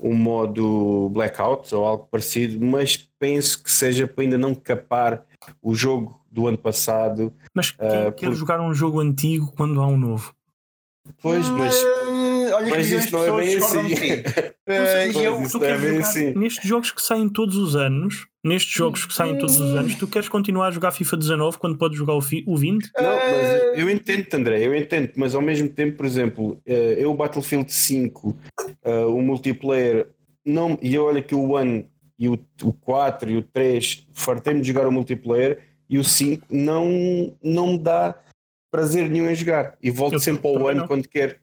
um 0.00 0.14
modo 0.14 1.08
blackout 1.10 1.74
ou 1.74 1.84
algo 1.84 2.08
parecido, 2.08 2.64
mas 2.64 3.05
penso 3.18 3.62
que 3.62 3.70
seja 3.70 4.06
para 4.06 4.24
ainda 4.24 4.38
não 4.38 4.54
capar 4.54 5.24
o 5.62 5.74
jogo 5.74 6.20
do 6.30 6.46
ano 6.46 6.58
passado. 6.58 7.32
Mas 7.54 7.70
quem 7.70 8.08
uh, 8.08 8.12
quer 8.12 8.26
por... 8.26 8.34
jogar 8.34 8.60
um 8.60 8.74
jogo 8.74 9.00
antigo 9.00 9.52
quando 9.56 9.80
há 9.80 9.86
um 9.86 9.96
novo? 9.96 10.34
Pois, 11.22 11.48
mas, 11.48 11.74
olha 12.52 12.68
mas 12.68 12.90
isso 12.90 13.12
não 13.12 13.24
é 13.24 13.44
bem 13.44 13.56
assim. 13.56 13.78
uh, 15.16 15.20
eu, 15.20 15.42
isso 15.42 15.64
é 15.64 15.78
bem 15.78 15.98
assim. 15.98 16.34
Nestes 16.34 16.68
jogos 16.68 16.90
que 16.90 17.00
saem 17.00 17.28
todos 17.28 17.56
os 17.56 17.76
anos, 17.76 18.26
nestes 18.42 18.72
jogos 18.72 19.06
que 19.06 19.14
saem 19.14 19.38
todos 19.38 19.60
os 19.60 19.74
anos, 19.74 19.94
tu 19.94 20.06
queres 20.06 20.28
continuar 20.28 20.68
a 20.68 20.70
jogar 20.70 20.90
FIFA 20.90 21.16
19 21.16 21.58
quando 21.58 21.78
podes 21.78 21.96
jogar 21.96 22.14
o, 22.14 22.18
o 22.46 22.56
20? 22.56 22.90
Não, 22.96 23.04
mas 23.04 23.78
eu 23.78 23.88
entendo, 23.88 24.34
André, 24.34 24.66
eu 24.66 24.74
entendo, 24.74 25.12
mas 25.16 25.34
ao 25.34 25.42
mesmo 25.42 25.68
tempo, 25.68 25.96
por 25.96 26.06
exemplo, 26.06 26.60
eh, 26.66 26.96
eu 26.98 27.14
Battlefield 27.14 27.72
5, 27.72 28.36
eh, 28.84 29.04
o 29.04 29.20
multiplayer, 29.22 30.08
não, 30.44 30.78
e 30.82 30.94
eu 30.94 31.04
olho 31.04 31.22
que 31.22 31.34
o 31.34 31.56
1 31.56 31.84
e 32.18 32.28
o, 32.28 32.38
o 32.62 32.72
4 32.72 33.30
e 33.30 33.36
o 33.36 33.42
3 33.42 34.06
fartei-me 34.12 34.60
de 34.60 34.68
jogar 34.68 34.86
o 34.86 34.92
multiplayer 34.92 35.62
e 35.88 35.98
o 35.98 36.04
5 36.04 36.46
não, 36.50 37.36
não 37.42 37.72
me 37.72 37.78
dá 37.78 38.18
prazer 38.70 39.08
nenhum 39.08 39.30
em 39.30 39.34
jogar 39.34 39.76
e 39.82 39.90
volto 39.90 40.14
eu 40.14 40.20
sempre 40.20 40.48
ao 40.48 40.54
1 40.54 40.86
quando 40.86 41.08
quero 41.08 41.36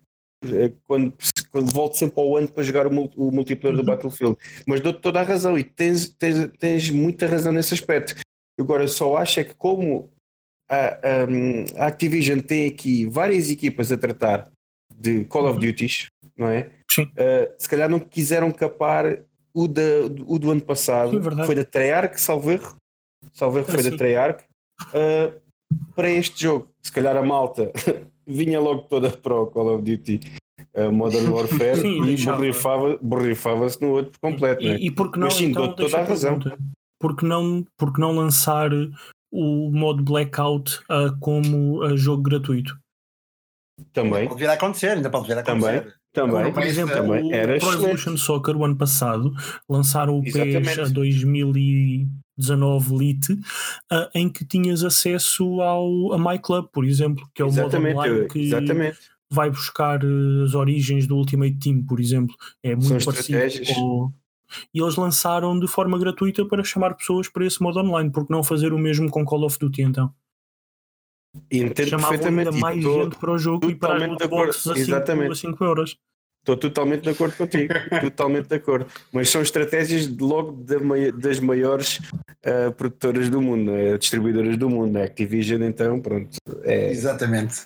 eh, 0.45 0.71
quando, 0.85 1.13
quando 1.51 1.71
volto 1.71 1.97
sempre 1.97 2.19
ao 2.19 2.35
ano 2.35 2.47
para 2.47 2.63
jogar 2.63 2.87
o, 2.87 3.11
o 3.15 3.31
multiplayer 3.31 3.75
do 3.75 3.79
uhum. 3.79 3.85
Battlefield. 3.85 4.37
Mas 4.67 4.81
dou-te 4.81 4.99
toda 4.99 5.21
a 5.21 5.23
razão 5.23 5.57
e 5.57 5.63
tens, 5.63 6.09
tens, 6.09 6.51
tens 6.59 6.89
muita 6.89 7.27
razão 7.27 7.51
nesse 7.51 7.73
aspecto. 7.73 8.15
Agora, 8.59 8.87
só 8.87 9.17
acho 9.17 9.39
é 9.39 9.43
que 9.43 9.55
como 9.55 10.11
a, 10.69 10.85
a, 10.85 11.83
a 11.83 11.87
Activision 11.87 12.39
tem 12.39 12.67
aqui 12.67 13.05
várias 13.05 13.49
equipas 13.49 13.91
a 13.91 13.97
tratar 13.97 14.51
de 14.93 15.25
Call 15.25 15.45
of 15.45 15.55
uhum. 15.55 15.59
Duties, 15.59 16.07
não 16.37 16.49
é? 16.49 16.69
Sim. 16.89 17.03
Uh, 17.03 17.53
se 17.57 17.67
calhar 17.67 17.89
não 17.89 17.99
quiseram 17.99 18.51
capar 18.51 19.19
o, 19.53 19.67
da, 19.67 19.81
o 20.25 20.39
do 20.39 20.51
ano 20.51 20.61
passado, 20.61 21.11
Sim, 21.11 21.45
foi 21.45 21.55
da 21.55 21.63
Treyarch, 21.63 22.19
salvo 22.19 22.51
erro, 22.51 22.75
salvo 23.33 23.59
erro 23.59 23.67
foi 23.71 23.83
da 23.83 23.95
Treyarch, 23.95 24.43
uh, 24.89 25.41
para 25.95 26.09
este 26.09 26.43
jogo. 26.43 26.69
Se 26.81 26.91
calhar 26.91 27.15
a 27.15 27.23
malta 27.23 27.71
vinha 28.25 28.59
logo 28.59 28.83
toda 28.83 29.09
para 29.11 29.35
o 29.35 29.47
Call 29.47 29.75
of 29.75 29.83
Duty 29.83 30.19
uh, 30.75 30.91
Modern 30.91 31.29
Warfare 31.29 31.77
Sim, 31.77 32.03
e 32.03 32.25
borrifava-se 32.25 32.99
borrifava 33.01 33.67
no 33.81 33.89
outro 33.91 34.19
completo. 34.19 34.63
E, 34.63 34.69
né? 34.69 34.77
e 34.79 34.91
porque 34.91 35.19
não, 35.19 35.27
Mas 35.27 35.35
sim, 35.35 35.45
então, 35.45 35.73
toda 35.73 35.97
a 35.97 36.03
razão. 36.03 36.39
Porque 36.99 37.25
não, 37.25 37.65
porque 37.77 37.99
não 37.99 38.15
lançar 38.15 38.71
o 39.31 39.71
modo 39.71 40.03
Blackout 40.03 40.79
uh, 40.83 41.17
como 41.19 41.83
uh, 41.83 41.97
jogo 41.97 42.23
gratuito? 42.23 42.77
Também. 43.91 44.19
Ainda 44.19 44.29
pode 44.29 44.39
vir 44.39 44.49
a 44.49 44.53
acontecer, 44.53 44.89
ainda 44.89 45.09
pode 45.09 45.27
vir 45.27 45.37
a 45.37 45.41
acontecer. 45.41 45.81
Também. 45.81 45.93
Também, 46.13 46.53
por 46.53 46.63
exemplo, 46.63 46.93
também. 46.93 47.23
o 47.23 47.33
Era 47.33 47.57
Pro 47.57 47.73
Evolution 47.73 48.15
Soccer, 48.15 48.55
o 48.55 48.63
ano 48.63 48.75
passado, 48.75 49.33
lançaram 49.67 50.19
o 50.19 50.23
PES 50.23 50.79
a 50.79 50.87
2019 50.87 52.95
Lite, 52.95 53.33
uh, 53.33 54.07
em 54.13 54.29
que 54.29 54.45
tinhas 54.45 54.83
acesso 54.83 55.59
ao, 55.61 56.13
a 56.13 56.19
My 56.19 56.37
Club, 56.37 56.67
por 56.71 56.85
exemplo, 56.85 57.27
que 57.33 57.41
é 57.41 57.45
o 57.45 57.47
exatamente, 57.47 57.95
modo 57.95 58.07
online 58.07 58.29
que 58.29 58.41
exatamente. 58.41 58.99
vai 59.27 59.49
buscar 59.49 60.01
as 60.45 60.53
origens 60.53 61.07
do 61.07 61.17
Ultimate 61.17 61.57
Team, 61.57 61.83
por 61.83 61.99
exemplo. 61.99 62.35
É 62.61 62.75
muito 62.75 63.01
São 63.01 63.11
parecido 63.11 63.39
com, 63.73 64.13
e 64.73 64.79
eles 64.79 64.95
lançaram 64.95 65.59
de 65.59 65.67
forma 65.67 65.97
gratuita 65.97 66.45
para 66.45 66.63
chamar 66.63 66.93
pessoas 66.93 67.27
para 67.27 67.45
esse 67.45 67.61
modo 67.61 67.79
online, 67.79 68.11
porque 68.11 68.31
não 68.31 68.43
fazer 68.43 68.71
o 68.71 68.77
mesmo 68.77 69.09
com 69.09 69.25
Call 69.25 69.45
of 69.45 69.57
Duty 69.57 69.81
então? 69.81 70.13
Entendo 71.51 71.89
Chamavam 71.89 72.09
perfeitamente. 72.09 72.49
ainda 72.49 72.59
mais 72.59 72.83
gente 72.83 73.17
para 73.17 73.31
o 73.31 73.37
jogo 73.37 73.69
e 73.69 73.75
para 73.75 74.05
as 74.05 74.27
boxes 74.27 74.67
a 74.67 74.75
5, 74.75 75.31
a 75.31 75.35
5 75.35 75.63
euros. 75.63 75.97
Estou 76.39 76.57
totalmente 76.57 77.03
de 77.03 77.09
acordo 77.09 77.37
contigo, 77.37 77.73
totalmente 78.01 78.47
de 78.47 78.55
acordo. 78.55 78.85
Mas 79.13 79.29
são 79.29 79.41
estratégias 79.41 80.13
de 80.13 80.21
logo 80.21 80.51
das 81.13 81.39
maiores 81.39 81.99
uh, 82.45 82.71
produtoras 82.75 83.29
do 83.29 83.41
mundo, 83.41 83.71
é? 83.71 83.97
distribuidoras 83.97 84.57
do 84.57 84.69
mundo, 84.69 84.97
a 84.97 85.03
Activision, 85.05 85.63
então, 85.63 86.01
pronto. 86.01 86.37
É... 86.63 86.91
Exatamente. 86.91 87.65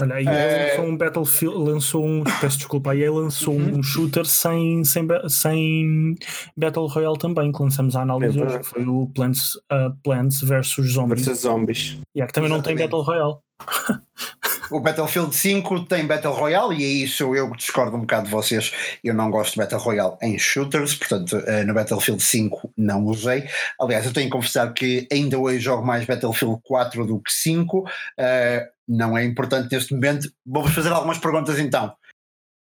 Olha, 0.00 0.14
a 0.16 0.22
EA 0.22 0.30
é... 0.30 0.70
lançou 0.70 0.84
um 0.86 0.96
Battlefield, 0.96 1.56
lançou 1.56 2.04
um, 2.06 2.24
peço 2.40 2.58
desculpa, 2.58 2.92
a 2.92 2.96
EA 2.96 3.12
lançou 3.12 3.54
uhum. 3.54 3.78
um 3.78 3.82
shooter 3.82 4.26
sem, 4.26 4.84
sem, 4.84 5.06
sem 5.28 6.16
Battle 6.56 6.86
Royale 6.86 7.18
também, 7.18 7.52
que 7.52 7.62
lançamos 7.62 7.94
a 7.94 8.02
análise 8.02 8.38
é 8.38 8.44
hoje, 8.44 8.58
que 8.58 8.66
foi 8.66 8.84
o 8.86 9.08
Plants, 9.14 9.54
uh, 9.72 9.94
Plants 10.02 10.40
vs 10.40 10.92
Zombies. 10.92 11.24
Versus 11.24 11.42
Zombies. 11.42 11.98
E 12.14 12.18
yeah, 12.18 12.26
que 12.26 12.32
também 12.32 12.50
Exatamente. 12.50 12.50
não 12.50 12.62
tem 12.62 12.76
Battle 12.76 13.02
Royale. 13.02 13.36
o 14.70 14.80
Battlefield 14.80 15.34
5 15.34 15.86
tem 15.86 16.06
Battle 16.06 16.32
Royale 16.32 16.76
e 16.76 16.84
é 16.84 17.04
isso 17.04 17.34
eu 17.34 17.50
discordo 17.54 17.96
um 17.96 18.00
bocado 18.00 18.26
de 18.26 18.30
vocês. 18.30 18.72
Eu 19.02 19.14
não 19.14 19.30
gosto 19.30 19.54
de 19.54 19.58
Battle 19.58 19.80
Royale 19.80 20.16
em 20.22 20.38
shooters, 20.38 20.94
portanto, 20.94 21.36
uh, 21.36 21.66
no 21.66 21.74
Battlefield 21.74 22.22
5 22.22 22.72
não 22.76 23.04
usei. 23.04 23.48
Aliás, 23.80 24.06
eu 24.06 24.12
tenho 24.12 24.26
que 24.26 24.32
confessar 24.32 24.72
que 24.72 25.06
ainda 25.12 25.38
hoje 25.38 25.60
jogo 25.60 25.86
mais 25.86 26.04
Battlefield 26.04 26.60
4 26.64 27.06
do 27.06 27.20
que 27.20 27.32
5. 27.32 27.78
Uh, 27.78 27.88
eh, 28.18 28.68
não 28.86 29.16
é 29.16 29.24
importante 29.24 29.72
neste 29.72 29.94
momento. 29.94 30.30
Vou-vos 30.44 30.74
fazer 30.74 30.90
algumas 30.92 31.18
perguntas 31.18 31.58
então. 31.58 31.94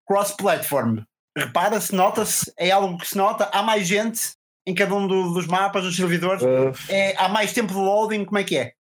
Cross-platform, 0.08 1.00
repara-se, 1.38 1.94
nota-se, 1.96 2.52
é 2.58 2.72
algo 2.72 2.98
que 2.98 3.08
se 3.08 3.18
nota, 3.18 3.50
há 3.54 3.64
mais 3.64 3.88
gente 3.88 4.34
em 4.66 4.74
cada 4.74 4.96
um 4.96 5.08
do, 5.08 5.34
dos 5.34 5.48
mapas, 5.48 5.84
dos 5.84 5.96
servidores, 5.96 6.42
uh, 6.44 6.74
é, 6.90 7.16
há 7.18 7.28
mais 7.28 7.54
tempo 7.54 7.74
de 7.74 7.80
loading, 7.80 8.26
como 8.26 8.38
é 8.38 8.44
que 8.44 8.58
é? 8.58 8.74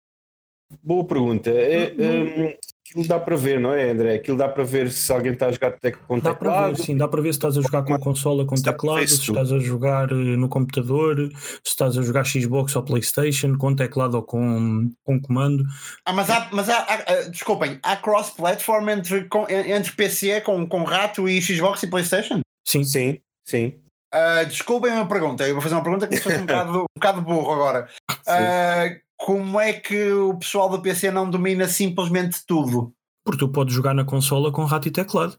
Boa 0.83 1.05
pergunta. 1.05 1.49
É, 1.49 1.91
um, 1.91 2.53
aquilo 2.91 3.07
dá 3.07 3.19
para 3.19 3.35
ver, 3.37 3.59
não 3.59 3.73
é, 3.73 3.91
André? 3.91 4.15
Aquilo 4.15 4.37
dá 4.37 4.49
para 4.49 4.63
ver 4.63 4.91
se 4.91 5.11
alguém 5.11 5.31
está 5.31 5.47
a 5.47 5.51
jogar 5.51 5.71
com 6.07 6.19
dá 6.19 6.33
teclado. 6.33 6.33
Dá 6.33 6.35
para 6.35 6.67
ver, 6.67 6.77
sim, 6.77 6.97
dá 6.97 7.07
para 7.07 7.21
ver 7.21 7.33
se 7.33 7.37
estás 7.37 7.57
a 7.57 7.61
jogar 7.61 7.83
com 7.83 7.97
consola 7.99 8.45
com 8.45 8.55
teclado, 8.55 9.07
se 9.07 9.15
estás 9.15 9.51
a 9.51 9.59
jogar 9.59 10.11
eh, 10.11 10.15
no 10.15 10.49
computador, 10.49 11.29
se 11.63 11.71
estás 11.71 11.97
a 11.97 12.01
jogar 12.01 12.25
Xbox 12.25 12.75
ou 12.75 12.83
Playstation, 12.83 13.57
com 13.57 13.73
teclado 13.73 14.17
ou 14.17 14.23
com, 14.23 14.91
com 15.03 15.19
comando. 15.21 15.63
Ah, 16.05 16.13
mas 16.13 16.29
há, 16.29 16.49
mas 16.51 16.69
há, 16.69 16.79
há 16.79 17.03
eh, 17.07 17.29
desculpem, 17.29 17.79
há 17.81 17.95
cross-platform 17.95 18.89
entre, 18.89 19.27
entre 19.67 19.91
PC 19.93 20.41
com, 20.41 20.67
com 20.67 20.83
rato 20.83 21.27
e 21.29 21.41
Xbox 21.41 21.83
e 21.83 21.87
Playstation? 21.87 22.41
Sim, 22.67 22.83
sim, 22.83 23.19
sim. 23.45 23.75
Uh, 24.13 24.45
desculpem 24.45 24.91
a 24.91 24.95
minha 24.95 25.07
pergunta, 25.07 25.47
eu 25.47 25.53
vou 25.53 25.61
fazer 25.61 25.75
uma 25.75 25.83
pergunta 25.83 26.07
que 26.07 26.27
me 26.27 26.35
um 26.35 26.41
bocado, 26.45 26.79
um 26.81 26.85
bocado 26.95 27.21
burro 27.21 27.53
agora. 27.53 27.89
Uh, 28.11 28.99
como 29.17 29.59
é 29.59 29.73
que 29.73 30.11
o 30.11 30.37
pessoal 30.37 30.69
do 30.69 30.81
PC 30.81 31.11
não 31.11 31.29
domina 31.29 31.67
simplesmente 31.67 32.45
tudo? 32.45 32.93
Porque 33.23 33.39
tu 33.39 33.49
podes 33.49 33.73
jogar 33.73 33.93
na 33.93 34.03
consola 34.03 34.51
com 34.51 34.65
rato 34.65 34.87
e 34.87 34.91
teclado. 34.91 35.37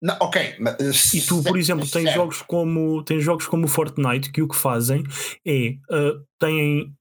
Não, 0.00 0.16
ok, 0.20 0.54
mas, 0.60 1.12
e 1.12 1.26
tu, 1.26 1.42
por 1.42 1.58
exemplo, 1.58 1.88
tens 1.90 2.12
jogos 2.14 2.40
como 2.42 3.02
tens 3.02 3.24
jogos 3.24 3.46
como 3.48 3.66
Fortnite 3.66 4.30
que 4.30 4.40
o 4.40 4.46
que 4.46 4.54
fazem 4.54 5.02
é 5.44 5.70
uh, 5.90 6.24
têm 6.38 6.94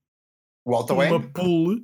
uma 0.66 1.22
pool 1.32 1.76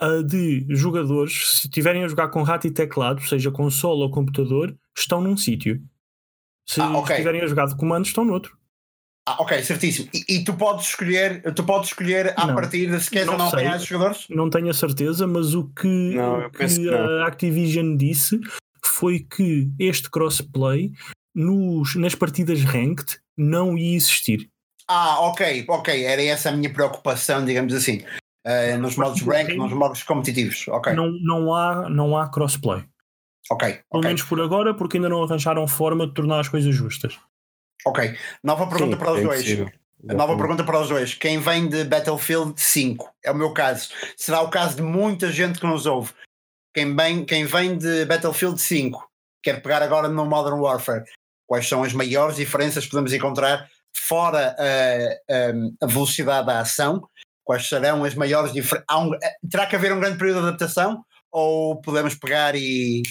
uh, 0.00 0.22
de 0.22 0.64
jogadores, 0.70 1.58
se 1.58 1.66
estiverem 1.66 2.04
a 2.04 2.08
jogar 2.08 2.28
com 2.28 2.42
rato 2.42 2.66
e 2.66 2.70
teclado, 2.70 3.20
seja 3.22 3.50
consola 3.50 4.04
ou 4.04 4.10
computador, 4.10 4.74
estão 4.96 5.20
num 5.20 5.36
sítio. 5.36 5.82
Se 6.66 6.80
ah, 6.80 6.98
okay. 6.98 7.16
estiverem 7.16 7.42
a 7.42 7.46
jogar 7.46 7.66
de 7.66 7.76
comando, 7.76 8.06
estão 8.06 8.24
noutro. 8.24 8.56
Ah, 9.26 9.36
ok, 9.40 9.62
certíssimo. 9.62 10.10
E, 10.12 10.36
e, 10.36 10.44
tu 10.44 10.52
podes 10.54 10.88
escolher, 10.88 11.42
tu 11.54 11.64
podes 11.64 11.88
escolher 11.88 12.34
à 12.36 12.52
partida 12.52 13.00
se 13.00 13.10
queres 13.10 13.26
não 13.26 13.34
ou 13.34 13.38
não 13.38 13.48
apanhar 13.48 13.76
os 13.76 13.86
jogadores? 13.86 14.26
Não 14.28 14.50
tenho 14.50 14.68
a 14.68 14.74
certeza, 14.74 15.26
mas 15.26 15.54
o 15.54 15.64
que, 15.68 16.14
não, 16.14 16.50
que, 16.50 16.66
que 16.66 16.90
a 16.90 17.26
Activision 17.26 17.96
disse 17.96 18.38
foi 18.84 19.20
que 19.20 19.70
este 19.78 20.10
crossplay 20.10 20.92
nos, 21.34 21.96
nas 21.96 22.14
partidas 22.14 22.62
ranked 22.62 23.18
não 23.36 23.78
ia 23.78 23.96
existir. 23.96 24.50
Ah, 24.86 25.20
ok, 25.20 25.64
ok, 25.68 26.04
era 26.04 26.22
essa 26.22 26.50
a 26.50 26.52
minha 26.52 26.70
preocupação, 26.70 27.42
digamos 27.44 27.72
assim. 27.72 28.02
Uh, 28.46 28.76
nos 28.78 28.96
modos 28.96 29.22
ranked, 29.22 29.56
nos 29.56 29.72
modos 29.72 30.02
competitivos. 30.02 30.68
ok. 30.68 30.92
Não, 30.92 31.10
não, 31.22 31.54
há, 31.54 31.88
não 31.88 32.14
há 32.14 32.28
crossplay. 32.28 32.84
Ok. 33.50 33.68
Pelo 33.68 33.84
okay. 33.90 34.08
menos 34.08 34.22
por 34.22 34.40
agora, 34.40 34.74
porque 34.74 34.96
ainda 34.96 35.08
não 35.08 35.22
arranjaram 35.22 35.66
forma 35.68 36.06
de 36.06 36.14
tornar 36.14 36.40
as 36.40 36.48
coisas 36.48 36.74
justas. 36.74 37.18
Ok, 37.86 38.16
nova 38.42 38.66
pergunta 38.66 38.96
Sim, 38.96 38.98
para 38.98 39.12
os 39.12 39.20
é 39.20 39.22
dois. 39.22 39.72
Nova 40.02 40.36
pergunta 40.36 40.64
para 40.64 40.80
os 40.80 40.88
dois. 40.88 41.14
Quem 41.14 41.38
vem 41.38 41.68
de 41.68 41.84
Battlefield 41.84 42.60
5? 42.60 43.10
É 43.22 43.30
o 43.30 43.34
meu 43.34 43.52
caso. 43.52 43.88
Será 44.16 44.42
o 44.42 44.50
caso 44.50 44.76
de 44.76 44.82
muita 44.82 45.30
gente 45.32 45.58
que 45.58 45.66
nos 45.66 45.86
ouve. 45.86 46.12
Quem 46.74 46.94
vem, 46.94 47.24
quem 47.24 47.44
vem 47.44 47.78
de 47.78 48.04
Battlefield 48.04 48.60
5 48.60 49.08
quer 49.42 49.62
pegar 49.62 49.82
agora 49.82 50.08
no 50.08 50.26
Modern 50.26 50.58
Warfare. 50.58 51.04
Quais 51.46 51.68
são 51.68 51.82
as 51.82 51.92
maiores 51.92 52.36
diferenças 52.36 52.84
que 52.84 52.90
podemos 52.90 53.12
encontrar 53.12 53.68
fora 53.94 54.56
a, 54.58 55.84
a 55.84 55.86
velocidade 55.86 56.46
da 56.46 56.60
ação? 56.60 57.06
Quais 57.44 57.68
serão 57.68 58.04
as 58.04 58.14
maiores 58.14 58.52
diferenças? 58.52 58.86
Um, 58.90 59.10
terá 59.48 59.66
que 59.66 59.76
haver 59.76 59.92
um 59.92 60.00
grande 60.00 60.18
período 60.18 60.40
de 60.40 60.48
adaptação? 60.48 61.04
Ou 61.30 61.80
podemos 61.80 62.14
pegar 62.14 62.54
e. 62.54 63.02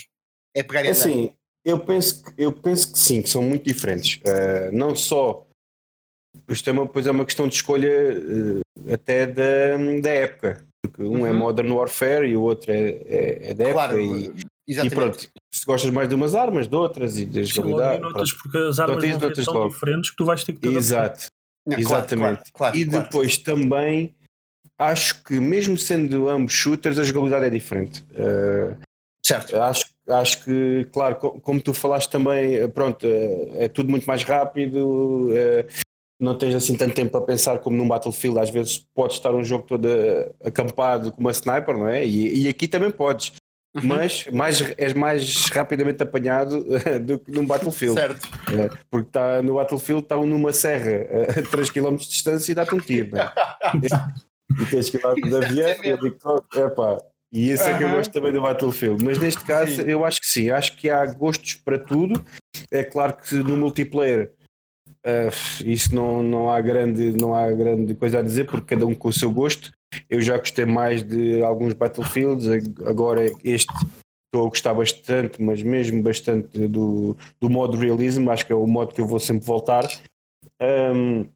É 0.56 0.64
pegar 0.64 0.84
e 0.84 0.88
é 0.88 0.92
assim, 0.92 1.34
eu 1.66 1.80
penso, 1.80 2.24
eu 2.38 2.52
penso 2.52 2.92
que 2.92 3.00
sim, 3.00 3.22
que 3.22 3.30
são 3.30 3.42
muito 3.42 3.66
diferentes. 3.66 4.20
Uh, 4.22 4.72
não 4.72 4.96
só. 4.96 5.46
Isto 6.50 6.70
é 6.70 6.74
uma, 6.74 6.88
pois 6.88 7.08
é 7.08 7.12
uma 7.12 7.26
questão 7.26 7.48
de 7.48 7.56
escolha 7.56 7.90
uh, 7.90 8.94
até 8.94 9.26
da, 9.26 9.78
da 10.02 10.10
época. 10.10 10.66
Porque 10.82 11.04
um 11.04 11.20
é 11.20 11.22
uhum. 11.22 11.28
é 11.28 11.34
Modern 11.34 11.72
Warfare 11.72 12.28
e 12.28 12.36
o 12.36 12.42
outro 12.42 12.72
é, 12.72 12.90
é, 13.06 13.52
é 13.52 13.54
da 13.54 13.72
claro, 13.72 14.00
época. 14.00 14.46
E, 14.68 14.74
e, 14.74 14.90
pronto, 14.90 15.18
se 15.52 15.66
gostas 15.66 15.92
mais 15.92 16.10
de 16.10 16.16
umas 16.16 16.36
armas, 16.36 16.68
de 16.68 16.76
outras 16.76 17.18
e 17.18 17.26
de 17.26 17.46
jogabilidade. 17.46 18.02
Notas, 18.02 18.34
porque 18.34 18.58
as 18.58 18.80
armas 18.80 19.04
vão 19.04 19.36
ser 19.36 19.46
tão 19.46 19.54
logo. 19.54 19.70
diferentes 19.70 20.12
que 20.12 20.18
tu 20.18 20.26
vais 20.26 20.44
ter 20.44 20.54
que 20.54 20.60
ter 20.60 20.74
Exato. 20.74 21.28
Não, 21.66 21.78
Exatamente. 21.78 22.52
Claro, 22.52 22.74
claro, 22.74 22.78
e 22.78 22.84
depois 22.84 23.38
também 23.38 24.14
acho 24.78 25.24
que 25.24 25.40
mesmo 25.40 25.78
sendo 25.78 26.28
ambos 26.28 26.54
shooters, 26.54 27.00
a 27.00 27.04
jogabilidade 27.04 27.46
é 27.46 27.50
diferente. 27.50 28.04
Uh, 28.12 28.78
certo. 29.26 29.56
Acho 29.56 29.93
acho 30.08 30.44
que, 30.44 30.88
claro, 30.92 31.16
como 31.16 31.62
tu 31.62 31.74
falaste 31.74 32.10
também, 32.10 32.56
eh, 32.56 32.68
pronto, 32.68 33.06
é, 33.06 33.66
é 33.66 33.68
tudo 33.68 33.90
muito 33.90 34.06
mais 34.06 34.24
rápido, 34.24 35.30
é, 35.34 35.66
não 36.20 36.38
tens 36.38 36.56
assim 36.56 36.76
tanto 36.76 36.94
tempo 36.94 37.12
para 37.12 37.22
pensar 37.22 37.60
como 37.60 37.78
num 37.78 37.88
Battlefield, 37.88 38.40
às 38.40 38.50
vezes 38.50 38.86
podes 38.94 39.18
estar 39.18 39.34
um 39.34 39.44
jogo 39.44 39.66
todo 39.66 39.88
acampado 40.44 41.12
com 41.12 41.22
uma 41.22 41.32
sniper, 41.32 41.78
não 41.78 41.88
é? 41.88 42.06
E, 42.06 42.44
e 42.44 42.48
aqui 42.48 42.68
também 42.68 42.92
podes. 42.92 43.34
Uhum. 43.76 43.88
Mas 43.88 44.28
mais, 44.28 44.62
és 44.78 44.94
mais 44.94 45.48
rapidamente 45.48 46.04
apanhado 46.04 46.64
do 47.02 47.18
que 47.18 47.32
num 47.32 47.46
Battlefield. 47.46 48.00
Certo. 48.00 48.30
É, 48.52 48.70
porque 48.90 49.10
tá, 49.12 49.42
no 49.42 49.56
Battlefield 49.56 50.04
estão 50.04 50.26
numa 50.26 50.54
serra 50.54 51.08
a 51.40 51.50
3 51.50 51.72
km 51.72 51.96
de 51.96 52.08
distância 52.08 52.52
e 52.52 52.56
dá-te 52.56 52.76
um 52.76 52.80
tiro. 52.80 53.12
Não 53.12 53.22
é? 53.22 53.34
e 54.62 54.66
tens 54.68 54.90
que 54.90 54.98
ir 54.98 55.04
lá 55.04 55.14
de 55.16 55.36
avião 55.36 55.84
e 55.84 55.90
eu 55.90 55.98
digo, 55.98 56.18
epá, 56.56 57.02
E 57.34 57.50
esse 57.50 57.68
é 57.68 57.76
que 57.76 57.84
eu 57.84 57.90
gosto 57.90 58.12
também 58.12 58.32
do 58.32 58.42
Battlefield. 58.42 59.04
Mas 59.04 59.18
neste 59.18 59.44
caso, 59.44 59.78
sim. 59.78 59.82
eu 59.88 60.06
acho 60.06 60.22
que 60.22 60.28
sim. 60.28 60.52
Acho 60.52 60.78
que 60.78 60.88
há 60.88 61.04
gostos 61.06 61.56
para 61.56 61.80
tudo. 61.80 62.24
É 62.70 62.84
claro 62.84 63.18
que 63.18 63.34
no 63.36 63.58
multiplayer 63.58 64.32
uh, 65.04 65.64
isso 65.66 65.96
não, 65.96 66.22
não, 66.22 66.52
há 66.52 66.62
grande, 66.62 67.12
não 67.14 67.34
há 67.34 67.52
grande 67.52 67.96
coisa 67.96 68.20
a 68.20 68.22
dizer, 68.22 68.46
porque 68.46 68.76
cada 68.76 68.86
um 68.86 68.94
com 68.94 69.08
o 69.08 69.14
seu 69.14 69.32
gosto. 69.32 69.72
Eu 70.08 70.22
já 70.22 70.38
gostei 70.38 70.66
mais 70.66 71.02
de 71.04 71.42
alguns 71.44 71.74
Battlefields, 71.74 72.48
agora 72.86 73.32
este 73.44 73.74
estou 74.34 74.48
a 74.48 74.50
gostar 74.50 74.74
bastante, 74.74 75.42
mas 75.42 75.62
mesmo 75.62 76.02
bastante 76.02 76.68
do, 76.68 77.16
do 77.40 77.50
modo 77.50 77.78
realismo, 77.78 78.32
acho 78.32 78.46
que 78.46 78.52
é 78.52 78.56
o 78.56 78.66
modo 78.66 78.94
que 78.94 79.00
eu 79.00 79.08
vou 79.08 79.20
sempre 79.20 79.46
voltar. 79.46 79.88
Um, 80.60 81.28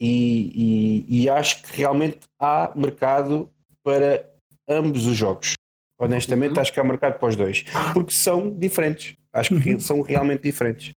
e, 0.00 1.04
e, 1.08 1.22
e, 1.22 1.28
acho 1.28 1.62
que 1.62 1.76
realmente 1.76 2.18
há 2.40 2.72
mercado 2.74 3.48
para 3.84 4.28
ambos 4.68 5.06
os 5.06 5.16
jogos. 5.16 5.54
Honestamente, 5.98 6.54
uhum. 6.54 6.60
acho 6.60 6.72
que 6.72 6.80
há 6.80 6.84
mercado 6.84 7.18
para 7.18 7.28
os 7.28 7.36
dois, 7.36 7.64
porque 7.94 8.12
são 8.12 8.50
diferentes. 8.50 9.16
Acho 9.32 9.58
que 9.60 9.74
uhum. 9.74 9.80
são 9.80 10.02
realmente 10.02 10.42
diferentes. 10.42 10.92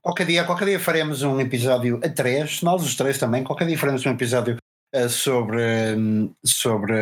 Qualquer 0.00 0.26
dia, 0.26 0.44
qualquer 0.44 0.64
dia 0.64 0.80
faremos 0.80 1.22
um 1.22 1.40
episódio 1.40 2.00
a 2.02 2.08
três, 2.08 2.62
nós 2.62 2.82
os 2.82 2.96
três 2.96 3.18
também. 3.18 3.44
Qualquer 3.44 3.66
dia 3.66 3.78
faremos 3.78 4.04
um 4.04 4.10
episódio 4.10 4.56
uh, 4.94 5.08
sobre, 5.08 5.62
um, 5.96 6.34
sobre 6.44 6.92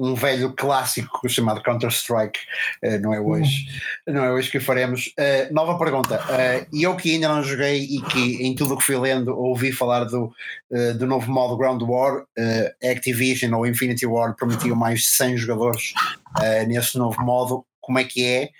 um, 0.00 0.14
velho 0.14 0.54
clássico 0.54 1.28
chamado 1.28 1.62
Counter-Strike, 1.62 2.38
uh, 2.84 2.98
não 3.00 3.12
é 3.12 3.20
hoje, 3.20 3.66
uhum. 4.06 4.14
não 4.14 4.24
é 4.24 4.32
hoje 4.32 4.50
que 4.50 4.58
faremos. 4.58 5.08
Uh, 5.18 5.52
nova 5.52 5.78
pergunta, 5.78 6.16
uh, 6.16 6.66
eu 6.72 6.96
que 6.96 7.12
ainda 7.12 7.28
não 7.28 7.42
joguei 7.42 7.82
e 7.82 8.00
que 8.02 8.42
em 8.42 8.54
tudo 8.54 8.74
o 8.74 8.78
que 8.78 8.84
fui 8.84 8.96
lendo 8.96 9.36
ouvi 9.38 9.72
falar 9.72 10.04
do, 10.04 10.32
do 10.98 11.06
novo 11.06 11.30
modo 11.30 11.56
Ground 11.56 11.82
War, 11.82 12.24
Activision 12.82 13.52
ou 13.54 13.66
Infinity 13.66 14.06
War 14.06 14.34
prometiam 14.34 14.76
mais 14.76 15.00
de 15.00 15.06
100 15.06 15.36
jogadores 15.36 15.92
nesse 16.66 16.96
novo 16.96 17.20
modo, 17.22 17.64
como 17.80 17.98
é 17.98 18.04
que 18.04 18.24
é? 18.24 18.50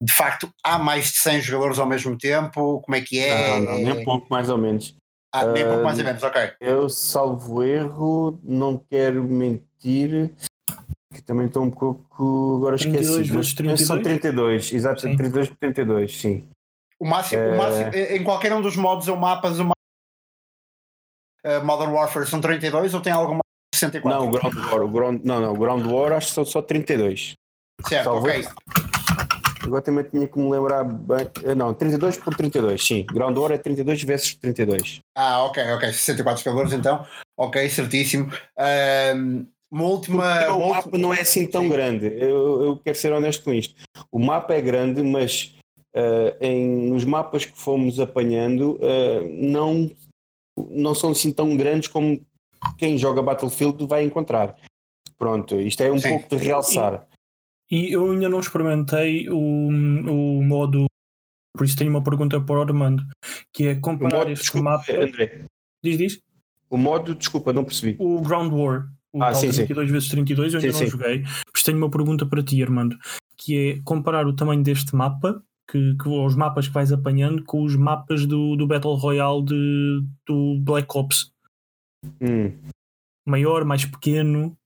De 0.00 0.12
facto, 0.12 0.52
há 0.64 0.78
mais 0.78 1.12
de 1.12 1.18
100 1.18 1.42
jogadores 1.42 1.78
ao 1.78 1.86
mesmo 1.86 2.16
tempo? 2.18 2.80
Como 2.80 2.96
é 2.96 3.00
que 3.00 3.20
é? 3.20 3.60
Não, 3.60 3.60
não, 3.60 3.78
nem 3.78 3.92
um 3.92 4.04
pouco 4.04 4.26
mais 4.30 4.48
ou 4.48 4.58
menos. 4.58 4.96
Ah, 5.32 5.46
nem 5.46 5.64
um 5.64 5.68
pouco 5.68 5.84
mais 5.84 5.98
ou 5.98 6.04
menos, 6.04 6.22
ok. 6.22 6.52
Eu, 6.60 6.88
salvo 6.88 7.62
erro, 7.62 8.38
não 8.42 8.76
quero 8.76 9.22
mentir, 9.24 10.30
que 11.12 11.22
também 11.22 11.46
estou 11.46 11.62
um 11.62 11.70
pouco 11.70 12.56
agora 12.56 12.76
esquecido. 12.76 13.34
Mas 13.34 13.52
32? 13.52 13.86
São 13.86 14.02
32, 14.02 14.72
exato, 14.72 15.02
sim. 15.02 15.16
32 15.16 15.48
por 15.48 15.56
32, 15.56 16.20
sim. 16.20 16.48
O 16.98 17.06
máximo, 17.06 17.42
é... 17.42 17.54
o 17.54 17.58
máximo, 17.58 17.94
em 17.94 18.24
qualquer 18.24 18.52
um 18.52 18.62
dos 18.62 18.76
modos 18.76 19.08
ou 19.08 19.16
mapas, 19.16 19.58
o 19.58 19.64
uh, 19.64 21.64
Modern 21.64 21.92
Warfare 21.92 22.26
são 22.26 22.40
32 22.40 22.94
ou 22.94 23.00
tem 23.00 23.12
alguma 23.12 23.40
64? 23.74 24.20
Não, 24.20 24.28
o 24.28 24.30
Ground 24.30 24.54
War, 24.54 24.82
o 24.82 24.88
Ground, 24.88 25.20
não, 25.24 25.40
não, 25.40 25.52
o 25.52 25.56
Ground 25.56 25.84
War 25.86 26.12
acho 26.12 26.28
que 26.28 26.34
são 26.34 26.44
só 26.44 26.62
32. 26.62 27.34
Certo, 27.88 28.04
Talvez. 28.04 28.46
ok. 28.46 28.92
Agora 29.64 29.82
também 29.82 30.04
tinha 30.04 30.26
que 30.26 30.38
me 30.38 30.50
lembrar 30.50 30.84
bem. 30.84 31.30
Eh, 31.44 31.54
não, 31.54 31.72
32 31.72 32.18
por 32.18 32.34
32, 32.34 32.84
sim. 32.84 33.06
Ground 33.06 33.36
War 33.36 33.52
é 33.52 33.58
32 33.58 34.02
vezes 34.02 34.34
32. 34.34 35.00
Ah, 35.16 35.44
ok, 35.44 35.62
ok. 35.72 35.92
64 35.92 36.42
jogadores 36.42 36.72
então. 36.72 37.06
Ok, 37.36 37.68
certíssimo. 37.68 38.32
Um, 39.16 39.46
uma 39.72 39.84
última. 39.84 40.48
o 40.54 40.68
mapa 40.68 40.98
não 40.98 41.14
é 41.14 41.22
assim 41.22 41.46
tão 41.46 41.66
grande. 41.66 42.06
Eu, 42.06 42.62
eu, 42.62 42.76
quero 42.76 42.98
ser 42.98 43.10
honesto 43.10 43.42
com 43.42 43.54
isto. 43.54 43.74
O 44.10 44.18
mapa 44.18 44.52
é 44.52 44.60
grande, 44.60 45.02
mas 45.02 45.56
uh, 45.96 46.36
em, 46.42 46.90
nos 46.90 47.06
mapas 47.06 47.46
que 47.46 47.58
fomos 47.58 47.98
apanhando 47.98 48.76
uh, 48.76 49.26
não, 49.32 49.90
não 50.68 50.94
são 50.94 51.12
assim 51.12 51.32
tão 51.32 51.56
grandes 51.56 51.88
como 51.88 52.20
quem 52.76 52.98
joga 52.98 53.22
Battlefield 53.22 53.86
vai 53.86 54.04
encontrar. 54.04 54.58
Pronto, 55.16 55.58
isto 55.58 55.82
é 55.82 55.90
um 55.90 55.98
Sim. 55.98 56.10
pouco 56.10 56.36
de 56.36 56.44
realçar. 56.44 57.08
E, 57.70 57.88
e, 57.88 57.92
eu 57.92 58.10
ainda 58.10 58.28
não 58.28 58.40
experimentei 58.40 59.30
o, 59.30 59.38
o 59.38 60.42
modo. 60.42 60.84
Por 61.56 61.64
isso 61.64 61.78
tenho 61.78 61.90
uma 61.90 62.04
pergunta 62.04 62.38
para 62.38 62.58
o 62.58 62.60
Armando, 62.60 63.02
que 63.54 63.68
é 63.68 63.74
comparar 63.74 64.18
modo, 64.18 64.30
este 64.32 64.42
desculpa, 64.42 64.70
mapa. 64.70 64.92
André. 64.92 65.46
Diz, 65.82 65.96
diz. 65.96 66.20
O 66.68 66.76
modo, 66.76 67.14
desculpa, 67.14 67.54
não 67.54 67.64
percebi. 67.64 67.96
O 67.98 68.20
Ground 68.20 68.52
War 68.52 68.88
o 69.12 69.22
ah, 69.22 69.34
sim, 69.34 69.50
32 69.50 69.88
sim. 69.88 69.92
vezes 69.92 70.08
32 70.08 70.54
eu 70.54 70.60
ainda 70.60 70.72
sim, 70.72 70.78
não 70.78 70.90
sim. 70.90 70.90
joguei. 70.90 71.22
Mas 71.52 71.62
tenho 71.62 71.78
uma 71.78 71.90
pergunta 71.90 72.24
para 72.24 72.42
ti, 72.42 72.62
Armando, 72.62 72.96
que 73.36 73.56
é 73.56 73.80
comparar 73.84 74.26
o 74.26 74.34
tamanho 74.34 74.62
deste 74.62 74.94
mapa, 74.96 75.42
que, 75.70 75.96
que 75.96 76.08
os 76.08 76.34
mapas 76.34 76.68
que 76.68 76.74
vais 76.74 76.92
apanhando, 76.92 77.44
com 77.44 77.62
os 77.62 77.76
mapas 77.76 78.26
do, 78.26 78.56
do 78.56 78.66
Battle 78.66 78.94
Royale 78.94 79.44
de, 79.44 80.02
do 80.26 80.58
Black 80.60 80.88
Ops. 80.96 81.32
Hum. 82.20 82.52
Maior, 83.26 83.64
mais 83.64 83.84
pequeno. 83.84 84.56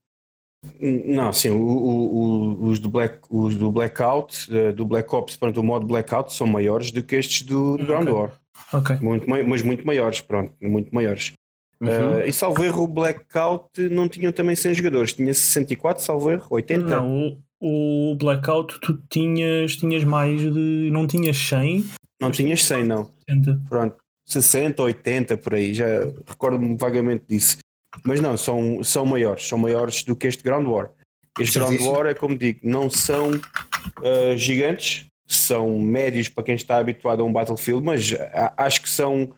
Hum, 0.80 1.14
não, 1.14 1.32
sim, 1.32 1.50
o, 1.50 1.60
o, 1.60 2.64
os, 2.68 2.78
do 2.78 2.88
Black, 2.88 3.20
os 3.30 3.54
do 3.56 3.70
Blackout, 3.70 4.52
eh, 4.54 4.72
do 4.72 4.84
Black 4.84 5.14
Ops, 5.14 5.36
pronto, 5.36 5.60
o 5.60 5.64
modo 5.64 5.86
Blackout 5.86 6.32
são 6.32 6.46
maiores 6.46 6.90
do 6.90 7.02
que 7.02 7.16
estes 7.16 7.42
do, 7.42 7.76
do 7.76 7.86
Ground 7.86 8.08
War. 8.08 8.32
Ok. 8.72 8.96
Muito, 9.00 9.28
mas 9.28 9.62
muito 9.62 9.86
maiores, 9.86 10.20
pronto, 10.20 10.52
muito 10.60 10.92
maiores. 10.94 11.32
Uhum. 11.80 11.88
Uh, 11.88 12.26
e 12.26 12.32
salvo 12.32 12.64
erro, 12.64 12.84
o 12.84 12.88
Blackout 12.88 13.88
não 13.90 14.08
tinha 14.08 14.32
também 14.32 14.56
100 14.56 14.74
jogadores, 14.74 15.12
tinha 15.12 15.32
64, 15.32 16.02
salvo 16.02 16.30
erro, 16.30 16.46
80. 16.50 16.86
Não, 16.86 17.38
o, 17.60 18.12
o 18.12 18.16
Blackout 18.16 18.80
tu 18.80 18.98
tinhas, 19.10 19.76
tinhas 19.76 20.02
mais 20.04 20.40
de. 20.40 20.90
Não 20.90 21.06
tinhas 21.06 21.36
100? 21.36 21.84
Não 22.20 22.30
tinhas 22.30 22.64
100, 22.64 22.84
não. 22.84 23.10
60. 23.28 23.60
Pronto, 23.68 23.96
60, 24.24 24.82
80 24.82 25.36
por 25.36 25.54
aí, 25.54 25.74
já 25.74 25.86
recordo-me 26.26 26.76
vagamente 26.76 27.24
disso. 27.28 27.58
Mas 28.04 28.20
não, 28.20 28.36
são, 28.36 28.82
são 28.82 29.04
maiores, 29.06 29.46
são 29.46 29.58
maiores 29.58 30.02
do 30.02 30.16
que 30.16 30.26
este 30.26 30.42
Ground 30.42 30.66
War. 30.66 30.90
Este 31.38 31.58
Ground 31.58 31.80
War 31.80 32.06
é 32.06 32.14
como 32.14 32.36
digo, 32.36 32.60
não 32.62 32.88
são 32.88 33.30
uh, 33.32 34.36
gigantes, 34.36 35.06
são 35.26 35.78
médios 35.78 36.28
para 36.28 36.44
quem 36.44 36.54
está 36.54 36.78
habituado 36.78 37.20
a 37.20 37.24
um 37.24 37.32
Battlefield, 37.32 37.84
mas 37.84 38.14
acho 38.56 38.82
que 38.82 38.88
são. 38.88 39.34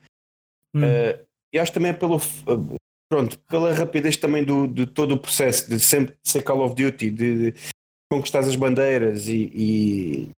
Hum. 0.74 0.82
Uh, 0.82 1.27
e 1.52 1.58
acho 1.58 1.72
também 1.72 1.94
pelo 1.94 2.20
pronto, 3.10 3.38
pela 3.48 3.72
rapidez 3.72 4.16
também 4.16 4.44
do, 4.44 4.66
de 4.66 4.86
todo 4.86 5.12
o 5.12 5.18
processo 5.18 5.68
de 5.68 5.80
sempre 5.80 6.14
ser 6.22 6.42
Call 6.42 6.64
of 6.64 6.74
Duty, 6.74 7.10
de, 7.10 7.52
de 7.52 7.60
conquistar 8.10 8.40
as 8.40 8.56
bandeiras 8.56 9.28
e, 9.28 9.50
e, 9.54 10.30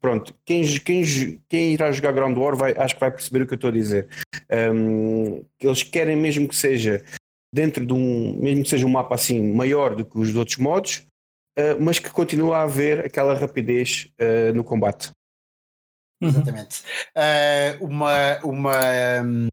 pronto, 0.00 0.34
quem, 0.44 0.62
quem, 0.78 1.40
quem 1.48 1.72
irá 1.72 1.90
jogar 1.92 2.12
Ground 2.12 2.36
War 2.36 2.56
vai, 2.56 2.74
acho 2.76 2.94
que 2.94 3.00
vai 3.00 3.10
perceber 3.10 3.42
o 3.42 3.46
que 3.46 3.54
eu 3.54 3.56
estou 3.56 3.70
a 3.70 3.72
dizer. 3.72 4.08
Um, 4.50 5.44
eles 5.60 5.82
querem 5.82 6.16
mesmo 6.16 6.48
que 6.48 6.56
seja 6.56 7.04
dentro 7.52 7.84
de 7.84 7.92
um, 7.92 8.38
mesmo 8.38 8.62
que 8.62 8.68
seja 8.68 8.86
um 8.86 8.90
mapa 8.90 9.14
assim 9.14 9.52
maior 9.52 9.94
do 9.94 10.04
que 10.04 10.18
os 10.18 10.34
outros 10.34 10.58
modos, 10.58 11.06
uh, 11.58 11.80
mas 11.80 11.98
que 11.98 12.10
continue 12.10 12.52
a 12.52 12.62
haver 12.62 13.06
aquela 13.06 13.34
rapidez 13.34 14.10
uh, 14.20 14.54
no 14.54 14.62
combate. 14.62 15.10
Exatamente. 16.20 16.82
Uh, 17.16 17.84
uma, 17.84 18.38
uma, 18.44 18.80
um, 19.22 19.48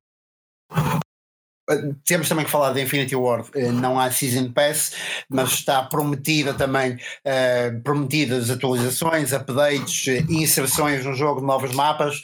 temos 2.03 2.29
também 2.29 2.45
que 2.45 2.51
falar 2.51 2.73
da 2.73 2.81
Infinity 2.81 3.15
War, 3.15 3.45
eh, 3.55 3.71
não 3.71 3.99
há 3.99 4.11
Season 4.11 4.51
Pass, 4.51 4.93
mas 5.29 5.53
está 5.53 5.83
prometida 5.83 6.53
também, 6.53 6.93
uh, 6.93 7.81
prometidas 7.83 8.49
atualizações, 8.49 9.33
updates, 9.33 10.07
inserções 10.29 11.03
no 11.05 11.13
jogo 11.13 11.41
de 11.41 11.47
novos 11.47 11.73
mapas. 11.73 12.17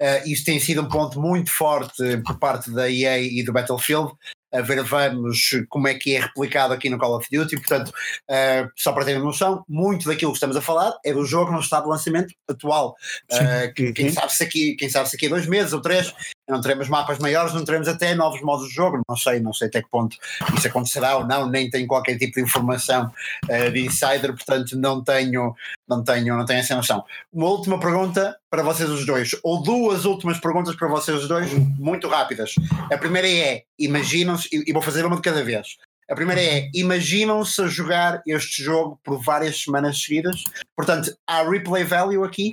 Uh, 0.00 0.26
isso 0.26 0.44
tem 0.44 0.60
sido 0.60 0.82
um 0.82 0.88
ponto 0.88 1.20
muito 1.20 1.50
forte 1.50 2.18
por 2.18 2.38
parte 2.38 2.70
da 2.70 2.90
EA 2.90 3.18
e 3.18 3.42
do 3.42 3.52
Battlefield 3.52 4.12
a 4.54 4.60
ver 4.60 4.82
vamos 4.84 5.50
como 5.68 5.88
é 5.88 5.94
que 5.94 6.14
é 6.14 6.20
replicado 6.20 6.72
aqui 6.72 6.88
no 6.88 6.96
Call 6.96 7.16
of 7.16 7.26
Duty. 7.30 7.56
Portanto, 7.56 7.88
uh, 7.88 8.70
só 8.76 8.92
para 8.92 9.04
terem 9.04 9.20
noção, 9.20 9.64
muito 9.68 10.06
daquilo 10.06 10.30
que 10.30 10.36
estamos 10.36 10.56
a 10.56 10.60
falar 10.60 10.96
é 11.04 11.12
do 11.12 11.26
jogo 11.26 11.50
no 11.50 11.58
estado 11.58 11.84
de 11.84 11.90
lançamento 11.90 12.32
atual. 12.48 12.94
Uh, 13.32 13.74
que, 13.74 13.92
quem, 13.92 14.10
sabe 14.10 14.32
se 14.32 14.44
aqui, 14.44 14.76
quem 14.76 14.88
sabe 14.88 15.10
se 15.10 15.16
aqui 15.16 15.28
dois 15.28 15.46
meses 15.46 15.72
ou 15.72 15.80
três 15.80 16.14
não 16.48 16.60
teremos 16.60 16.88
mapas 16.88 17.18
maiores, 17.18 17.54
não 17.54 17.64
teremos 17.64 17.88
até 17.88 18.14
novos 18.14 18.40
modos 18.42 18.68
de 18.68 18.74
jogo. 18.74 19.00
Não 19.08 19.16
sei, 19.16 19.40
não 19.40 19.52
sei 19.52 19.68
até 19.68 19.82
que 19.82 19.88
ponto 19.88 20.16
isso 20.56 20.66
acontecerá 20.66 21.16
ou 21.16 21.26
não, 21.26 21.48
nem 21.48 21.70
tenho 21.70 21.86
qualquer 21.86 22.18
tipo 22.18 22.34
de 22.34 22.42
informação 22.42 23.10
uh, 23.44 23.70
de 23.70 23.86
insider, 23.86 24.34
portanto 24.34 24.76
não 24.76 25.02
tenho, 25.02 25.54
não 25.88 26.04
tenho, 26.04 26.36
não 26.36 26.44
tenho 26.44 26.60
essa 26.60 26.76
noção. 26.76 27.04
Uma 27.32 27.48
última 27.48 27.80
pergunta 27.80 28.36
para 28.50 28.62
vocês 28.62 28.88
os 28.90 29.06
dois, 29.06 29.36
ou 29.42 29.62
duas 29.62 30.04
últimas 30.04 30.38
perguntas 30.38 30.76
para 30.76 30.88
vocês 30.88 31.22
os 31.22 31.28
dois, 31.28 31.52
muito 31.78 32.08
rápidas. 32.08 32.54
A 32.92 32.98
primeira 32.98 33.28
é: 33.28 33.64
imaginam-se, 33.78 34.48
e 34.52 34.72
vou 34.72 34.82
fazer 34.82 35.04
uma 35.04 35.16
de 35.16 35.22
cada 35.22 35.42
vez. 35.42 35.78
A 36.10 36.14
primeira 36.14 36.42
é: 36.42 36.68
imaginam-se 36.74 37.62
a 37.62 37.66
jogar 37.66 38.22
este 38.26 38.62
jogo 38.62 39.00
por 39.02 39.22
várias 39.22 39.62
semanas 39.62 40.02
seguidas. 40.02 40.44
Portanto, 40.76 41.16
há 41.26 41.42
replay 41.42 41.84
value 41.84 42.24
aqui? 42.24 42.52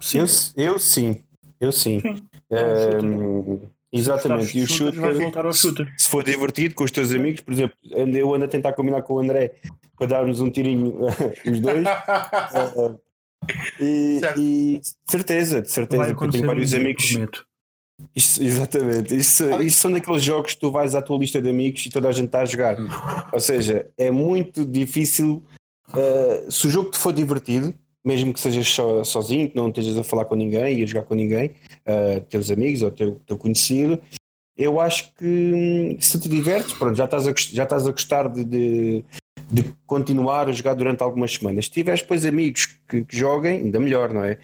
Sim, 0.00 0.18
eu, 0.18 0.26
eu 0.56 0.78
sim. 0.78 1.24
Eu 1.60 1.72
sim. 1.72 2.00
Sim. 2.50 3.06
Um, 3.06 3.60
exatamente. 3.92 4.58
E 4.58 4.62
o 4.62 4.66
shooter, 4.66 5.52
shooter, 5.52 5.94
se 5.96 6.08
for 6.08 6.24
divertido 6.24 6.74
com 6.74 6.84
os 6.84 6.90
teus 6.90 7.12
amigos, 7.12 7.40
por 7.40 7.52
exemplo, 7.52 7.76
eu 7.84 8.34
ando 8.34 8.44
a 8.44 8.48
tentar 8.48 8.72
combinar 8.72 9.02
com 9.02 9.14
o 9.14 9.18
André 9.20 9.52
para 9.96 10.06
darmos 10.06 10.40
um 10.40 10.50
tirinho 10.50 10.98
os 11.46 11.60
dois. 11.60 11.86
uh, 12.76 13.00
e, 13.80 14.20
e, 14.36 14.80
certeza, 15.06 15.62
de 15.62 15.70
certeza, 15.70 16.14
porque 16.14 16.32
tenho 16.32 16.46
vários 16.46 16.74
amigos. 16.74 17.16
Isso, 18.16 18.42
exatamente, 18.42 19.14
isso, 19.14 19.44
isso 19.62 19.78
são 19.78 19.92
daqueles 19.92 20.22
jogos 20.22 20.54
que 20.54 20.60
tu 20.60 20.70
vais 20.70 20.94
à 20.94 21.02
tua 21.02 21.18
lista 21.18 21.40
de 21.40 21.50
amigos 21.50 21.84
e 21.84 21.90
toda 21.90 22.08
a 22.08 22.12
gente 22.12 22.26
está 22.26 22.40
a 22.40 22.46
jogar. 22.46 22.80
Hum. 22.80 22.88
Ou 23.32 23.40
seja, 23.40 23.86
é 23.98 24.10
muito 24.10 24.64
difícil 24.64 25.44
uh, 25.90 26.50
se 26.50 26.66
o 26.66 26.70
jogo 26.70 26.90
te 26.90 26.98
for 26.98 27.12
divertido, 27.12 27.74
mesmo 28.04 28.32
que 28.32 28.40
sejas 28.40 28.68
so, 28.68 29.04
sozinho, 29.04 29.50
que 29.50 29.56
não 29.56 29.68
estejas 29.68 29.96
a 29.96 30.04
falar 30.04 30.24
com 30.24 30.34
ninguém 30.34 30.78
e 30.78 30.82
a 30.82 30.86
jogar 30.86 31.04
com 31.04 31.14
ninguém, 31.14 31.50
uh, 31.86 32.20
teus 32.28 32.50
amigos 32.50 32.82
ou 32.82 32.90
teu, 32.90 33.20
teu 33.26 33.36
conhecido, 33.36 34.00
eu 34.56 34.78
acho 34.78 35.12
que 35.14 35.24
hum, 35.24 35.96
se 36.00 36.20
te 36.20 36.28
divertes, 36.28 36.74
pronto, 36.74 36.94
já 36.94 37.06
estás 37.06 37.26
a, 37.26 37.32
já 37.36 37.64
estás 37.64 37.86
a 37.86 37.90
gostar 37.90 38.28
de, 38.28 38.44
de, 38.44 39.04
de 39.50 39.74
continuar 39.86 40.48
a 40.48 40.52
jogar 40.52 40.74
durante 40.74 41.02
algumas 41.02 41.32
semanas. 41.32 41.64
Se 41.64 41.70
tiveres 41.70 42.02
depois 42.02 42.24
amigos 42.26 42.66
que, 42.88 43.04
que 43.04 43.16
joguem, 43.16 43.60
ainda 43.60 43.80
melhor, 43.80 44.12
não 44.12 44.24
é? 44.24 44.38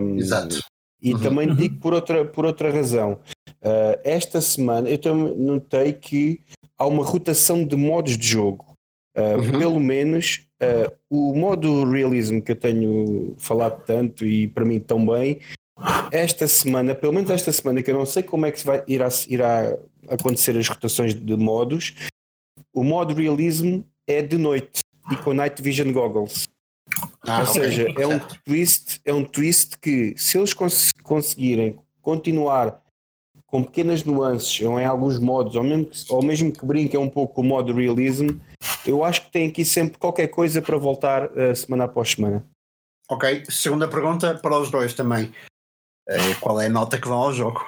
Um, 0.00 0.18
Exato. 0.18 0.60
E 1.00 1.14
uhum. 1.14 1.20
também 1.20 1.54
digo 1.54 1.78
por 1.78 1.94
outra, 1.94 2.24
por 2.24 2.44
outra 2.44 2.72
razão. 2.72 3.20
Uh, 3.62 3.98
esta 4.02 4.40
semana 4.40 4.88
eu 4.88 4.98
também 4.98 5.36
notei 5.36 5.92
que 5.92 6.40
há 6.78 6.86
uma 6.86 7.04
rotação 7.04 7.64
de 7.64 7.76
modos 7.76 8.18
de 8.18 8.26
jogo. 8.26 8.75
Uh, 9.16 9.38
uhum. 9.38 9.58
Pelo 9.58 9.80
menos 9.80 10.46
uh, 10.62 10.92
o 11.08 11.34
modo 11.34 11.90
realism 11.90 12.38
que 12.38 12.52
eu 12.52 12.56
tenho 12.56 13.34
falado 13.38 13.82
tanto 13.84 14.26
e 14.26 14.46
para 14.46 14.64
mim 14.64 14.78
tão 14.78 15.06
bem, 15.06 15.40
esta 16.10 16.46
semana, 16.46 16.94
pelo 16.94 17.12
menos 17.12 17.30
esta 17.30 17.50
semana, 17.50 17.82
que 17.82 17.90
eu 17.90 17.94
não 17.94 18.06
sei 18.06 18.22
como 18.22 18.46
é 18.46 18.52
que 18.52 18.64
vai, 18.64 18.82
irá, 18.86 19.08
irá 19.28 19.76
acontecer 20.08 20.56
as 20.56 20.68
rotações 20.68 21.14
de 21.14 21.36
modos, 21.36 21.94
o 22.74 22.84
modo 22.84 23.14
realism 23.14 23.80
é 24.06 24.22
de 24.22 24.36
noite 24.36 24.80
e 25.10 25.16
com 25.16 25.32
night 25.32 25.62
vision 25.62 25.92
goggles. 25.92 26.46
Ah, 27.22 27.40
Ou 27.40 27.46
seja, 27.46 27.86
é 27.98 28.06
um 28.06 28.18
twist, 28.44 29.00
é 29.04 29.12
um 29.12 29.24
twist 29.24 29.78
que 29.78 30.14
se 30.16 30.38
eles 30.38 30.54
cons 30.54 30.92
conseguirem 31.02 31.78
continuar 32.00 32.80
com 33.46 33.62
pequenas 33.62 34.04
nuances 34.04 34.60
ou 34.60 34.78
em 34.78 34.84
alguns 34.84 35.18
modos, 35.18 35.56
ou 35.56 35.62
mesmo, 35.62 35.90
ou 36.08 36.22
mesmo 36.22 36.52
que 36.52 36.64
brinquem 36.64 36.98
um 36.98 37.08
pouco 37.08 37.34
com 37.34 37.40
o 37.42 37.44
modo 37.44 37.72
realism, 37.72 38.38
eu 38.86 39.04
acho 39.04 39.22
que 39.22 39.32
tem 39.32 39.48
aqui 39.48 39.64
sempre 39.64 39.98
qualquer 39.98 40.28
coisa 40.28 40.62
para 40.62 40.76
voltar 40.76 41.26
uh, 41.26 41.54
semana 41.54 41.84
após 41.84 42.12
semana. 42.12 42.44
Ok, 43.08 43.44
segunda 43.48 43.88
pergunta 43.88 44.34
para 44.34 44.58
os 44.58 44.70
dois 44.70 44.94
também. 44.94 45.32
Uh, 46.08 46.40
qual 46.40 46.60
é 46.60 46.66
a 46.66 46.70
nota 46.70 46.98
que 46.98 47.08
vão 47.08 47.18
ao 47.18 47.32
jogo? 47.32 47.64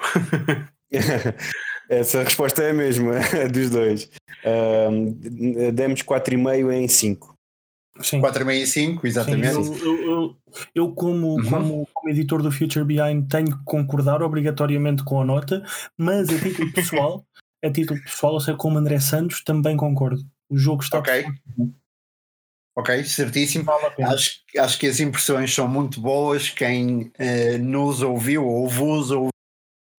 Essa 1.89 2.23
resposta 2.23 2.61
é 2.61 2.69
a 2.69 2.73
mesma 2.73 3.13
dos 3.51 3.69
dois. 3.69 4.09
Uh, 4.45 5.71
demos 5.71 6.03
4,5 6.03 6.71
em 6.71 6.87
5. 6.87 7.33
Sim. 8.01 8.21
4,5 8.21 8.53
e 8.53 8.67
5, 8.67 9.07
exatamente. 9.07 9.63
Sim, 9.63 9.79
eu, 9.83 10.03
eu, 10.03 10.35
eu, 10.73 10.91
como, 10.93 11.35
uhum. 11.35 11.49
como, 11.49 11.87
como, 11.93 12.09
editor 12.09 12.41
do 12.41 12.51
Future 12.51 12.85
Behind 12.85 13.27
tenho 13.27 13.57
que 13.57 13.63
concordar 13.65 14.21
obrigatoriamente 14.21 15.03
com 15.03 15.21
a 15.21 15.25
nota, 15.25 15.63
mas 15.97 16.29
a 16.29 16.39
título 16.39 16.71
pessoal, 16.71 17.25
a 17.63 17.69
título 17.69 18.01
pessoal, 18.01 18.33
ou 18.33 18.39
seja, 18.39 18.57
como 18.57 18.77
André 18.77 18.99
Santos, 18.99 19.43
também 19.43 19.75
concordo. 19.75 20.23
O 20.49 20.57
jogo 20.57 20.83
está 20.83 20.99
Ok, 20.99 21.25
ok, 22.75 23.03
certíssimo. 23.03 23.65
Acho, 23.99 24.39
acho 24.57 24.79
que 24.79 24.87
as 24.87 24.99
impressões 24.99 25.53
são 25.53 25.67
muito 25.67 26.01
boas. 26.01 26.49
Quem 26.49 27.11
uh, 27.19 27.57
nos 27.59 28.01
ouviu 28.01 28.45
ou 28.47 28.67
vos 28.67 29.11
ouviu 29.11 29.29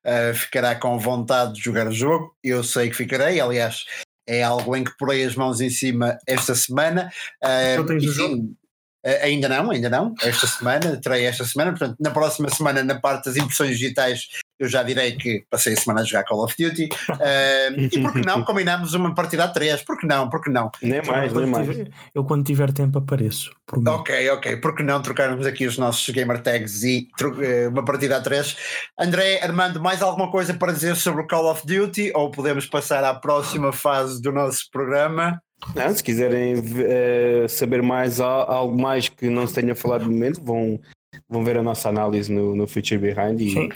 uh, 0.07 0.34
ficará 0.34 0.74
com 0.74 0.98
vontade 0.98 1.55
de 1.55 1.61
jogar 1.61 1.86
o 1.86 1.92
jogo. 1.92 2.34
Eu 2.42 2.64
sei 2.64 2.90
que 2.90 2.96
ficarei, 2.96 3.40
aliás, 3.40 3.84
é 4.26 4.42
algo 4.42 4.74
em 4.76 4.84
que 4.84 4.96
porei 4.96 5.24
as 5.24 5.34
mãos 5.34 5.61
em 5.61 5.70
cima 5.70 6.18
esta 6.26 6.55
semana. 6.55 7.12
Uh, 7.42 7.92
e, 7.92 8.12
sim, 8.12 8.57
Uh, 9.03 9.16
ainda 9.22 9.48
não, 9.48 9.70
ainda 9.70 9.88
não. 9.88 10.14
Esta 10.22 10.46
semana, 10.46 11.01
terei 11.01 11.24
esta 11.24 11.44
semana. 11.44 11.70
Portanto, 11.70 11.96
na 11.98 12.11
próxima 12.11 12.51
semana, 12.51 12.84
na 12.84 13.01
parte 13.01 13.24
das 13.24 13.36
impressões 13.36 13.78
digitais, 13.78 14.28
eu 14.61 14.68
já 14.68 14.82
direi 14.82 15.12
que 15.12 15.46
passei 15.48 15.72
a 15.72 15.76
semana 15.76 16.02
a 16.02 16.04
jogar 16.04 16.24
Call 16.24 16.44
of 16.44 16.54
Duty. 16.56 16.90
Uh, 17.08 17.80
e 17.80 18.02
por 18.02 18.12
que 18.12 18.20
não 18.20 18.44
combinamos 18.44 18.92
uma 18.92 19.14
partida 19.14 19.44
a 19.44 19.48
três? 19.48 19.82
Por 19.82 19.98
que 19.98 20.06
não? 20.06 20.28
Por 20.28 20.42
que 20.42 20.50
não? 20.50 20.70
Nem 20.82 21.02
mais, 21.02 21.32
nem 21.32 21.46
mais. 21.46 21.66
Tiver, 21.66 21.90
eu 22.14 22.24
quando 22.24 22.44
tiver 22.44 22.70
tempo 22.70 22.98
apareço. 22.98 23.50
Ok, 23.72 24.30
ok. 24.30 24.56
Por 24.58 24.76
que 24.76 24.82
não 24.82 25.00
trocarmos 25.00 25.46
aqui 25.46 25.66
os 25.66 25.78
nossos 25.78 26.06
gamer 26.11 26.42
tags 26.42 26.84
e 26.84 27.08
uh, 27.22 27.70
uma 27.70 27.82
partida 27.82 28.18
a 28.18 28.20
três? 28.20 28.54
André, 28.98 29.42
Armando, 29.42 29.80
mais 29.80 30.02
alguma 30.02 30.30
coisa 30.30 30.52
para 30.52 30.72
dizer 30.72 30.94
sobre 30.94 31.22
o 31.22 31.26
Call 31.26 31.50
of 31.50 31.66
Duty? 31.66 32.12
Ou 32.14 32.30
podemos 32.30 32.66
passar 32.66 33.02
à 33.02 33.14
próxima 33.14 33.72
fase 33.72 34.20
do 34.20 34.30
nosso 34.30 34.70
programa? 34.70 35.40
Não, 35.74 35.94
se 35.94 36.02
quiserem 36.02 36.54
uh, 36.54 37.48
saber 37.48 37.82
mais 37.82 38.20
algo 38.20 38.78
mais 38.80 39.08
que 39.08 39.28
não 39.28 39.46
se 39.46 39.54
tenha 39.54 39.74
falado 39.74 40.04
no 40.04 40.11
momento, 40.11 40.42
vão, 40.42 40.80
vão 41.28 41.44
ver 41.44 41.56
a 41.56 41.62
nossa 41.62 41.88
análise 41.88 42.32
no, 42.32 42.54
no 42.54 42.66
Future 42.66 42.98
Behind 42.98 43.40
e, 43.40 43.68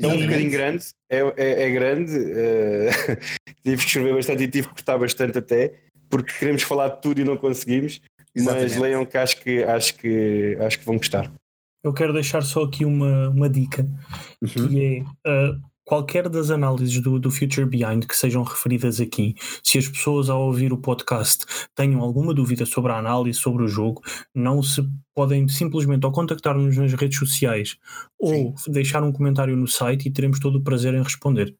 é 0.00 0.06
um 0.06 0.20
bocadinho 0.20 0.50
grande, 0.50 0.84
é, 1.10 1.18
é, 1.36 1.62
é 1.64 1.70
grande. 1.70 2.12
Uh, 2.16 3.18
tive 3.64 3.76
que 3.76 3.88
escrever 3.88 4.14
bastante 4.14 4.42
e 4.44 4.48
tive 4.48 4.68
que 4.68 4.74
cortar 4.74 4.98
bastante 4.98 5.38
até, 5.38 5.74
porque 6.08 6.32
queremos 6.38 6.62
falar 6.62 6.88
de 6.88 7.02
tudo 7.02 7.20
e 7.20 7.24
não 7.24 7.36
conseguimos. 7.36 8.00
Exatamente. 8.34 8.70
Mas 8.70 8.80
leiam 8.80 9.04
que 9.04 9.18
acho 9.18 9.40
que 9.40 9.64
acho 9.64 9.94
que 9.96 10.56
acho 10.60 10.78
que 10.78 10.84
vão 10.84 10.96
gostar. 10.96 11.30
Eu 11.82 11.92
quero 11.92 12.12
deixar 12.12 12.42
só 12.42 12.64
aqui 12.64 12.84
uma, 12.84 13.28
uma 13.30 13.48
dica 13.48 13.88
uhum. 14.42 14.68
que 14.68 15.04
é 15.24 15.30
uh, 15.30 15.60
qualquer 15.88 16.28
das 16.28 16.50
análises 16.50 17.00
do, 17.00 17.18
do 17.18 17.30
Future 17.30 17.66
Behind 17.66 18.04
que 18.04 18.14
sejam 18.14 18.42
referidas 18.42 19.00
aqui, 19.00 19.34
se 19.64 19.78
as 19.78 19.88
pessoas 19.88 20.28
ao 20.28 20.42
ouvir 20.42 20.70
o 20.70 20.76
podcast 20.76 21.46
tenham 21.74 22.02
alguma 22.02 22.34
dúvida 22.34 22.66
sobre 22.66 22.92
a 22.92 22.98
análise, 22.98 23.38
sobre 23.38 23.64
o 23.64 23.68
jogo, 23.68 24.02
não 24.34 24.62
se 24.62 24.86
podem 25.14 25.48
simplesmente 25.48 26.04
ou 26.04 26.12
contactar-nos 26.12 26.76
nas 26.76 26.92
redes 26.92 27.18
sociais 27.18 27.70
Sim. 27.70 27.78
ou 28.18 28.54
deixar 28.68 29.02
um 29.02 29.10
comentário 29.10 29.56
no 29.56 29.66
site 29.66 30.08
e 30.08 30.12
teremos 30.12 30.38
todo 30.38 30.58
o 30.58 30.62
prazer 30.62 30.92
em 30.92 31.02
responder. 31.02 31.56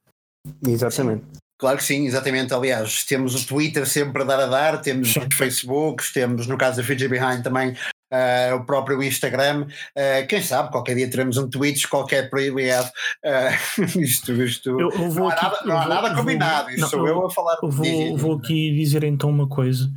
Exatamente. 0.67 1.25
Sim. 1.25 1.41
Claro 1.59 1.79
que 1.79 1.85
sim, 1.85 2.07
exatamente. 2.07 2.53
Aliás, 2.53 3.05
temos 3.05 3.35
o 3.35 3.47
Twitter 3.47 3.85
sempre 3.85 4.23
a 4.23 4.25
dar 4.27 4.41
a 4.41 4.47
dar, 4.47 4.81
temos 4.81 5.17
os 5.17 5.35
Facebooks, 5.35 6.13
temos, 6.13 6.47
no 6.47 6.57
caso 6.59 6.77
da 6.77 6.85
Future 6.85 7.09
Behind, 7.09 7.43
também 7.43 7.75
uh, 8.13 8.57
o 8.57 8.65
próprio 8.65 9.03
Instagram. 9.03 9.67
Uh, 9.97 10.27
quem 10.29 10.43
sabe, 10.43 10.71
qualquer 10.71 10.95
dia 10.95 11.11
teremos 11.11 11.37
um 11.37 11.49
tweet 11.49 11.87
qualquer 11.89 12.29
proibido. 12.31 12.89
Uh, 13.25 13.99
isto, 14.01 14.33
isto. 14.33 14.71
Eu, 14.81 14.91
eu 14.91 15.15
não 15.15 15.29
há 15.29 15.33
aqui, 15.33 15.45
nada, 15.45 15.61
não 15.65 15.77
há 15.77 15.81
vou, 15.81 15.95
nada 15.95 16.15
combinado, 16.15 16.71
isto 16.71 16.89
sou 16.89 17.07
eu, 17.07 17.27
a 17.27 17.31
falar. 17.31 17.59
Eu 17.63 17.71
vou, 17.71 18.17
vou 18.17 18.37
aqui 18.37 18.73
dizer 18.75 19.05
então 19.05 19.31
uma 19.31 19.49
coisa 19.49 19.91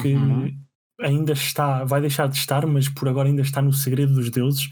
que 0.00 0.14
uhum. 0.14 0.56
ainda 1.00 1.32
está, 1.32 1.84
vai 1.84 2.00
deixar 2.00 2.28
de 2.28 2.36
estar, 2.36 2.66
mas 2.66 2.88
por 2.88 3.08
agora 3.08 3.28
ainda 3.28 3.42
está 3.42 3.62
no 3.62 3.72
segredo 3.72 4.14
dos 4.14 4.30
deuses. 4.30 4.68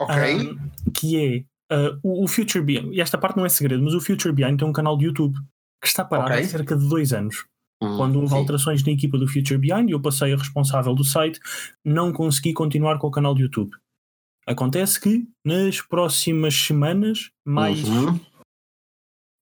Ok. 0.00 0.56
que 0.94 1.44
é 1.70 1.84
o, 2.02 2.24
o 2.24 2.26
Future 2.26 2.64
Behind, 2.64 2.94
e 2.94 3.02
esta 3.02 3.18
parte 3.18 3.36
não 3.36 3.44
é 3.44 3.50
segredo, 3.50 3.82
mas 3.82 3.92
o 3.92 4.00
Future 4.00 4.34
Behind 4.34 4.58
tem 4.58 4.66
um 4.66 4.72
canal 4.72 4.96
de 4.96 5.04
YouTube 5.04 5.36
que 5.80 5.86
está 5.86 6.02
parado 6.02 6.30
okay. 6.32 6.44
há 6.44 6.48
cerca 6.48 6.74
de 6.74 6.88
dois 6.88 7.12
anos. 7.12 7.44
Hum, 7.82 7.96
Quando 7.96 8.16
houve 8.16 8.28
sim. 8.28 8.36
alterações 8.36 8.84
na 8.84 8.92
equipa 8.92 9.16
do 9.16 9.26
Future 9.26 9.58
Behind 9.58 9.88
eu 9.88 10.00
passei 10.00 10.32
a 10.32 10.36
responsável 10.36 10.94
do 10.94 11.02
site, 11.04 11.40
não 11.84 12.12
consegui 12.12 12.52
continuar 12.52 12.98
com 12.98 13.06
o 13.06 13.10
canal 13.10 13.34
do 13.34 13.40
YouTube. 13.40 13.70
Acontece 14.46 15.00
que 15.00 15.26
nas 15.44 15.80
próximas 15.80 16.54
semanas, 16.54 17.30
mais 17.44 17.82
uhum. 17.88 18.18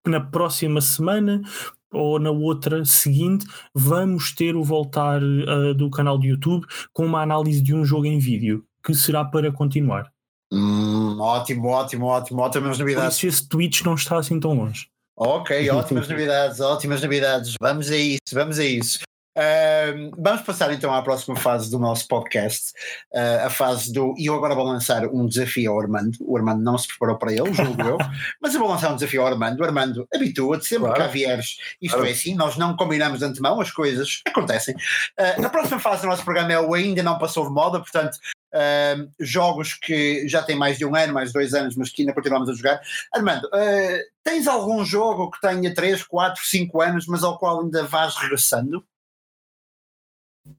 na 0.07 0.21
próxima 0.21 0.81
semana 0.81 1.43
ou 1.91 2.19
na 2.19 2.31
outra 2.31 2.85
seguinte, 2.85 3.47
vamos 3.75 4.35
ter 4.35 4.55
o 4.55 4.63
voltar 4.63 5.23
uh, 5.23 5.75
do 5.75 5.91
canal 5.91 6.19
do 6.19 6.27
YouTube 6.27 6.67
com 6.93 7.07
uma 7.07 7.23
análise 7.23 7.63
de 7.63 7.75
um 7.75 7.85
jogo 7.85 8.07
em 8.07 8.19
vídeo, 8.19 8.65
que 8.85 8.95
será 8.95 9.25
para 9.25 9.51
continuar. 9.51 10.13
Hum, 10.53 11.19
ótimo, 11.19 11.69
ótimo, 11.69 12.07
ótimo, 12.07 12.41
ótimas 12.41 12.79
novidades. 12.79 13.19
Por 13.19 13.27
isso 13.27 13.39
esse 13.41 13.49
Twitch 13.49 13.83
não 13.83 13.95
está 13.95 14.19
assim 14.19 14.39
tão 14.39 14.55
longe. 14.55 14.89
Ok, 15.21 15.69
ótimas 15.71 16.07
novidades, 16.07 16.61
ótimas 16.61 17.03
novidades. 17.03 17.55
Vamos 17.61 17.91
a 17.91 17.97
isso, 17.97 18.21
vamos 18.33 18.57
a 18.61 18.65
isso. 18.65 19.01
Uh, 19.37 20.13
vamos 20.17 20.43
passar 20.43 20.73
então 20.73 20.95
à 20.95 21.03
próxima 21.03 21.35
fase 21.35 21.69
do 21.69 21.79
nosso 21.79 22.07
podcast, 22.07 22.73
uh, 23.13 23.47
a 23.47 23.51
fase 23.51 23.93
do. 23.93 24.15
E 24.17 24.27
eu 24.27 24.35
agora 24.37 24.55
vou 24.55 24.65
lançar 24.65 25.07
um 25.07 25.27
desafio 25.27 25.73
ao 25.73 25.81
Armando. 25.81 26.17
O 26.21 26.37
Armando 26.37 26.63
não 26.63 26.79
se 26.79 26.87
preparou 26.87 27.19
para 27.19 27.33
ele, 27.33 27.53
julgo 27.53 27.83
eu, 27.83 27.99
mas 28.41 28.55
eu 28.55 28.61
vou 28.61 28.69
lançar 28.69 28.93
um 28.93 28.95
desafio 28.95 29.23
ao 29.23 29.27
Armando. 29.27 29.59
O 29.59 29.65
Armando, 29.65 30.07
habitua-te 30.15 30.67
sempre 30.67 30.87
claro. 30.87 30.95
que 30.95 31.07
cá 31.07 31.13
vieres. 31.13 31.57
Isto 31.83 31.97
claro. 31.97 32.09
é 32.09 32.13
assim, 32.13 32.37
nós 32.37 32.57
não 32.57 32.77
combinamos 32.77 33.19
de 33.19 33.25
antemão, 33.25 33.61
as 33.61 33.73
coisas 33.73 34.23
acontecem. 34.25 34.77
Uh, 35.19 35.45
a 35.45 35.51
próxima 35.51 35.81
fase 35.81 36.03
do 36.03 36.09
nosso 36.09 36.25
programa 36.25 36.53
é 36.53 36.61
o 36.61 36.75
Ainda 36.75 37.03
Não 37.03 37.19
Passou 37.19 37.45
de 37.45 37.53
Moda, 37.53 37.81
portanto, 37.81 38.19
Uh, 38.55 39.13
jogos 39.21 39.75
que 39.75 40.27
já 40.27 40.43
têm 40.43 40.57
mais 40.57 40.79
de 40.79 40.85
um 40.85 40.95
ano, 40.97 41.13
mais 41.13 41.29
de 41.29 41.35
dois 41.35 41.53
anos, 41.53 41.77
mas 41.77 41.91
que 41.91 42.03
ainda 42.03 42.15
continuamos 42.15 42.49
a 42.49 42.55
jogar. 42.55 42.81
Armando, 43.13 43.45
uh, 43.47 43.99
tens 44.25 44.47
algum 44.47 44.85
jogo 44.85 45.31
que 45.31 45.41
tenha 45.41 45.75
3, 45.75 46.03
4, 46.03 46.43
5 46.45 46.81
anos, 46.81 47.07
mas 47.07 47.23
ao 47.23 47.39
qual 47.39 47.61
ainda 47.61 47.85
vais 47.85 48.17
regressando? 48.17 48.83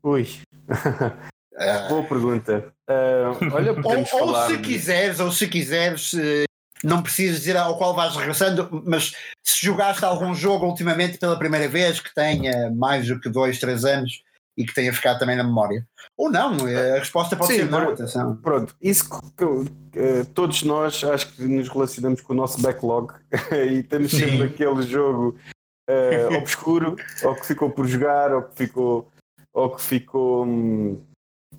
Ui. 0.04 0.28
Uh, 0.70 1.90
Boa 1.90 2.04
pergunta. 2.04 2.72
olha, 3.52 3.74
podemos 3.74 4.14
ou, 4.14 4.20
falar. 4.20 4.44
Ou 4.44 4.50
se 4.52 4.58
quiseres, 4.60 5.20
ou 5.20 5.32
se 5.32 5.48
quiseres, 5.48 6.12
não 6.84 7.02
precisas 7.02 7.40
dizer 7.40 7.58
ao 7.58 7.78
qual 7.78 7.96
vais 7.96 8.16
regressando, 8.16 8.84
mas 8.86 9.14
se 9.44 9.66
jogaste 9.66 10.06
algum 10.06 10.34
jogo 10.36 10.68
ultimamente 10.68 11.18
pela 11.18 11.40
primeira 11.40 11.68
vez 11.68 12.00
que 12.00 12.14
tenha 12.14 12.70
mais 12.70 13.08
do 13.08 13.20
que 13.20 13.30
2, 13.30 13.60
3 13.60 13.86
anos 13.86 14.24
e 14.60 14.66
que 14.66 14.74
tenha 14.74 14.91
ficado 14.91 15.18
também 15.18 15.38
na 15.38 15.43
memória. 15.43 15.88
Ou 16.18 16.30
não, 16.30 16.51
a 16.66 16.99
resposta 16.99 17.34
pode 17.38 17.53
Sim, 17.53 17.60
ser 17.60 17.72
não, 17.72 17.91
atenção. 17.91 18.36
Pronto, 18.36 18.76
isso 18.82 19.10
que, 19.38 19.45
uh, 19.45 20.26
todos 20.34 20.64
nós 20.64 21.01
acho 21.01 21.34
que 21.34 21.43
nos 21.43 21.70
relacionamos 21.70 22.20
com 22.20 22.34
o 22.34 22.36
nosso 22.36 22.62
backlog 22.62 23.14
e 23.72 23.82
temos 23.84 24.12
Sim. 24.12 24.20
sempre 24.20 24.47
aquele 24.47 24.82
jogo 24.82 25.38
uh, 25.89 26.36
obscuro, 26.36 26.97
ou 27.24 27.36
que 27.36 27.47
ficou 27.47 27.70
por 27.70 27.88
jogar, 27.88 28.34
ou 28.34 28.41
que 28.41 28.57
ficou, 28.57 29.10
ou 29.53 29.70
que 29.70 29.82
ficou, 29.82 30.45
um, 30.45 31.01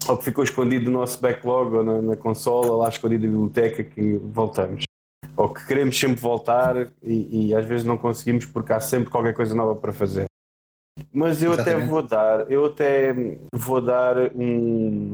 ou 0.07 0.18
que 0.18 0.24
ficou 0.24 0.44
escondido 0.44 0.90
no 0.90 0.98
nosso 0.98 1.18
backlog 1.22 1.76
ou 1.76 1.82
na, 1.82 2.03
na 2.03 2.16
consola, 2.16 2.76
lá 2.76 2.90
escondido 2.90 3.24
na 3.24 3.32
biblioteca, 3.32 3.82
que 3.82 4.18
voltamos. 4.18 4.84
Ou 5.38 5.48
que 5.48 5.66
queremos 5.66 5.98
sempre 5.98 6.20
voltar 6.20 6.76
e, 7.03 7.48
e, 7.48 7.55
às 7.55 7.64
vezes 7.64 7.86
não 7.86 7.96
conseguimos 7.96 8.44
porque 8.44 8.74
há 8.74 8.80
sempre 8.80 9.09
qualquer 9.09 9.32
coisa 9.32 9.55
nova 9.55 9.74
para 9.74 9.90
fazer. 9.90 10.30
Mas 11.12 11.42
eu 11.42 11.53
Exatamente. 11.53 11.82
até 11.82 11.86
vou 11.86 12.03
dar, 12.03 12.51
eu 12.51 12.66
até 12.66 13.14
vou 13.53 13.80
dar 13.80 14.16
um, 14.34 15.12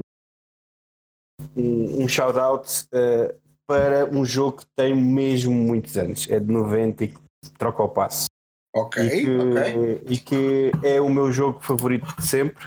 um, 1.57 2.03
um 2.03 2.09
shout-out 2.09 2.87
uh, 2.93 3.35
para 3.67 4.07
um 4.07 4.25
jogo 4.25 4.59
que 4.59 4.67
tem 4.77 4.95
mesmo 4.95 5.53
muitos 5.53 5.97
anos, 5.97 6.29
é 6.31 6.39
de 6.39 6.51
90 6.51 7.05
e 7.05 7.15
troca 7.59 7.83
o 7.83 7.89
passo. 7.89 8.27
Ok, 8.75 9.03
e 9.03 9.25
que, 9.25 9.37
okay. 9.39 10.03
e 10.07 10.19
que 10.19 10.73
é 10.85 11.01
o 11.01 11.09
meu 11.09 11.33
jogo 11.33 11.61
favorito 11.61 12.07
de 12.17 12.27
sempre. 12.27 12.67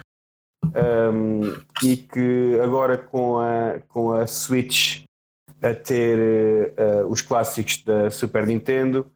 Um, 0.65 1.41
e 1.83 1.97
que 1.97 2.59
agora 2.61 2.97
com 2.97 3.39
a, 3.39 3.79
com 3.87 4.11
a 4.11 4.27
Switch 4.27 5.03
a 5.61 5.73
ter 5.73 6.73
uh, 6.77 7.07
os 7.07 7.21
clássicos 7.21 7.83
da 7.83 8.09
Super 8.11 8.45
Nintendo, 8.45 9.09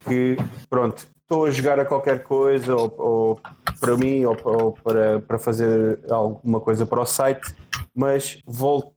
que 0.00 0.36
pronto, 0.68 1.06
estou 1.30 1.46
a 1.46 1.50
jogar 1.52 1.78
a 1.78 1.84
qualquer 1.84 2.24
coisa, 2.24 2.74
ou, 2.74 2.94
ou 2.98 3.40
para 3.78 3.96
mim, 3.96 4.24
ou, 4.24 4.36
ou, 4.42 4.72
para, 4.72 5.20
para 5.20 5.38
fazer 5.38 6.00
alguma 6.10 6.60
coisa 6.60 6.84
para 6.84 7.00
o 7.00 7.06
site, 7.06 7.54
mas 7.94 8.38
volto, 8.44 8.92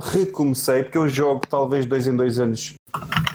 recomecei, 0.00 0.84
porque 0.84 0.96
eu 0.96 1.06
jogo 1.06 1.42
talvez 1.46 1.84
dois 1.84 2.06
em 2.06 2.16
dois 2.16 2.40
anos, 2.40 2.74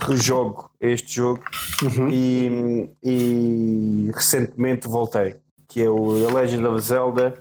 rejogo 0.08 0.72
este 0.82 1.18
jogo 1.18 1.44
uhum. 1.84 2.10
e, 2.10 2.90
e 3.04 4.12
recentemente 4.12 4.88
voltei, 4.88 5.36
que 5.68 5.84
é 5.84 5.90
o 5.90 6.26
The 6.26 6.34
Legend 6.34 6.66
of 6.66 6.82
Zelda. 6.82 7.40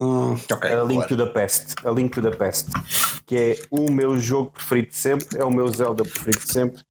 Hum, 0.00 0.32
okay, 0.32 0.72
a 0.72 0.82
Link 0.82 1.06
claro. 1.06 1.08
to 1.08 1.16
the 1.16 1.26
Past, 1.26 1.74
a 1.84 1.90
Link 1.90 2.14
to 2.14 2.22
the 2.22 2.34
Past, 2.34 2.70
que 3.26 3.36
é 3.36 3.58
o 3.70 3.90
meu 3.90 4.18
jogo 4.18 4.50
preferido 4.50 4.88
de 4.88 4.96
sempre, 4.96 5.38
é 5.38 5.44
o 5.44 5.50
meu 5.50 5.68
Zelda 5.68 6.04
preferido 6.04 6.44
de 6.44 6.52
sempre. 6.52 6.82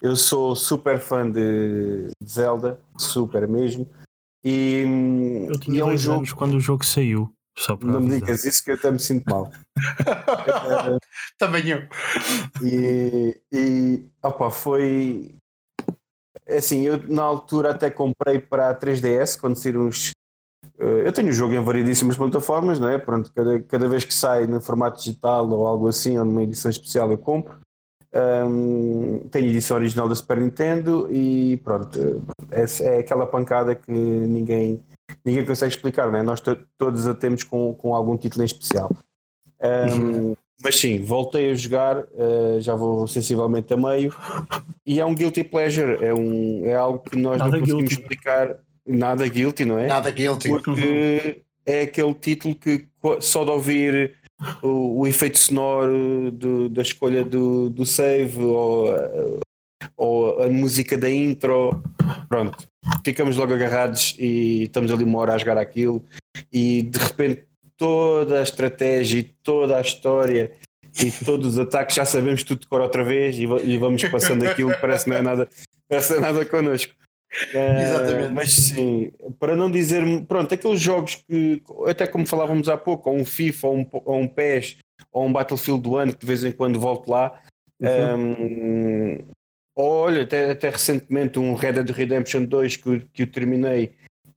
Eu 0.00 0.16
sou 0.16 0.56
super 0.56 0.98
fã 0.98 1.30
de 1.30 2.08
Zelda, 2.24 2.80
super 2.96 3.46
mesmo. 3.46 3.86
E, 4.42 5.46
eu 5.48 5.58
tinha 5.60 5.76
e 5.76 5.80
é 5.80 5.84
um 5.84 5.96
jogo... 5.96 6.18
anos 6.18 6.32
quando 6.32 6.54
o 6.54 6.60
jogo 6.60 6.84
saiu. 6.84 7.30
Só 7.56 7.76
para 7.76 7.86
não 7.86 8.00
me 8.00 8.18
digas 8.18 8.44
isso 8.44 8.64
que 8.64 8.72
eu 8.72 8.74
até 8.74 8.90
me 8.90 8.98
sinto 8.98 9.30
mal. 9.30 9.50
Também 11.38 11.68
eu. 11.68 11.88
E, 12.62 13.40
e 13.52 14.04
opa, 14.22 14.50
foi 14.50 15.36
assim, 16.48 16.82
eu 16.82 17.00
na 17.08 17.22
altura 17.22 17.70
até 17.70 17.90
comprei 17.90 18.40
para 18.40 18.70
a 18.70 18.78
3DS 18.78 19.38
quando 19.38 19.56
saíram 19.56 19.88
os. 19.88 20.10
Eh, 20.78 21.06
eu 21.06 21.12
tenho 21.12 21.28
o 21.28 21.32
jogo 21.32 21.54
em 21.54 21.62
variedíssimas 21.62 22.16
plataformas, 22.16 22.78
não 22.78 22.88
é? 22.88 22.98
Pronto, 22.98 23.30
cada, 23.34 23.60
cada 23.60 23.88
vez 23.88 24.04
que 24.04 24.14
sai 24.14 24.46
no 24.46 24.60
formato 24.60 24.98
digital 24.98 25.48
ou 25.48 25.66
algo 25.66 25.88
assim, 25.88 26.18
ou 26.18 26.24
numa 26.24 26.42
edição 26.42 26.70
especial, 26.70 27.10
eu 27.10 27.18
compro. 27.18 27.58
Um, 28.16 29.26
tenho 29.28 29.46
a 29.46 29.48
edição 29.48 29.76
original 29.76 30.08
da 30.08 30.14
Super 30.14 30.38
Nintendo 30.38 31.08
e 31.10 31.56
pronto, 31.64 32.22
é, 32.52 32.64
é 32.84 32.98
aquela 33.00 33.26
pancada 33.26 33.74
que 33.74 33.90
ninguém, 33.90 34.80
ninguém 35.24 35.44
consegue 35.44 35.74
explicar, 35.74 36.12
não 36.12 36.18
é? 36.20 36.22
Nós 36.22 36.40
todos 36.78 37.08
a 37.08 37.14
temos 37.14 37.42
com, 37.42 37.74
com 37.74 37.92
algum 37.92 38.16
título 38.16 38.44
em 38.44 38.46
especial. 38.46 38.88
Um, 39.60 40.36
mas 40.62 40.78
sim, 40.78 41.02
voltei 41.02 41.50
a 41.50 41.54
jogar, 41.54 41.98
uh, 41.98 42.60
já 42.60 42.76
vou 42.76 43.08
sensivelmente 43.08 43.74
a 43.74 43.76
meio, 43.76 44.14
e 44.86 45.00
é 45.00 45.04
um 45.04 45.14
guilty 45.14 45.42
pleasure, 45.42 46.02
é, 46.02 46.14
um, 46.14 46.64
é 46.64 46.74
algo 46.76 47.00
que 47.00 47.16
nós 47.18 47.38
nada 47.38 47.50
não 47.50 47.58
conseguimos 47.60 47.88
guilty. 47.88 48.02
explicar, 48.02 48.56
nada 48.86 49.26
guilty, 49.26 49.64
não 49.64 49.78
é? 49.78 49.86
Nada 49.86 50.10
guilty. 50.10 50.48
Porque 50.48 51.42
é 51.66 51.82
aquele 51.82 52.14
título 52.14 52.54
que 52.54 52.86
só 53.20 53.44
de 53.44 53.50
ouvir 53.50 54.14
o, 54.62 55.00
o 55.00 55.06
efeito 55.06 55.38
sonoro 55.38 56.30
do, 56.30 56.68
da 56.68 56.82
escolha 56.82 57.24
do, 57.24 57.70
do 57.70 57.86
save 57.86 58.38
ou, 58.38 58.88
ou 59.96 60.42
a 60.42 60.48
música 60.48 60.96
da 60.98 61.10
intro, 61.10 61.82
pronto, 62.28 62.66
ficamos 63.04 63.36
logo 63.36 63.54
agarrados 63.54 64.14
e 64.18 64.64
estamos 64.64 64.92
ali 64.92 65.04
uma 65.04 65.18
hora 65.18 65.34
a 65.34 65.38
jogar 65.38 65.58
aquilo 65.58 66.04
e 66.52 66.82
de 66.82 66.98
repente 66.98 67.44
toda 67.76 68.40
a 68.40 68.42
estratégia 68.42 69.20
e 69.20 69.22
toda 69.22 69.78
a 69.78 69.80
história 69.80 70.52
e 71.02 71.10
todos 71.24 71.54
os 71.54 71.58
ataques 71.58 71.96
já 71.96 72.04
sabemos 72.04 72.42
tudo 72.44 72.60
de 72.60 72.66
cor 72.66 72.80
outra 72.80 73.02
vez 73.02 73.36
e, 73.38 73.44
e 73.44 73.78
vamos 73.78 74.04
passando 74.04 74.46
aquilo, 74.46 74.72
parece 74.80 75.04
que 75.04 75.10
não 75.10 75.16
é 75.16 75.22
nada, 75.22 75.48
parece 75.88 76.14
é 76.14 76.20
nada 76.20 76.44
connosco. 76.44 76.92
Exatamente. 77.52 78.32
Mas 78.32 78.52
sim, 78.52 79.12
para 79.38 79.56
não 79.56 79.70
dizer, 79.70 80.02
pronto, 80.26 80.54
aqueles 80.54 80.80
jogos 80.80 81.16
que, 81.16 81.62
até 81.86 82.06
como 82.06 82.26
falávamos 82.26 82.68
há 82.68 82.76
pouco, 82.76 83.10
ou 83.10 83.16
um 83.16 83.24
FIFA, 83.24 83.68
ou 83.68 83.76
um, 83.78 83.86
ou 83.92 84.20
um 84.20 84.28
PES, 84.28 84.78
ou 85.12 85.26
um 85.26 85.32
Battlefield 85.32 85.82
do 85.82 85.96
ano, 85.96 86.12
que 86.12 86.20
de 86.20 86.26
vez 86.26 86.44
em 86.44 86.52
quando 86.52 86.78
volto 86.78 87.10
lá. 87.10 87.40
Uhum. 87.80 89.18
Um, 89.18 89.18
olha, 89.76 90.22
até, 90.22 90.50
até 90.50 90.70
recentemente 90.70 91.38
um 91.38 91.54
Red 91.54 91.72
Dead 91.72 91.90
Redemption 91.90 92.44
2 92.44 92.76
que, 92.76 93.00
que 93.12 93.22
eu 93.22 93.26
terminei 93.26 93.92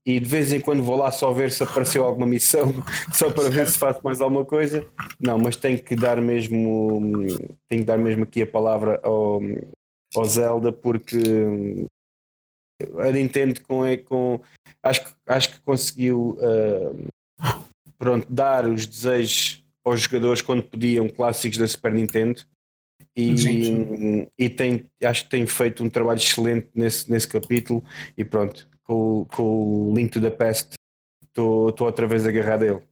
e 0.07 0.21
de 0.21 0.25
vez 0.25 0.53
em 0.53 0.61
quando 0.61 0.81
vou 0.81 0.95
lá 0.95 1.11
só 1.11 1.33
ver 1.33 1.51
se 1.51 1.61
apareceu 1.61 2.05
alguma 2.05 2.25
missão, 2.25 2.73
só 3.13 3.29
para 3.29 3.49
ver 3.49 3.67
se 3.67 3.77
faço 3.77 3.99
mais 4.01 4.21
alguma 4.21 4.45
coisa. 4.45 4.87
Não, 5.19 5.37
mas 5.37 5.57
tenho 5.57 5.83
que 5.83 5.97
dar 5.97 6.21
mesmo, 6.21 7.27
tenho 7.67 7.81
que 7.81 7.87
dar 7.87 7.97
mesmo 7.97 8.23
aqui 8.23 8.41
a 8.41 8.47
palavra 8.47 9.01
ao, 9.03 9.41
ao 10.15 10.23
Zelda 10.23 10.71
porque 10.71 11.85
a 12.99 13.11
Nintendo 13.11 13.59
com, 13.61 13.84
com 14.05 14.41
acho, 14.84 15.15
acho 15.25 15.49
que 15.49 15.59
conseguiu 15.61 16.38
uh, 16.39 17.07
pronto, 17.97 18.28
dar 18.30 18.65
os 18.67 18.86
desejos 18.86 19.63
aos 19.84 20.01
jogadores 20.01 20.41
quando 20.41 20.63
podiam 20.63 21.07
clássicos 21.09 21.57
da 21.57 21.67
Super 21.67 21.93
Nintendo 21.93 22.41
e, 23.15 24.28
e 24.38 24.49
tem, 24.49 24.86
acho 25.03 25.23
que 25.23 25.30
tem 25.30 25.47
feito 25.47 25.84
um 25.84 25.89
trabalho 25.89 26.19
excelente 26.19 26.67
nesse, 26.75 27.09
nesse 27.09 27.28
capítulo 27.28 27.84
e 28.15 28.23
pronto, 28.23 28.67
com, 28.84 29.25
com 29.25 29.89
o 29.89 29.95
Link 29.95 30.11
to 30.11 30.21
the 30.21 30.30
Past 30.30 30.75
estou 31.23 31.73
outra 31.82 32.07
vez 32.07 32.25
agarrado 32.25 32.63
a 32.63 32.65
ele. 32.67 32.84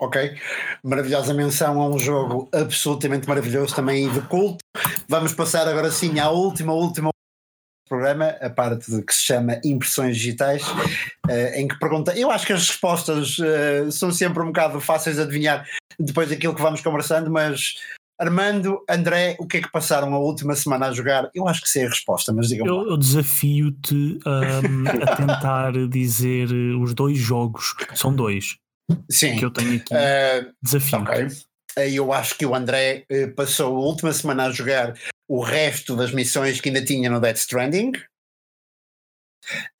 Ok, 0.00 0.36
maravilhosa 0.82 1.34
menção 1.34 1.80
a 1.80 1.88
um 1.88 1.98
jogo 1.98 2.48
absolutamente 2.52 3.28
maravilhoso 3.28 3.74
também 3.74 4.10
de 4.10 4.20
culto. 4.22 4.58
Vamos 5.08 5.32
passar 5.32 5.68
agora 5.68 5.90
sim 5.90 6.18
à 6.18 6.30
última, 6.30 6.72
última 6.72 7.10
programa, 7.88 8.28
a 8.40 8.50
parte 8.50 9.02
que 9.02 9.14
se 9.14 9.24
chama 9.24 9.60
Impressões 9.64 10.16
Digitais, 10.16 10.62
uh, 10.66 11.54
em 11.54 11.68
que 11.68 11.78
pergunta. 11.78 12.16
Eu 12.16 12.30
acho 12.30 12.46
que 12.46 12.52
as 12.52 12.68
respostas 12.68 13.38
uh, 13.38 13.90
são 13.90 14.10
sempre 14.10 14.42
um 14.42 14.46
bocado 14.46 14.80
fáceis 14.80 15.16
de 15.16 15.22
adivinhar 15.22 15.66
depois 15.98 16.28
daquilo 16.28 16.54
que 16.54 16.62
vamos 16.62 16.80
conversando, 16.80 17.30
mas 17.30 17.74
Armando, 18.18 18.84
André, 18.88 19.36
o 19.40 19.46
que 19.46 19.56
é 19.56 19.62
que 19.62 19.70
passaram 19.70 20.14
a 20.14 20.18
última 20.18 20.54
semana 20.54 20.86
a 20.86 20.92
jogar? 20.92 21.28
Eu 21.34 21.48
acho 21.48 21.62
que 21.62 21.68
sei 21.68 21.86
a 21.86 21.88
resposta, 21.88 22.32
mas 22.32 22.48
digam 22.48 22.66
Eu, 22.66 22.90
eu 22.90 22.96
desafio-te 22.96 24.20
um, 24.24 25.02
a 25.02 25.16
tentar 25.16 25.72
dizer 25.88 26.52
os 26.80 26.94
dois 26.94 27.18
jogos, 27.18 27.74
são 27.94 28.14
dois. 28.14 28.58
Sim. 29.10 29.36
Que 29.38 29.44
eu 29.44 29.50
tenho 29.50 29.76
aqui. 29.76 29.92
Uh, 29.92 30.52
desafio. 30.62 31.00
Ok. 31.00 31.28
Eu 31.76 32.12
acho 32.12 32.36
que 32.36 32.44
o 32.44 32.54
André 32.54 33.06
passou 33.36 33.76
a 33.76 33.80
última 33.80 34.12
semana 34.12 34.46
a 34.46 34.50
jogar 34.50 34.94
o 35.28 35.40
resto 35.40 35.96
das 35.96 36.12
missões 36.12 36.60
que 36.60 36.68
ainda 36.68 36.84
tinha 36.84 37.08
no 37.08 37.20
Death 37.20 37.38
Stranding 37.38 37.92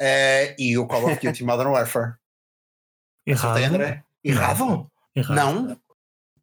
uh, 0.00 0.54
e 0.58 0.78
o 0.78 0.86
Call 0.86 1.06
of 1.06 1.20
Duty 1.24 1.44
Modern 1.44 1.70
Warfare. 1.70 2.14
Errado. 3.26 3.58
André? 3.58 4.04
Errado? 4.24 4.86
Errado. 5.14 5.36
Não? 5.36 5.78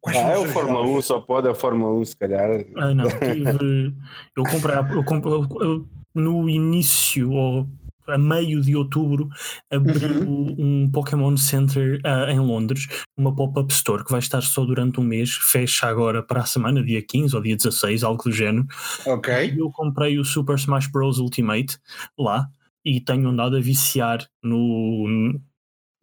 ah, 0.06 0.14
é 0.14 0.38
o 0.38 0.46
Fórmula 0.48 0.82
1, 0.82 1.02
só 1.02 1.20
pode 1.20 1.46
é 1.46 1.50
o 1.50 1.54
Fórmula 1.54 1.92
1, 2.00 2.04
se 2.06 2.16
calhar. 2.16 2.64
Ah, 2.76 2.94
não, 2.94 3.08
tive, 3.08 3.94
eu 4.36 4.44
comprei, 4.44 4.76
eu 4.76 5.04
comprei 5.04 5.32
eu, 5.34 5.88
no 6.14 6.48
início, 6.48 7.30
ou 7.32 7.68
a 8.06 8.18
meio 8.18 8.60
de 8.60 8.74
outubro, 8.76 9.28
abriu 9.70 10.28
uhum. 10.28 10.56
um 10.58 10.90
Pokémon 10.90 11.36
Center 11.36 12.00
uh, 12.04 12.30
em 12.30 12.38
Londres, 12.38 12.88
uma 13.16 13.34
pop-up 13.34 13.72
store 13.72 14.04
que 14.04 14.10
vai 14.10 14.20
estar 14.20 14.40
só 14.42 14.64
durante 14.64 15.00
um 15.00 15.04
mês, 15.04 15.30
fecha 15.30 15.86
agora 15.86 16.22
para 16.22 16.40
a 16.40 16.46
semana, 16.46 16.82
dia 16.82 17.02
15 17.02 17.36
ou 17.36 17.42
dia 17.42 17.56
16, 17.56 18.02
algo 18.02 18.22
do 18.22 18.32
género. 18.32 18.66
Ok. 19.06 19.54
Eu 19.56 19.70
comprei 19.70 20.18
o 20.18 20.24
Super 20.24 20.56
Smash 20.56 20.86
Bros. 20.86 21.18
Ultimate 21.18 21.78
lá 22.18 22.48
e 22.84 23.00
tenho 23.00 23.28
andado 23.28 23.56
a 23.56 23.60
viciar 23.60 24.26
no, 24.42 25.38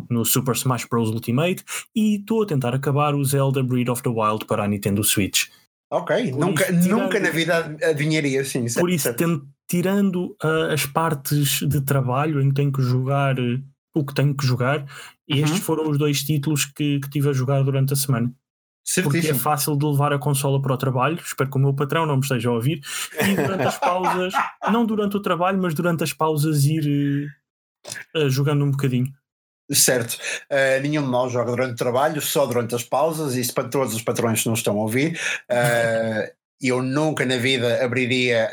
no 0.10 0.26
Super 0.26 0.56
Smash 0.56 0.86
Bros. 0.86 1.10
Ultimate 1.10 1.64
e 1.96 2.18
estou 2.18 2.44
a 2.44 2.46
tentar 2.46 2.74
acabar 2.76 3.16
o 3.16 3.24
Zelda 3.24 3.64
Breath 3.64 3.90
of 3.90 4.04
the 4.04 4.10
Wild 4.10 4.46
para 4.46 4.64
a 4.64 4.68
Nintendo 4.68 5.04
Switch. 5.04 5.48
Ok, 5.90 6.32
nunca, 6.32 6.70
isso, 6.72 6.90
nunca 6.90 7.20
na 7.20 7.30
vida 7.30 7.78
adivinharia 7.82 8.42
assim. 8.42 8.66
Por 8.74 8.90
isso, 8.90 9.08
tirando 9.68 10.36
uh, 10.44 10.72
as 10.74 10.86
partes 10.86 11.60
de 11.60 11.82
trabalho 11.82 12.42
em 12.42 12.50
que 12.50 12.56
tenho 12.56 12.72
que 12.72 12.82
jogar 12.82 13.36
o 13.94 14.06
que 14.06 14.14
tenho 14.14 14.36
que 14.36 14.46
jogar, 14.46 14.80
uhum. 14.82 15.38
estes 15.38 15.60
foram 15.60 15.90
os 15.90 15.98
dois 15.98 16.24
títulos 16.24 16.66
que, 16.66 17.00
que 17.00 17.10
tive 17.10 17.30
a 17.30 17.34
jogar 17.34 17.64
durante 17.64 17.94
a 17.94 17.96
semana. 17.96 18.32
Certíssimo. 18.86 19.22
Porque 19.22 19.28
é 19.28 19.34
fácil 19.34 19.76
de 19.76 19.86
levar 19.86 20.14
a 20.14 20.20
consola 20.20 20.62
para 20.62 20.74
o 20.74 20.78
trabalho, 20.78 21.20
espero 21.20 21.50
que 21.50 21.58
o 21.58 21.60
meu 21.60 21.74
patrão 21.74 22.06
não 22.06 22.16
me 22.16 22.22
esteja 22.22 22.50
a 22.50 22.54
ouvir, 22.54 22.80
e 23.20 23.36
durante 23.36 23.64
as 23.64 23.78
pausas, 23.78 24.34
não 24.72 24.86
durante 24.86 25.18
o 25.18 25.22
trabalho, 25.22 25.62
mas 25.62 25.74
durante 25.74 26.04
as 26.04 26.14
pausas 26.14 26.64
ir 26.64 27.28
uh, 28.16 28.30
jogando 28.30 28.64
um 28.64 28.72
bocadinho. 28.72 29.12
Certo. 29.70 30.18
Uh, 30.50 30.82
nenhum 30.82 31.04
de 31.04 31.10
nós 31.10 31.34
joga 31.34 31.52
durante 31.52 31.74
o 31.74 31.76
trabalho, 31.76 32.22
só 32.22 32.46
durante 32.46 32.74
as 32.76 32.84
pausas, 32.84 33.36
isso 33.36 33.54
para 33.54 33.68
todos 33.68 33.94
os 33.94 34.02
patrões 34.02 34.42
que 34.42 34.48
não 34.48 34.54
estão 34.54 34.78
a 34.78 34.82
ouvir. 34.82 35.20
Uh, 35.52 36.32
eu 36.62 36.82
nunca 36.82 37.26
na 37.26 37.36
vida 37.36 37.84
abriria 37.84 38.50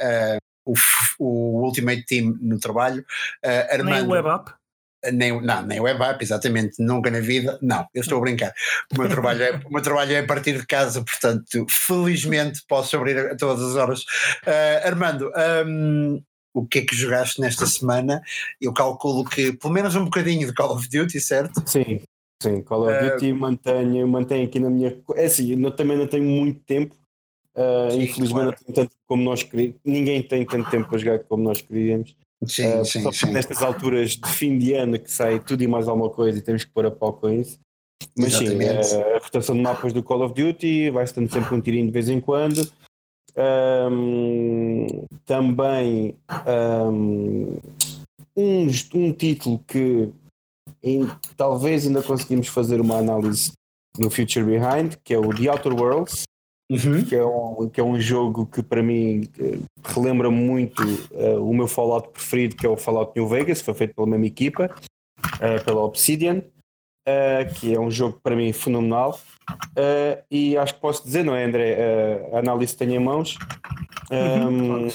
o, 0.64 0.74
o, 1.18 1.64
Ultimate 1.64 2.04
Team 2.06 2.36
no 2.40 2.58
trabalho. 2.58 3.04
Armando, 3.70 3.90
nem 3.90 4.02
o 4.02 4.10
web 4.10 4.28
app? 4.28 4.52
Nem, 5.12 5.40
não, 5.42 5.62
nem 5.62 5.80
o 5.80 5.82
web 5.82 6.02
app, 6.02 6.24
exatamente, 6.24 6.82
nunca 6.82 7.10
na 7.10 7.20
vida. 7.20 7.58
Não, 7.60 7.86
eu 7.94 8.00
estou 8.00 8.18
a 8.18 8.20
brincar. 8.22 8.52
O 8.92 9.00
meu 9.00 9.08
trabalho 9.08 9.42
é, 9.42 9.60
o 9.64 9.70
meu 9.70 9.82
trabalho 9.82 10.12
é 10.12 10.20
a 10.20 10.26
partir 10.26 10.58
de 10.58 10.66
casa, 10.66 11.04
portanto, 11.04 11.66
felizmente 11.68 12.62
posso 12.66 12.96
abrir 12.96 13.18
a 13.18 13.36
todas 13.36 13.62
as 13.62 13.76
horas. 13.76 14.04
Armando, 14.84 15.30
um, 15.66 16.22
o 16.54 16.64
que 16.64 16.78
é 16.78 16.82
que 16.82 16.94
jogaste 16.94 17.40
nesta 17.40 17.66
semana. 17.66 18.22
Eu 18.60 18.72
calculo 18.72 19.24
que 19.24 19.52
pelo 19.52 19.74
menos 19.74 19.94
um 19.96 20.04
bocadinho 20.04 20.46
de 20.46 20.54
Call 20.54 20.76
of 20.76 20.88
Duty, 20.88 21.20
certo? 21.20 21.62
Sim, 21.66 22.00
sim, 22.40 22.62
Call 22.62 22.88
of 22.88 22.92
uh, 22.92 23.10
Duty 23.10 23.32
mantenho, 23.32 24.06
mantenho 24.06 24.46
aqui 24.46 24.60
na 24.60 24.70
minha. 24.70 24.96
É 25.16 25.24
assim, 25.26 25.60
eu 25.60 25.70
também 25.72 25.98
não 25.98 26.06
tenho 26.06 26.24
muito 26.24 26.60
tempo. 26.60 26.94
Uh, 27.56 27.90
sim, 27.92 28.02
infelizmente 28.02 28.32
claro. 28.32 28.46
não 28.46 28.52
tenho 28.52 28.74
tanto 28.74 28.96
como 29.06 29.22
nós 29.22 29.42
queríamos. 29.42 29.76
Ninguém 29.84 30.22
tem 30.22 30.44
tanto 30.44 30.70
tempo 30.70 30.88
para 30.88 30.98
jogar 30.98 31.18
como 31.20 31.44
nós 31.44 31.60
queríamos. 31.60 32.16
Sim, 32.46 32.80
uh, 32.80 32.84
sim, 32.84 33.02
só 33.02 33.12
sim. 33.12 33.30
Nestas 33.30 33.62
alturas 33.62 34.16
de 34.16 34.28
fim 34.28 34.58
de 34.58 34.74
ano 34.74 34.98
que 34.98 35.10
sai 35.10 35.38
tudo 35.38 35.62
e 35.62 35.66
mais 35.66 35.88
alguma 35.88 36.10
coisa 36.10 36.38
e 36.38 36.42
temos 36.42 36.64
que 36.64 36.70
pôr 36.70 36.86
a 36.86 36.90
pau 36.90 37.12
com 37.12 37.30
isso. 37.30 37.58
Mas 38.18 38.34
Exatamente. 38.34 38.86
sim, 38.86 38.96
a 38.96 39.18
rotação 39.18 39.54
de 39.54 39.62
mapas 39.62 39.92
do 39.92 40.02
Call 40.02 40.22
of 40.22 40.34
Duty 40.34 40.90
vai-se 40.90 41.14
dando 41.14 41.32
sempre 41.32 41.54
um 41.54 41.60
tirinho 41.60 41.86
de 41.86 41.92
vez 41.92 42.08
em 42.08 42.20
quando. 42.20 42.68
Um, 43.36 45.06
também 45.24 46.16
um, 46.46 47.56
um, 48.36 48.66
um, 48.94 49.12
título 49.12 49.58
que 49.66 50.12
em, 50.80 51.10
talvez 51.36 51.84
ainda 51.84 52.00
conseguimos 52.00 52.46
fazer 52.46 52.80
uma 52.80 52.98
análise 52.98 53.52
no 53.98 54.08
Future 54.08 54.44
Behind, 54.44 54.94
que 55.02 55.14
é 55.14 55.18
o 55.18 55.34
The 55.34 55.50
Outer 55.50 55.72
Worlds, 55.74 56.24
uhum. 56.70 57.04
que, 57.04 57.14
é 57.14 57.24
um, 57.24 57.68
que 57.68 57.80
é 57.80 57.84
um 57.84 58.00
jogo 58.00 58.46
que 58.46 58.62
para 58.62 58.82
mim 58.82 59.28
relembra 59.84 60.30
muito 60.30 60.82
uh, 61.12 61.48
o 61.48 61.54
meu 61.54 61.68
Fallout 61.68 62.08
preferido, 62.10 62.56
que 62.56 62.66
é 62.66 62.68
o 62.68 62.76
Fallout 62.76 63.12
New 63.16 63.28
Vegas, 63.28 63.60
foi 63.60 63.74
feito 63.74 63.94
pela 63.94 64.06
mesma 64.06 64.26
equipa, 64.26 64.74
uh, 65.36 65.64
pela 65.64 65.82
Obsidian, 65.82 66.42
uh, 67.08 67.54
que 67.54 67.74
é 67.74 67.80
um 67.80 67.90
jogo 67.90 68.18
para 68.22 68.36
mim 68.36 68.52
fenomenal. 68.52 69.20
Uh, 69.76 70.22
e 70.30 70.56
acho 70.56 70.74
que 70.74 70.80
posso 70.80 71.04
dizer, 71.04 71.24
não 71.24 71.34
é, 71.34 71.44
André? 71.44 71.76
Uh, 71.76 72.36
a 72.36 72.38
análise 72.38 72.72
que 72.72 72.78
tenho 72.78 72.94
em 72.94 73.04
mãos. 73.04 73.36
Um, 74.10 74.88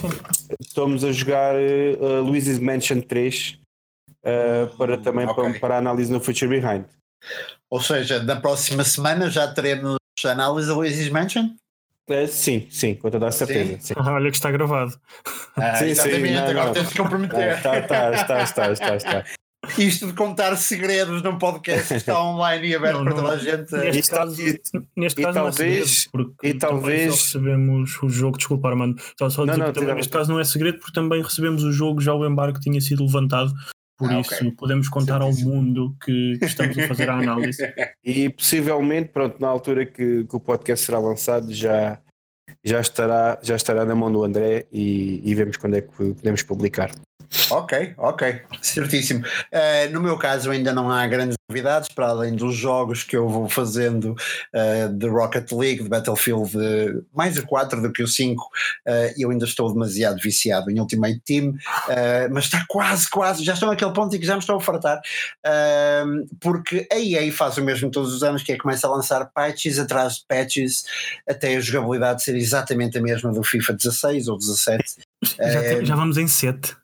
estamos 0.60 1.04
a 1.04 1.12
jogar 1.12 1.56
uh, 1.56 2.22
Luigi's 2.22 2.60
Mansion 2.60 3.02
3 3.02 3.60
uh, 4.24 4.78
para 4.78 4.98
também 4.98 5.26
okay. 5.28 5.44
para, 5.44 5.60
para 5.60 5.76
a 5.76 5.78
análise 5.80 6.12
no 6.12 6.20
Future 6.20 6.48
Behind. 6.48 6.86
Ou 7.70 7.82
seja, 7.82 8.22
na 8.24 8.36
próxima 8.40 8.84
semana 8.84 9.30
já 9.30 9.52
teremos 9.52 9.98
a 10.26 10.30
análise 10.30 10.68
da 10.68 10.76
Luigi's 10.76 11.10
Mansion? 11.10 11.56
Uh, 12.10 12.28
sim, 12.28 12.68
sim, 12.72 12.96
com 12.96 13.12
toda 13.12 13.28
a 13.28 13.32
certeza. 13.32 13.74
Sim. 13.74 13.80
Sim. 13.80 13.94
Ah, 13.98 14.14
olha 14.14 14.32
que 14.32 14.38
está 14.38 14.50
gravado. 14.50 14.94
Ah, 15.56 15.76
sim, 15.76 15.94
sim, 15.94 16.34
não, 16.34 16.48
agora 16.48 16.72
temos 16.72 16.90
que 16.90 16.98
comprometer. 16.98 17.58
Está, 17.58 17.78
está, 17.78 18.12
está, 18.12 18.42
está, 18.42 18.72
está, 18.72 18.96
está. 18.98 19.26
Isto 19.78 20.08
de 20.08 20.14
contar 20.14 20.56
segredos 20.56 21.22
num 21.22 21.38
podcast 21.38 21.94
está 21.94 22.20
online 22.24 22.70
e 22.70 22.76
aberto 22.76 22.98
não, 22.98 23.04
para 23.04 23.14
toda 23.14 23.30
a 23.34 23.38
gente. 23.38 23.72
Neste 23.76 24.10
caso, 24.10 24.42
e, 24.42 24.60
neste 24.96 25.22
caso 25.22 25.34
talvez, 25.34 25.38
não 25.38 25.48
é 25.48 25.86
segredo, 25.86 26.10
porque 26.12 26.48
e 26.48 26.54
talvez 26.54 27.16
recebemos 27.16 28.02
o 28.02 28.10
jogo, 28.10 28.38
desculpa 28.38 28.70
Armando, 28.70 29.00
estava 29.00 29.30
só 29.30 29.44
a 29.44 29.46
dizer 29.46 29.58
não, 29.58 29.66
não, 29.68 29.74
que 29.74 29.80
também, 29.80 29.96
neste 29.96 30.12
caso 30.12 30.32
não 30.32 30.40
é 30.40 30.44
segredo 30.46 30.80
porque 30.80 30.94
também 30.94 31.22
recebemos 31.22 31.64
o 31.64 31.72
jogo, 31.72 32.02
já 32.02 32.14
o 32.14 32.26
embarque 32.26 32.60
tinha 32.62 32.80
sido 32.80 33.04
levantado, 33.04 33.54
por 34.00 34.10
ah, 34.10 34.22
isso 34.22 34.34
okay. 34.34 34.52
podemos 34.52 34.88
contar 34.88 35.22
ao 35.22 35.34
mundo 35.34 35.94
que, 36.02 36.38
que, 36.40 36.46
estamos 36.46 36.78
a 36.78 36.88
fazer 36.88 37.10
a 37.10 37.18
análise. 37.18 37.62
E 38.02 38.30
possivelmente, 38.30 39.10
pronto, 39.10 39.40
na 39.42 39.50
altura 39.50 39.86
que, 39.86 40.24
que 40.24 40.36
o 40.36 40.40
podcast 40.40 40.86
será 40.86 41.00
lançado 41.00 41.54
já, 41.54 42.00
já, 42.64 42.80
estará, 42.80 43.38
já 43.44 43.58
estará 43.58 43.84
na 43.84 43.94
mão 43.94 44.10
do 44.10 44.24
André 44.24 44.66
e, 44.72 45.22
e 45.24 45.36
vemos 45.36 45.58
quando 45.58 45.76
é 45.76 45.82
que 45.82 45.90
podemos 45.90 46.42
publicar. 46.44 46.92
Ok, 47.52 47.94
ok, 47.98 48.42
certíssimo. 48.62 49.26
Uh, 49.54 49.92
no 49.92 50.02
meu 50.02 50.18
caso 50.18 50.50
ainda 50.50 50.74
não 50.74 50.90
há 50.90 51.06
grandes 51.08 51.40
novidades, 51.50 51.90
para 51.90 52.08
além 52.08 52.36
dos 52.36 52.56
jogos 52.56 53.04
que 53.04 53.18
eu 53.18 53.28
vou 53.28 53.50
fazendo 53.50 54.12
uh, 54.14 54.94
de 54.94 55.08
Rocket 55.08 55.52
League, 55.52 55.84
de 55.84 55.90
Battlefield, 55.90 56.56
uh, 56.58 57.06
mais 57.14 57.38
o 57.38 57.46
4 57.46 57.82
do 57.82 57.92
que 57.92 58.04
o 58.04 58.08
5, 58.08 58.42
uh, 58.42 58.50
eu 59.18 59.32
ainda 59.32 59.46
estou 59.46 59.72
demasiado 59.72 60.20
viciado 60.22 60.70
em 60.70 60.80
Ultimate 60.80 61.20
Team, 61.26 61.56
mas 62.32 62.46
está 62.46 62.66
quase, 62.68 63.10
quase, 63.10 63.44
já 63.44 63.54
estou 63.54 63.70
naquele 63.70 63.94
ponto 63.94 64.16
em 64.16 64.20
que 64.20 64.26
já 64.26 64.34
me 64.34 64.40
estou 64.40 64.58
a 64.58 64.62
fartar, 64.62 65.02
porque 66.40 66.88
a 66.92 67.00
EA 67.00 67.32
faz 67.32 67.58
o 67.58 67.64
mesmo 67.64 67.90
todos 67.90 68.14
os 68.14 68.24
anos, 68.24 68.44
que 68.44 68.52
é 68.52 68.58
começa 68.58 68.88
a 68.88 68.92
lançar 68.92 69.26
patches 69.34 69.80
atrás 69.80 70.16
de 70.16 70.26
patches, 70.28 70.84
até 71.28 71.56
a 71.56 71.60
jogabilidade 71.60 72.24
ser 72.24 72.36
exatamente 72.36 72.98
a 72.98 73.02
mesma 73.02 73.32
do 73.32 73.44
FIFA 73.44 73.74
16 73.74 74.28
ou 74.28 74.38
17. 74.38 74.84
já, 75.38 75.84
já 75.84 75.96
vamos 75.96 76.18
em 76.18 76.28
7. 76.28 76.76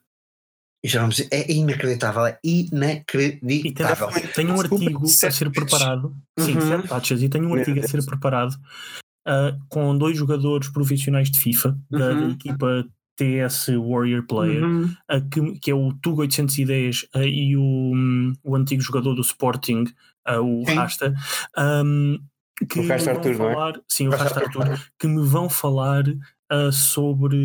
Já 0.86 1.08
é 1.32 1.52
inacreditável, 1.52 2.26
é 2.26 2.38
inacreditável. 2.44 4.08
E 4.16 4.28
tem, 4.28 4.50
um 4.50 4.60
artigo 4.60 5.04
a 5.04 5.30
ser 5.30 5.50
preparado, 5.50 6.14
sim, 6.38 6.56
uhum. 6.56 6.82
taxas, 6.82 7.22
e 7.22 7.28
tem 7.28 7.44
um 7.44 7.54
artigo 7.54 7.80
a 7.80 7.88
ser 7.88 8.04
preparado 8.04 8.52
uh, 9.26 9.58
com 9.68 9.98
dois 9.98 10.16
jogadores 10.16 10.68
profissionais 10.68 11.30
de 11.30 11.40
FIFA, 11.40 11.76
uhum. 11.90 11.98
da, 11.98 12.12
da, 12.12 12.28
equipa 12.28 12.86
TS 13.16 13.68
Warrior 13.68 14.24
Player, 14.26 14.62
uhum. 14.62 14.84
uh, 14.84 15.28
que, 15.28 15.58
que 15.58 15.70
é 15.72 15.74
o 15.74 15.92
Tugo 15.94 16.20
810 16.20 17.02
uh, 17.02 17.18
e 17.22 17.56
o, 17.56 17.62
um, 17.62 18.32
o 18.44 18.54
antigo 18.54 18.80
jogador 18.80 19.14
do 19.14 19.22
Sporting, 19.22 19.84
o 20.28 20.64
sim. 20.66 20.74
Rasta. 20.74 21.14
Um, 21.58 22.18
que 22.70 22.80
o 22.80 22.88
Rasta 22.88 23.10
Arthur, 23.10 23.34
falar, 23.34 23.72
não 23.72 23.80
é? 23.80 23.84
Sim, 23.88 24.08
o 24.08 24.10
Rasta 24.10 24.40
Arthur, 24.40 24.80
que 24.98 25.06
me 25.06 25.26
vão 25.26 25.48
falar 25.48 26.04
sobre 26.70 27.36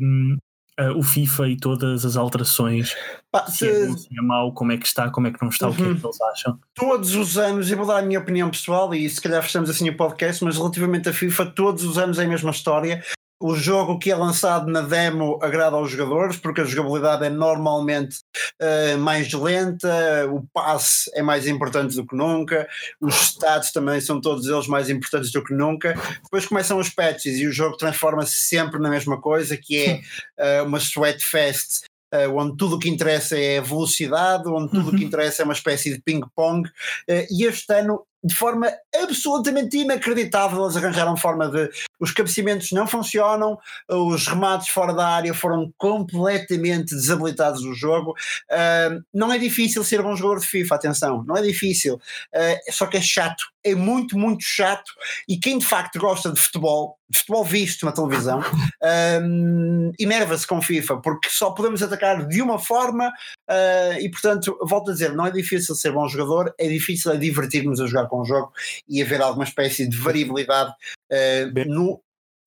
hum, 0.00 0.36
uh, 0.80 0.96
o 0.96 1.02
FIFA 1.02 1.48
e 1.48 1.56
todas 1.56 2.04
as 2.04 2.16
alterações. 2.16 2.94
Pá, 3.30 3.46
se, 3.46 3.68
é 3.68 3.86
bom, 3.86 3.96
se 3.96 4.08
é 4.18 4.22
mau, 4.22 4.52
como 4.52 4.72
é 4.72 4.76
que 4.76 4.86
está, 4.86 5.10
como 5.10 5.26
é 5.26 5.30
que 5.30 5.40
não 5.42 5.50
está, 5.50 5.66
uhum. 5.66 5.72
o 5.72 5.76
que 5.76 5.82
é 5.82 5.84
que 5.84 5.90
uhum. 5.90 6.00
eles 6.04 6.20
acham. 6.20 6.58
Todos 6.74 7.14
os 7.14 7.38
anos, 7.38 7.70
eu 7.70 7.76
vou 7.76 7.86
dar 7.86 7.98
a 7.98 8.02
minha 8.02 8.18
opinião 8.18 8.50
pessoal 8.50 8.94
e 8.94 9.08
se 9.08 9.20
calhar 9.20 9.42
fechamos 9.42 9.68
assim 9.68 9.88
o 9.88 9.96
podcast, 9.96 10.42
mas 10.44 10.56
relativamente 10.56 11.08
a 11.08 11.12
FIFA, 11.12 11.46
todos 11.46 11.84
os 11.84 11.98
anos 11.98 12.18
é 12.18 12.24
a 12.24 12.28
mesma 12.28 12.50
história 12.50 13.02
o 13.40 13.54
jogo 13.54 13.98
que 13.98 14.10
é 14.10 14.14
lançado 14.14 14.70
na 14.70 14.82
demo 14.82 15.38
agrada 15.42 15.74
aos 15.74 15.90
jogadores, 15.90 16.36
porque 16.36 16.60
a 16.60 16.64
jogabilidade 16.64 17.24
é 17.24 17.30
normalmente 17.30 18.18
uh, 18.60 18.98
mais 18.98 19.32
lenta, 19.32 20.28
o 20.30 20.46
passe 20.52 21.10
é 21.14 21.22
mais 21.22 21.46
importante 21.48 21.96
do 21.96 22.06
que 22.06 22.14
nunca, 22.14 22.68
os 23.00 23.14
stats 23.14 23.72
também 23.72 23.98
são 24.00 24.20
todos 24.20 24.46
eles 24.46 24.66
mais 24.66 24.90
importantes 24.90 25.32
do 25.32 25.42
que 25.42 25.54
nunca. 25.54 25.98
Depois 26.22 26.44
começam 26.44 26.78
os 26.78 26.90
patches 26.90 27.38
e 27.38 27.46
o 27.46 27.52
jogo 27.52 27.78
transforma-se 27.78 28.36
sempre 28.36 28.78
na 28.78 28.90
mesma 28.90 29.18
coisa, 29.18 29.56
que 29.56 30.02
é 30.36 30.60
uh, 30.60 30.64
uma 30.68 30.78
sweat 30.78 31.24
fest 31.24 31.88
Uh, 32.12 32.28
onde 32.36 32.56
tudo 32.56 32.74
o 32.74 32.78
que 32.80 32.88
interessa 32.88 33.38
é 33.38 33.60
velocidade, 33.60 34.48
onde 34.48 34.72
tudo 34.72 34.88
o 34.88 34.90
que 34.90 35.02
uhum. 35.02 35.06
interessa 35.06 35.42
é 35.42 35.44
uma 35.44 35.54
espécie 35.54 35.94
de 35.94 36.02
ping-pong. 36.02 36.68
Uh, 36.68 37.24
e 37.30 37.44
este 37.44 37.72
ano 37.72 38.04
de 38.22 38.34
forma 38.34 38.70
absolutamente 38.94 39.78
inacreditável. 39.78 40.64
Eles 40.64 40.76
arranjaram 40.76 41.16
forma 41.16 41.48
de. 41.48 41.70
Os 42.00 42.10
cabeceamentos 42.12 42.72
não 42.72 42.86
funcionam, 42.86 43.58
os 43.88 44.26
remates 44.26 44.68
fora 44.68 44.94
da 44.94 45.06
área 45.06 45.34
foram 45.34 45.72
completamente 45.76 46.94
desabilitados 46.94 47.62
do 47.62 47.74
jogo. 47.74 48.12
Uh, 48.50 49.02
não 49.12 49.32
é 49.32 49.38
difícil 49.38 49.84
ser 49.84 50.02
bom 50.02 50.16
jogador 50.16 50.40
de 50.40 50.46
FIFA, 50.46 50.74
atenção, 50.74 51.24
não 51.26 51.36
é 51.36 51.42
difícil. 51.42 51.94
Uh, 51.94 52.72
só 52.72 52.86
que 52.86 52.96
é 52.96 53.00
chato, 53.00 53.44
é 53.62 53.74
muito, 53.74 54.18
muito 54.18 54.42
chato. 54.42 54.90
E 55.28 55.36
quem 55.36 55.58
de 55.58 55.66
facto 55.66 55.98
gosta 55.98 56.32
de 56.32 56.40
futebol, 56.40 56.96
de 57.08 57.18
futebol 57.18 57.44
visto 57.44 57.84
na 57.84 57.92
televisão, 57.92 58.42
enerva-se 59.98 60.46
com 60.46 60.62
FIFA, 60.62 60.98
porque 60.98 61.28
só 61.28 61.50
podemos 61.50 61.82
atacar 61.82 62.26
de 62.26 62.40
uma 62.40 62.58
forma 62.58 63.08
uh, 63.08 64.00
e, 64.00 64.08
portanto, 64.10 64.56
volto 64.62 64.90
a 64.90 64.92
dizer, 64.92 65.12
não 65.12 65.26
é 65.26 65.30
difícil 65.30 65.74
ser 65.74 65.92
bom 65.92 66.06
jogador, 66.08 66.54
é 66.58 66.68
difícil 66.68 67.12
é 67.12 67.16
divertir-nos 67.16 67.80
a 67.80 67.86
jogar 67.86 68.06
com 68.06 68.20
o 68.20 68.24
jogo 68.24 68.52
e 68.88 69.02
haver 69.02 69.20
alguma 69.20 69.44
espécie 69.44 69.88
de 69.88 69.96
variabilidade 69.96 70.72
uh, 71.12 71.68
no. 71.68 72.00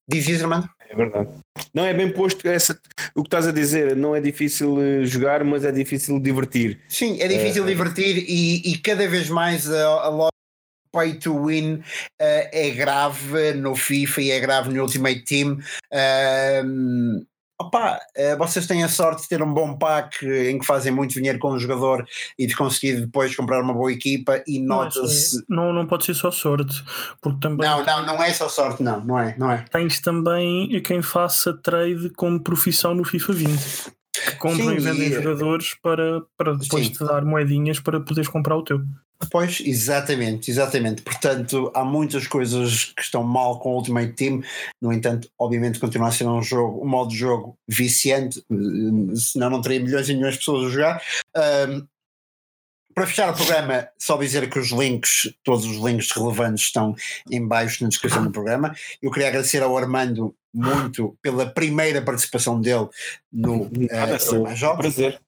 Dizias, 0.08 0.42
Armando? 0.42 0.70
É 0.90 0.96
verdade. 0.96 1.30
Não 1.74 1.86
é 1.86 1.94
bem 1.94 2.12
posto 2.12 2.48
essa, 2.48 2.80
o 3.16 3.24
que 3.24 3.28
estás 3.28 3.48
a 3.48 3.52
dizer, 3.52 3.96
não 3.96 4.16
é 4.16 4.20
difícil 4.20 4.82
eh, 4.82 5.06
jogar, 5.06 5.44
mas 5.44 5.64
é 5.64 5.72
difícil 5.72 6.20
divertir. 6.20 6.82
Sim, 6.90 7.20
é 7.22 7.28
difícil 7.28 7.64
uh, 7.64 7.66
divertir 7.66 8.26
e, 8.28 8.74
e, 8.74 8.78
cada 8.78 9.08
vez 9.08 9.30
mais 9.30 9.72
a, 9.72 10.10
a 10.10 10.30
pay 10.92 11.16
to 11.16 11.46
win 11.46 11.76
uh, 11.76 11.82
é 12.20 12.70
grave 12.72 13.54
no 13.54 13.76
FIFA 13.76 14.22
e 14.22 14.32
é 14.32 14.40
grave 14.40 14.72
no 14.72 14.82
Ultimate 14.84 15.24
Team. 15.24 15.60
Uh, 15.92 17.26
Opa, 17.68 18.00
eh, 18.16 18.36
vocês 18.36 18.68
têm 18.68 18.84
a 18.84 18.90
sorte 18.90 19.24
de 19.24 19.30
ter 19.30 19.42
um 19.42 19.54
bom 19.54 19.78
pack 19.78 20.26
em 20.26 20.60
que 20.60 20.66
fazem 20.66 20.92
muito 20.92 21.14
dinheiro 21.14 21.40
com 21.40 21.50
o 21.50 21.60
jogador 21.60 22.06
e 22.38 22.46
de 22.46 22.56
conseguir 22.56 23.02
depois 23.02 23.36
comprar 23.36 23.62
uma 23.62 23.74
boa 23.74 23.92
equipa 23.92 24.44
e 24.48 24.60
nota-se. 24.60 25.44
Não, 25.48 25.72
não 25.72 25.86
pode 25.86 26.06
ser 26.06 26.14
só 26.14 26.32
sorte, 26.32 26.84
porque 27.22 27.40
também. 27.40 27.68
Não, 27.68 27.86
não, 27.86 28.06
não 28.06 28.24
é 28.24 28.34
só 28.34 28.50
sorte, 28.50 28.84
não, 28.84 29.00
não 29.04 29.20
é, 29.20 29.36
não 29.38 29.52
é. 29.52 29.66
Tens 29.72 30.00
também 30.00 30.82
quem 30.82 31.02
faça 31.02 31.54
trade 31.54 32.10
como 32.12 32.40
profissão 32.40 32.94
no 32.94 33.04
FIFA 33.04 33.34
20. 33.34 33.94
compram 34.40 34.70
Sim, 34.70 34.76
e 34.76 34.80
vendem 34.80 35.08
e... 35.08 35.14
jogadores 35.14 35.76
para, 35.82 36.22
para 36.38 36.56
depois 36.56 36.88
Sim. 36.88 36.94
te 36.94 37.06
dar 37.06 37.24
moedinhas 37.24 37.80
para 37.80 38.00
poderes 38.00 38.30
comprar 38.30 38.56
o 38.58 38.64
teu. 38.64 38.82
Pois, 39.30 39.62
exatamente, 39.64 40.50
exatamente. 40.50 41.02
Portanto, 41.02 41.72
há 41.74 41.84
muitas 41.84 42.28
coisas 42.28 42.86
que 42.96 43.02
estão 43.02 43.24
mal 43.24 43.60
com 43.60 43.74
o 43.74 43.76
Ultimate 43.76 44.14
Team. 44.14 44.42
No 44.82 44.92
entanto, 44.92 45.30
obviamente, 45.38 45.80
continua 45.80 46.08
a 46.08 46.12
ser 46.12 46.28
um 46.28 46.42
jogo, 46.42 46.84
um 46.84 46.88
modo 46.88 47.10
de 47.10 47.18
jogo 47.18 47.58
viciante, 47.68 48.40
eh, 48.40 49.16
senão 49.16 49.50
não 49.50 49.62
teria 49.62 49.80
milhões 49.80 50.10
e 50.10 50.14
milhões 50.14 50.34
de 50.34 50.40
pessoas 50.40 50.68
a 50.68 50.70
jogar. 50.70 51.02
Um, 51.70 51.88
para 52.94 53.08
fechar 53.08 53.30
o 53.32 53.36
programa, 53.36 53.88
só 53.98 54.18
dizer 54.18 54.48
que 54.50 54.60
os 54.60 54.70
links, 54.70 55.34
todos 55.44 55.66
os 55.66 55.78
links 55.78 56.12
relevantes 56.12 56.66
estão 56.66 56.96
em 57.30 57.46
baixo 57.46 57.84
na 57.84 57.90
descrição 57.90 58.24
do 58.24 58.32
programa. 58.32 58.76
Eu 59.02 59.10
queria 59.10 59.30
agradecer 59.30 59.64
ao 59.64 59.76
Armando 59.76 60.36
muito 60.54 61.18
pela 61.22 61.48
primeira 61.48 62.02
participação 62.02 62.62
dele 62.62 62.88
no 63.32 63.64
uh, 63.64 64.56
Jogos. 64.56 64.78
Prazer. 64.78 65.20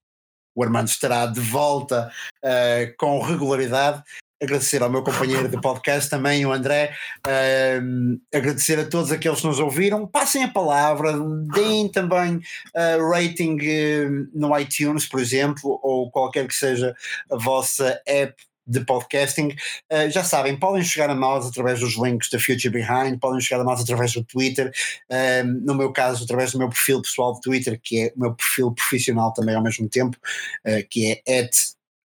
O 0.55 0.63
Armando 0.63 0.87
estará 0.87 1.25
de 1.25 1.41
volta 1.41 2.09
uh, 2.43 2.95
com 2.97 3.21
regularidade. 3.21 4.01
Agradecer 4.41 4.83
ao 4.83 4.89
meu 4.89 5.01
companheiro 5.01 5.47
de 5.47 5.59
podcast 5.59 6.09
também, 6.09 6.45
o 6.45 6.51
André, 6.51 6.93
uh, 7.25 8.37
agradecer 8.37 8.77
a 8.77 8.85
todos 8.85 9.11
aqueles 9.11 9.39
que 9.39 9.47
nos 9.47 9.59
ouviram, 9.59 10.05
passem 10.05 10.43
a 10.43 10.51
palavra, 10.51 11.13
deem 11.53 11.89
também 11.89 12.35
uh, 12.35 13.09
rating 13.09 13.55
uh, 13.55 14.29
no 14.33 14.57
iTunes, 14.59 15.07
por 15.07 15.21
exemplo, 15.21 15.79
ou 15.81 16.11
qualquer 16.11 16.47
que 16.47 16.53
seja 16.53 16.93
a 17.31 17.37
vossa 17.37 18.01
app 18.05 18.35
de 18.67 18.83
podcasting, 18.83 19.55
uh, 19.91 20.09
já 20.09 20.23
sabem, 20.23 20.57
podem 20.57 20.83
chegar 20.83 21.09
a 21.09 21.15
nós 21.15 21.45
através 21.45 21.79
dos 21.79 21.97
links 21.97 22.29
da 22.29 22.39
Future 22.39 22.69
Behind, 22.69 23.19
podem 23.19 23.39
chegar 23.39 23.61
a 23.61 23.63
nós 23.63 23.81
através 23.81 24.13
do 24.13 24.23
Twitter, 24.23 24.71
uh, 25.11 25.47
no 25.65 25.75
meu 25.75 25.91
caso, 25.91 26.23
através 26.23 26.51
do 26.51 26.57
meu 26.57 26.69
perfil 26.69 27.01
pessoal 27.01 27.33
de 27.33 27.41
Twitter, 27.41 27.79
que 27.81 28.01
é 28.01 28.13
o 28.15 28.19
meu 28.19 28.33
perfil 28.33 28.71
profissional 28.71 29.33
também 29.33 29.55
ao 29.55 29.63
mesmo 29.63 29.87
tempo, 29.87 30.17
uh, 30.65 30.87
que 30.89 31.21
é 31.27 31.49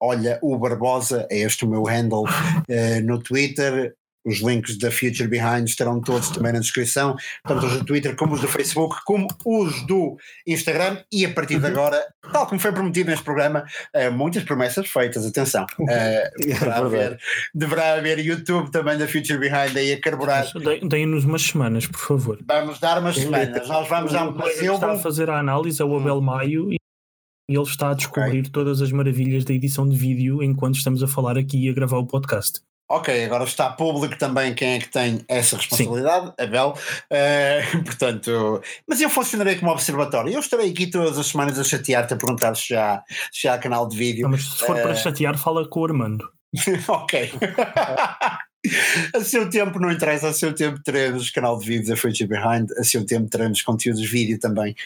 olha 0.00 0.38
o 0.42 0.58
Barbosa, 0.58 1.26
é 1.30 1.38
este 1.38 1.64
o 1.64 1.68
meu 1.68 1.84
handle 1.84 2.24
no 3.02 3.18
Twitter. 3.22 3.94
Os 4.26 4.40
links 4.40 4.76
da 4.76 4.90
Future 4.90 5.28
Behind 5.28 5.68
estarão 5.68 6.00
todos 6.00 6.30
também 6.30 6.52
na 6.52 6.58
descrição, 6.58 7.14
tanto 7.44 7.66
os 7.66 7.78
do 7.78 7.84
Twitter 7.84 8.16
como 8.16 8.34
os 8.34 8.40
do 8.40 8.48
Facebook, 8.48 8.96
como 9.04 9.28
os 9.44 9.86
do 9.86 10.16
Instagram. 10.46 10.98
E 11.12 11.24
a 11.24 11.32
partir 11.32 11.58
de 11.58 11.66
uhum. 11.66 11.70
agora, 11.70 12.02
tal 12.32 12.46
como 12.46 12.60
foi 12.60 12.72
prometido 12.72 13.10
neste 13.10 13.24
programa, 13.24 13.64
uh, 13.94 14.10
muitas 14.10 14.42
promessas 14.42 14.88
feitas. 14.88 15.24
Atenção, 15.24 15.64
uh, 15.78 15.86
deverá, 16.44 16.76
haver, 16.78 17.18
deverá 17.54 17.94
haver 17.94 18.18
YouTube 18.18 18.70
também 18.70 18.98
da 18.98 19.06
Future 19.06 19.38
Behind 19.38 19.76
aí 19.76 19.92
a 19.92 20.00
carburar. 20.00 20.46
Deem-nos 20.82 21.24
umas 21.24 21.42
semanas, 21.42 21.86
por 21.86 22.00
favor. 22.00 22.38
Vamos 22.46 22.80
dar 22.80 22.98
umas 22.98 23.14
semanas. 23.14 23.68
Nós 23.68 23.88
vamos 23.88 24.12
dar 24.12 24.28
um 24.28 24.34
passeio. 24.34 24.74
Está 24.74 24.92
a 24.92 24.98
fazer 24.98 25.30
a 25.30 25.38
análise, 25.38 25.80
é 25.80 25.84
o 25.84 25.96
Abel 25.96 26.20
Maio, 26.20 26.72
e 26.72 26.76
e 27.48 27.54
ele 27.54 27.62
está 27.62 27.90
a 27.90 27.94
descobrir 27.94 28.40
okay. 28.40 28.50
todas 28.50 28.82
as 28.82 28.90
maravilhas 28.90 29.44
da 29.44 29.54
edição 29.54 29.88
de 29.88 29.96
vídeo 29.96 30.42
enquanto 30.42 30.74
estamos 30.74 31.00
a 31.00 31.06
falar 31.06 31.38
aqui 31.38 31.66
e 31.66 31.68
a 31.68 31.72
gravar 31.72 31.98
o 31.98 32.06
podcast. 32.06 32.60
Ok, 32.88 33.24
agora 33.24 33.42
está 33.42 33.68
público 33.70 34.16
também 34.16 34.54
quem 34.54 34.74
é 34.74 34.78
que 34.78 34.88
tem 34.88 35.24
essa 35.26 35.56
responsabilidade, 35.56 36.26
Sim. 36.26 36.32
Abel. 36.38 36.78
Uh, 37.10 37.82
portanto, 37.84 38.62
mas 38.86 39.00
eu 39.00 39.10
funcionarei 39.10 39.56
como 39.56 39.72
observatório. 39.72 40.32
Eu 40.32 40.38
estarei 40.38 40.70
aqui 40.70 40.86
todas 40.86 41.18
as 41.18 41.26
semanas 41.26 41.58
a 41.58 41.64
chatear-te 41.64 42.14
a 42.14 42.16
perguntar 42.16 42.54
se 42.54 42.68
já, 42.68 43.02
se 43.32 43.42
já 43.42 43.54
há 43.54 43.58
canal 43.58 43.88
de 43.88 43.96
vídeo. 43.96 44.22
Não, 44.22 44.30
mas 44.30 44.44
se 44.44 44.64
for 44.64 44.76
uh... 44.76 44.82
para 44.82 44.92
eh, 44.92 44.96
chatear, 44.96 45.36
fala 45.36 45.68
com 45.68 45.80
o 45.80 45.84
Armando. 45.84 46.30
ok. 46.86 47.32
a 49.14 49.20
seu 49.20 49.50
tempo 49.50 49.80
não 49.80 49.90
interessa, 49.90 50.28
a 50.28 50.32
seu 50.32 50.54
tempo 50.54 50.80
teremos 50.84 51.28
canal 51.30 51.58
de 51.58 51.66
vídeos 51.66 51.90
a 51.90 51.96
Future 51.96 52.28
Behind, 52.28 52.70
a 52.78 52.84
seu 52.84 53.04
tempo 53.04 53.28
teremos 53.28 53.62
conteúdos 53.62 54.00
de 54.00 54.08
vídeo 54.08 54.38
também 54.38 54.76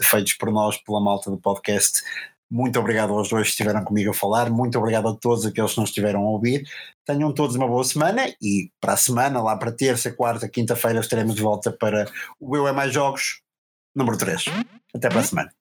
feitos 0.00 0.34
por 0.34 0.50
nós, 0.50 0.76
pela 0.78 1.00
malta 1.00 1.30
do 1.30 1.36
podcast. 1.36 2.02
Muito 2.50 2.78
obrigado 2.78 3.12
aos 3.12 3.28
dois 3.28 3.44
que 3.44 3.50
estiveram 3.50 3.84
comigo 3.84 4.10
a 4.10 4.14
falar, 4.14 4.50
muito 4.50 4.78
obrigado 4.78 5.08
a 5.08 5.14
todos 5.14 5.44
aqueles 5.44 5.72
que 5.72 5.76
não 5.76 5.84
estiveram 5.84 6.20
a 6.20 6.30
ouvir. 6.30 6.66
Tenham 7.04 7.32
todos 7.32 7.56
uma 7.56 7.68
boa 7.68 7.84
semana 7.84 8.26
e 8.40 8.70
para 8.80 8.94
a 8.94 8.96
semana, 8.96 9.42
lá 9.42 9.56
para 9.56 9.70
terça, 9.70 10.10
quarta, 10.10 10.48
quinta-feira, 10.48 11.00
estaremos 11.00 11.34
de 11.34 11.42
volta 11.42 11.70
para 11.70 12.10
o 12.40 12.56
Eu 12.56 12.66
é 12.66 12.72
Mais 12.72 12.92
Jogos 12.92 13.42
número 13.94 14.16
3. 14.16 14.44
Até 14.94 15.08
para 15.08 15.20
a 15.20 15.24
semana. 15.24 15.52